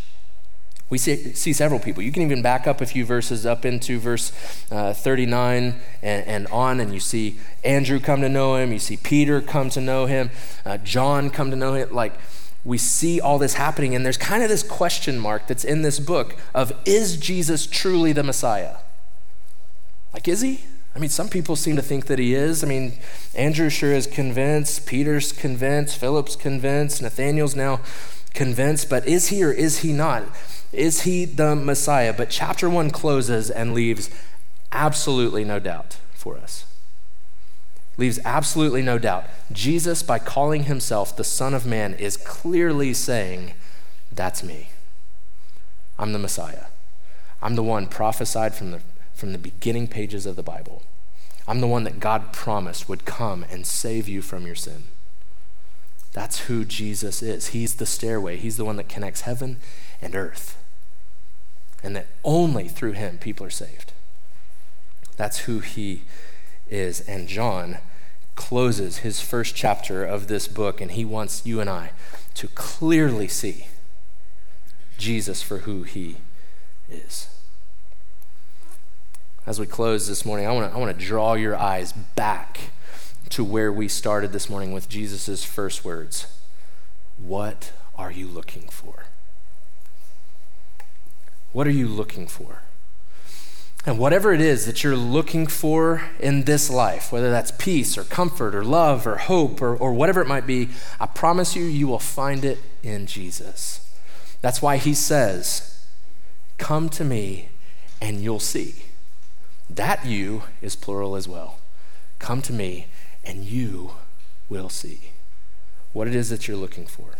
we 0.89 0.97
see, 0.97 1.33
see 1.33 1.53
several 1.53 1.79
people. 1.79 2.01
You 2.01 2.11
can 2.11 2.23
even 2.23 2.41
back 2.41 2.65
up 2.65 2.81
a 2.81 2.85
few 2.85 3.05
verses 3.05 3.45
up 3.45 3.63
into 3.63 3.99
verse 3.99 4.31
uh, 4.71 4.93
39 4.93 5.75
and, 6.01 6.27
and, 6.27 6.47
on, 6.47 6.79
and 6.79 6.93
you 6.93 6.99
see 6.99 7.37
Andrew 7.63 7.99
come 7.99 8.21
to 8.21 8.29
know 8.29 8.55
him. 8.55 8.71
You 8.71 8.79
see 8.79 8.97
Peter 8.97 9.39
come 9.39 9.69
to 9.71 9.81
know 9.81 10.07
him, 10.07 10.31
uh, 10.65 10.77
John 10.77 11.29
come 11.29 11.51
to 11.51 11.55
know 11.55 11.75
him. 11.75 11.93
Like, 11.93 12.13
we 12.65 12.77
see 12.77 13.21
all 13.21 13.37
this 13.37 13.53
happening, 13.53 13.95
and 13.95 14.05
there's 14.05 14.17
kind 14.17 14.43
of 14.43 14.49
this 14.49 14.63
question 14.63 15.17
mark 15.17 15.47
that's 15.47 15.63
in 15.63 15.81
this 15.81 15.99
book 15.99 16.35
of 16.53 16.73
is 16.85 17.17
Jesus 17.17 17.65
truly 17.65 18.11
the 18.11 18.23
Messiah? 18.23 18.77
Like, 20.13 20.27
is 20.27 20.41
he? 20.41 20.61
I 20.95 20.99
mean, 20.99 21.09
some 21.09 21.29
people 21.29 21.55
seem 21.55 21.75
to 21.75 21.81
think 21.81 22.07
that 22.07 22.19
he 22.19 22.33
is. 22.33 22.63
I 22.63 22.67
mean, 22.67 22.93
Andrew 23.35 23.69
sure 23.69 23.93
is 23.93 24.07
convinced, 24.07 24.87
Peter's 24.87 25.31
convinced, 25.31 25.97
Philip's 25.97 26.35
convinced, 26.35 27.01
Nathaniel's 27.01 27.55
now 27.55 27.79
convinced, 28.33 28.89
but 28.89 29.07
is 29.07 29.27
he 29.29 29.43
or 29.43 29.51
is 29.51 29.79
he 29.79 29.93
not? 29.93 30.23
Is 30.71 31.01
he 31.01 31.25
the 31.25 31.55
Messiah? 31.55 32.13
But 32.13 32.29
chapter 32.29 32.69
one 32.69 32.91
closes 32.91 33.49
and 33.49 33.73
leaves 33.73 34.09
absolutely 34.71 35.43
no 35.43 35.59
doubt 35.59 35.97
for 36.13 36.37
us. 36.37 36.65
Leaves 37.97 38.19
absolutely 38.23 38.81
no 38.81 38.97
doubt. 38.97 39.25
Jesus, 39.51 40.03
by 40.03 40.19
calling 40.19 40.63
himself 40.63 41.15
the 41.15 41.23
Son 41.23 41.53
of 41.53 41.65
Man, 41.65 41.93
is 41.93 42.15
clearly 42.15 42.93
saying, 42.93 43.53
That's 44.11 44.43
me. 44.43 44.69
I'm 45.97 46.13
the 46.13 46.19
Messiah. 46.19 46.65
I'm 47.41 47.55
the 47.55 47.63
one 47.63 47.87
prophesied 47.87 48.55
from 48.55 48.71
the 48.71 48.81
from 49.13 49.33
the 49.33 49.37
beginning 49.37 49.87
pages 49.87 50.25
of 50.25 50.37
the 50.37 50.43
Bible. 50.43 50.81
I'm 51.45 51.59
the 51.59 51.67
one 51.67 51.83
that 51.83 51.99
God 51.99 52.31
promised 52.31 52.87
would 52.87 53.03
come 53.03 53.43
and 53.51 53.65
save 53.67 54.07
you 54.07 54.21
from 54.21 54.45
your 54.45 54.55
sin. 54.55 54.83
That's 56.13 56.41
who 56.41 56.63
Jesus 56.63 57.21
is. 57.21 57.47
He's 57.47 57.75
the 57.75 57.85
stairway, 57.85 58.37
He's 58.37 58.57
the 58.57 58.65
one 58.65 58.77
that 58.77 58.87
connects 58.87 59.21
heaven 59.21 59.57
and 60.01 60.15
earth. 60.15 60.55
And 61.83 61.95
that 61.95 62.07
only 62.23 62.67
through 62.67 62.93
Him 62.93 63.17
people 63.17 63.45
are 63.45 63.51
saved. 63.51 63.93
That's 65.17 65.39
who 65.39 65.59
He 65.59 66.03
is. 66.69 67.01
And 67.01 67.27
John 67.27 67.77
closes 68.35 68.99
his 68.99 69.19
first 69.19 69.53
chapter 69.53 70.05
of 70.05 70.27
this 70.27 70.47
book, 70.47 70.79
and 70.79 70.91
he 70.91 71.03
wants 71.03 71.45
you 71.45 71.59
and 71.59 71.69
I 71.69 71.91
to 72.35 72.47
clearly 72.47 73.27
see 73.27 73.67
Jesus 74.97 75.41
for 75.41 75.59
who 75.59 75.83
He 75.83 76.17
is 76.89 77.27
as 79.49 79.59
we 79.59 79.65
close 79.65 80.07
this 80.07 80.25
morning, 80.25 80.45
I 80.45 80.51
want 80.51 80.69
to 80.69 80.77
I 80.77 80.79
want 80.79 80.95
to 80.95 81.05
draw 81.05 81.33
your 81.33 81.55
eyes 81.55 81.91
back 81.91 82.69
to 83.29 83.43
where 83.43 83.73
we 83.73 83.87
started 83.87 84.31
this 84.31 84.47
morning 84.47 84.73
with 84.73 84.87
Jesus' 84.87 85.43
first 85.43 85.83
words. 85.83 86.27
What 87.17 87.71
are 87.97 88.11
you 88.11 88.27
looking 88.27 88.69
for? 88.69 88.98
What 91.51 91.67
are 91.67 91.71
you 91.71 91.87
looking 91.87 92.27
for? 92.27 92.61
And 93.85 93.97
whatever 93.97 94.33
it 94.33 94.41
is 94.41 94.65
that 94.65 94.83
you're 94.83 94.95
looking 94.95 95.47
for 95.47 96.03
in 96.19 96.43
this 96.43 96.69
life, 96.69 97.11
whether 97.11 97.31
that's 97.31 97.51
peace 97.51 97.97
or 97.97 98.03
comfort 98.03 98.53
or 98.53 98.63
love 98.63 99.07
or 99.07 99.17
hope 99.17 99.61
or, 99.61 99.75
or 99.75 99.93
whatever 99.93 100.21
it 100.21 100.27
might 100.27 100.45
be, 100.45 100.69
I 100.99 101.05
promise 101.05 101.55
you, 101.55 101.63
you 101.63 101.87
will 101.87 101.99
find 101.99 102.43
it 102.43 102.59
in 102.83 103.07
Jesus. 103.07 103.89
That's 104.41 104.61
why 104.61 104.77
he 104.77 104.93
says, 104.93 105.85
Come 106.57 106.89
to 106.89 107.05
me 107.05 107.49
and 108.01 108.21
you'll 108.21 108.39
see. 108.39 108.85
That 109.69 110.05
you 110.05 110.43
is 110.61 110.75
plural 110.75 111.15
as 111.15 111.27
well. 111.27 111.59
Come 112.17 112.41
to 112.43 112.53
me, 112.53 112.87
and 113.23 113.43
you 113.45 113.91
will 114.49 114.69
see 114.69 115.11
what 115.93 116.07
it 116.07 116.15
is 116.15 116.29
that 116.29 116.47
you're 116.47 116.57
looking 116.57 116.85
for. 116.85 117.15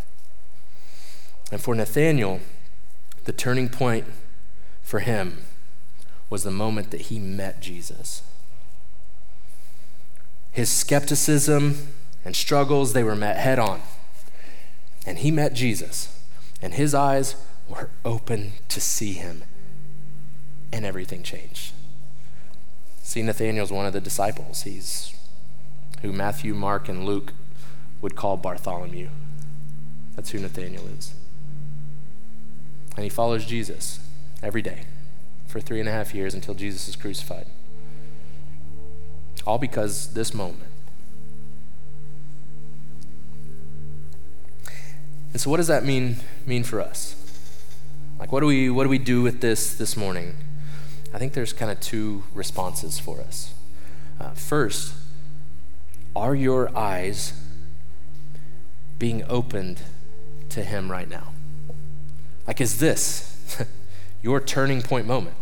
And 1.51 1.61
for 1.61 1.73
Nathaniel, 1.73 2.41
The 3.25 3.33
turning 3.33 3.69
point 3.69 4.05
for 4.81 4.99
him 4.99 5.39
was 6.29 6.43
the 6.43 6.51
moment 6.51 6.91
that 6.91 7.01
he 7.01 7.19
met 7.19 7.61
Jesus. 7.61 8.23
His 10.51 10.69
skepticism 10.69 11.89
and 12.25 12.35
struggles, 12.35 12.93
they 12.93 13.03
were 13.03 13.15
met 13.15 13.37
head 13.37 13.59
on. 13.59 13.81
And 15.05 15.19
he 15.19 15.31
met 15.31 15.53
Jesus, 15.53 16.21
and 16.61 16.73
his 16.73 16.93
eyes 16.93 17.35
were 17.67 17.89
open 18.03 18.53
to 18.67 18.81
see 18.81 19.13
him, 19.13 19.43
and 20.71 20.85
everything 20.85 21.23
changed. 21.23 21.73
See, 23.01 23.23
Nathaniel's 23.23 23.71
one 23.71 23.85
of 23.85 23.93
the 23.93 24.01
disciples. 24.01 24.63
He's 24.63 25.15
who 26.01 26.11
Matthew, 26.11 26.53
Mark, 26.53 26.87
and 26.87 27.05
Luke 27.05 27.33
would 28.01 28.15
call 28.15 28.37
Bartholomew. 28.37 29.09
That's 30.15 30.31
who 30.31 30.39
Nathaniel 30.39 30.87
is. 30.87 31.13
And 32.95 33.03
he 33.03 33.09
follows 33.09 33.45
Jesus 33.45 33.99
every 34.41 34.61
day 34.61 34.85
for 35.47 35.59
three 35.59 35.79
and 35.79 35.89
a 35.89 35.91
half 35.91 36.13
years 36.13 36.33
until 36.33 36.53
Jesus 36.53 36.87
is 36.87 36.95
crucified. 36.95 37.47
All 39.45 39.57
because 39.57 40.13
this 40.13 40.33
moment. 40.33 40.69
And 45.31 45.41
so 45.41 45.49
what 45.49 45.57
does 45.57 45.67
that 45.67 45.83
mean 45.85 46.17
mean 46.45 46.63
for 46.63 46.81
us? 46.81 47.15
Like 48.19 48.31
what 48.31 48.41
do 48.41 48.47
we 48.47 48.69
what 48.69 48.83
do 48.83 48.89
we 48.89 48.97
do 48.97 49.21
with 49.21 49.41
this 49.41 49.75
this 49.75 49.95
morning? 49.95 50.35
I 51.13 51.17
think 51.17 51.33
there's 51.33 51.53
kind 51.53 51.71
of 51.71 51.79
two 51.79 52.23
responses 52.33 52.99
for 52.99 53.19
us. 53.21 53.53
Uh, 54.19 54.31
first, 54.31 54.93
are 56.15 56.35
your 56.35 56.75
eyes 56.77 57.33
being 58.99 59.23
opened 59.27 59.81
to 60.49 60.63
Him 60.63 60.91
right 60.91 61.09
now? 61.09 61.31
Like, 62.49 62.61
is 62.61 62.79
this 62.79 63.63
your 64.23 64.39
turning 64.39 64.81
point 64.81 65.05
moment 65.05 65.35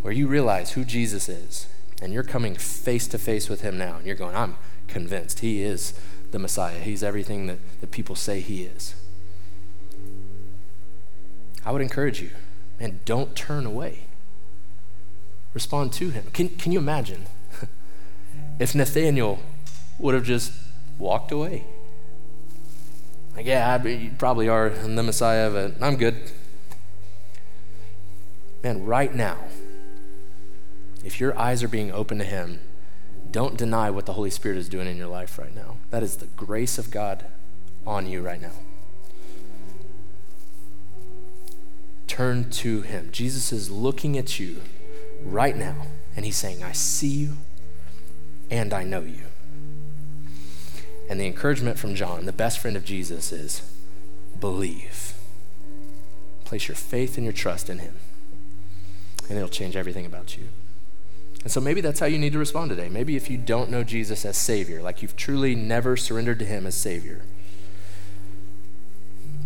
where 0.00 0.14
you 0.14 0.26
realize 0.26 0.72
who 0.72 0.82
Jesus 0.82 1.28
is 1.28 1.66
and 2.00 2.10
you're 2.10 2.22
coming 2.22 2.54
face 2.54 3.06
to 3.08 3.18
face 3.18 3.50
with 3.50 3.60
Him 3.60 3.76
now 3.76 3.96
and 3.96 4.06
you're 4.06 4.16
going, 4.16 4.34
I'm 4.34 4.56
convinced 4.88 5.40
He 5.40 5.60
is 5.60 5.92
the 6.30 6.38
Messiah, 6.38 6.78
He's 6.78 7.02
everything 7.02 7.48
that, 7.48 7.58
that 7.82 7.90
people 7.90 8.16
say 8.16 8.40
He 8.40 8.62
is? 8.62 8.94
I 11.66 11.70
would 11.70 11.82
encourage 11.82 12.22
you 12.22 12.30
and 12.80 13.04
don't 13.04 13.36
turn 13.36 13.66
away. 13.66 14.04
Respond 15.52 15.92
to 15.92 16.08
him. 16.08 16.24
Can, 16.32 16.48
can 16.48 16.72
you 16.72 16.78
imagine 16.78 17.26
if 18.58 18.74
Nathaniel 18.74 19.40
would 19.98 20.14
have 20.14 20.24
just 20.24 20.50
walked 20.98 21.30
away? 21.30 21.66
Like, 23.36 23.46
yeah, 23.46 23.78
I, 23.82 23.86
you 23.86 24.12
probably 24.18 24.48
are 24.48 24.70
the 24.70 25.02
Messiah, 25.02 25.50
but 25.50 25.82
I'm 25.82 25.96
good. 25.96 26.30
Man, 28.62 28.84
right 28.84 29.14
now, 29.14 29.38
if 31.04 31.20
your 31.20 31.38
eyes 31.38 31.62
are 31.62 31.68
being 31.68 31.92
open 31.92 32.18
to 32.18 32.24
him, 32.24 32.60
don't 33.30 33.56
deny 33.56 33.90
what 33.90 34.06
the 34.06 34.12
Holy 34.12 34.30
Spirit 34.30 34.56
is 34.56 34.68
doing 34.68 34.86
in 34.86 34.96
your 34.96 35.08
life 35.08 35.38
right 35.38 35.54
now. 35.54 35.76
That 35.90 36.02
is 36.02 36.16
the 36.16 36.26
grace 36.26 36.78
of 36.78 36.90
God 36.90 37.26
on 37.86 38.06
you 38.06 38.22
right 38.22 38.40
now. 38.40 38.52
turn 42.14 42.48
to 42.48 42.82
him. 42.82 43.08
Jesus 43.10 43.52
is 43.52 43.72
looking 43.72 44.16
at 44.16 44.38
you 44.38 44.62
right 45.24 45.56
now, 45.56 45.74
and 46.14 46.24
he's 46.24 46.36
saying, 46.36 46.62
I 46.62 46.70
see 46.70 47.08
you 47.08 47.38
and 48.48 48.72
I 48.72 48.84
know 48.84 49.00
you. 49.00 49.33
And 51.08 51.20
the 51.20 51.26
encouragement 51.26 51.78
from 51.78 51.94
John, 51.94 52.24
the 52.24 52.32
best 52.32 52.58
friend 52.58 52.76
of 52.76 52.84
Jesus, 52.84 53.32
is 53.32 53.62
believe. 54.40 55.14
Place 56.44 56.68
your 56.68 56.74
faith 56.74 57.16
and 57.16 57.24
your 57.24 57.32
trust 57.32 57.70
in 57.70 57.78
him, 57.78 57.94
and 59.28 59.36
it'll 59.36 59.48
change 59.48 59.76
everything 59.76 60.06
about 60.06 60.36
you. 60.36 60.44
And 61.42 61.52
so 61.52 61.60
maybe 61.60 61.80
that's 61.80 62.00
how 62.00 62.06
you 62.06 62.18
need 62.18 62.32
to 62.32 62.38
respond 62.38 62.70
today. 62.70 62.88
Maybe 62.88 63.16
if 63.16 63.28
you 63.28 63.36
don't 63.36 63.70
know 63.70 63.84
Jesus 63.84 64.24
as 64.24 64.36
Savior, 64.36 64.82
like 64.82 65.02
you've 65.02 65.16
truly 65.16 65.54
never 65.54 65.96
surrendered 65.96 66.38
to 66.38 66.44
Him 66.44 66.66
as 66.66 66.74
Savior, 66.74 67.22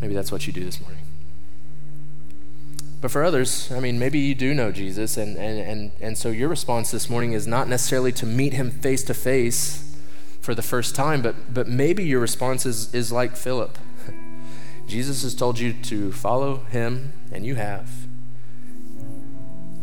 maybe 0.01 0.15
that's 0.15 0.31
what 0.31 0.47
you 0.47 0.53
do 0.53 0.65
this 0.65 0.81
morning. 0.81 1.03
But 3.01 3.13
for 3.13 3.23
others, 3.23 3.71
I 3.71 3.79
mean, 3.79 3.99
maybe 3.99 4.19
you 4.19 4.35
do 4.35 4.55
know 4.55 4.73
Jesus, 4.73 5.17
and, 5.17 5.37
and, 5.37 5.61
and, 5.61 5.93
and 6.01 6.19
so 6.19 6.31
your 6.31 6.49
response 6.49 6.91
this 6.91 7.09
morning 7.09 7.33
is 7.33 7.47
not 7.47 7.69
necessarily 7.69 8.11
to 8.13 8.27
meet 8.27 8.53
him 8.53 8.71
face 8.71 9.05
to 9.05 9.15
face 9.15 9.88
for 10.49 10.55
the 10.55 10.63
first 10.63 10.95
time, 10.95 11.21
but, 11.21 11.53
but 11.53 11.69
maybe 11.69 12.03
your 12.03 12.21
response 12.21 12.65
is, 12.65 12.95
is 12.95 13.13
like 13.13 13.37
Philip. 13.37 13.77
Jesus 14.87 15.23
has 15.23 15.35
told 15.35 15.59
you 15.59 15.75
to 15.75 16.11
follow 16.11 16.61
him, 16.71 17.13
and 17.31 17.45
you 17.45 17.57
have. 17.57 17.91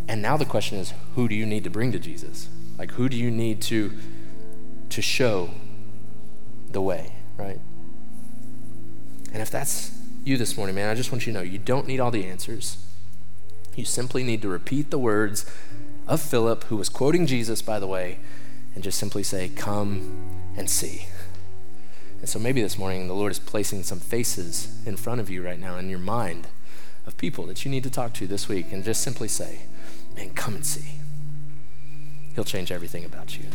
And 0.08 0.24
now 0.24 0.38
the 0.38 0.46
question 0.46 0.80
is 0.80 0.92
who 1.14 1.28
do 1.28 1.36
you 1.36 1.46
need 1.46 1.64
to 1.66 1.70
bring 1.70 1.92
to 1.92 2.00
Jesus? 2.00 2.50
Like, 2.80 2.94
who 2.94 3.10
do 3.10 3.16
you 3.16 3.30
need 3.30 3.62
to, 3.62 3.92
to 4.90 5.04
show 5.04 5.52
the 6.72 6.82
way, 6.82 7.14
right? 7.38 7.60
And 9.34 9.44
if 9.44 9.52
that's 9.52 9.96
you 10.24 10.36
this 10.36 10.58
morning, 10.58 10.74
man, 10.74 10.90
I 10.90 10.96
just 10.96 11.12
want 11.12 11.28
you 11.28 11.34
to 11.34 11.38
know 11.38 11.46
you 11.46 11.60
don't 11.60 11.86
need 11.86 12.00
all 12.00 12.10
the 12.10 12.26
answers. 12.26 12.84
You 13.76 13.86
simply 13.86 14.24
need 14.24 14.42
to 14.42 14.48
repeat 14.48 14.90
the 14.90 14.98
words 14.98 15.46
of 16.08 16.22
Philip, 16.22 16.64
who 16.64 16.78
was 16.78 16.90
quoting 16.90 17.28
Jesus, 17.28 17.62
by 17.62 17.78
the 17.78 17.86
way, 17.86 18.18
and 18.74 18.84
just 18.84 18.98
simply 18.98 19.22
say, 19.22 19.50
Come 19.50 20.45
and 20.58 20.70
see. 20.70 21.08
And 22.20 22.30
so 22.30 22.40
maybe 22.40 22.62
this 22.62 22.78
morning 22.78 23.08
the 23.08 23.14
Lord 23.14 23.32
is 23.32 23.40
placing 23.40 23.84
some 23.84 24.00
faces 24.00 24.76
in 24.86 24.98
front 24.98 25.22
of 25.22 25.30
you 25.30 25.44
right 25.44 25.60
now 25.60 25.78
in 25.78 25.90
your 25.90 26.00
mind 26.00 26.48
of 27.06 27.18
people 27.18 27.46
that 27.46 27.66
you 27.66 27.72
need 27.72 27.84
to 27.84 27.90
talk 27.90 28.14
to 28.14 28.28
this 28.28 28.50
week 28.50 28.72
and 28.72 28.84
just 28.84 29.02
simply 29.02 29.28
say, 29.28 29.60
Man, 30.16 30.34
come 30.34 30.56
and 30.56 30.66
see. 30.66 31.00
He'll 32.34 32.44
change 32.44 32.72
everything 32.72 33.06
about 33.06 33.38
you. 33.38 33.46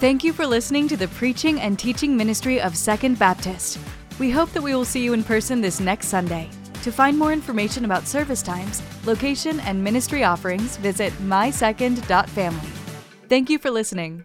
Thank 0.00 0.24
you 0.24 0.32
for 0.32 0.46
listening 0.46 0.88
to 0.88 0.96
the 0.96 1.08
preaching 1.08 1.60
and 1.60 1.78
teaching 1.78 2.16
ministry 2.16 2.60
of 2.60 2.76
Second 2.76 3.18
Baptist. 3.18 3.78
We 4.18 4.30
hope 4.30 4.50
that 4.52 4.62
we 4.62 4.74
will 4.74 4.84
see 4.84 5.04
you 5.04 5.12
in 5.12 5.24
person 5.24 5.60
this 5.60 5.80
next 5.80 6.08
Sunday. 6.08 6.48
To 6.82 6.90
find 6.90 7.18
more 7.18 7.32
information 7.32 7.84
about 7.84 8.06
service 8.06 8.42
times, 8.42 8.82
location, 9.04 9.60
and 9.60 9.82
ministry 9.82 10.24
offerings, 10.24 10.76
visit 10.78 11.12
mysecond.family. 11.14 12.70
Thank 13.28 13.50
you 13.50 13.58
for 13.58 13.70
listening. 13.70 14.24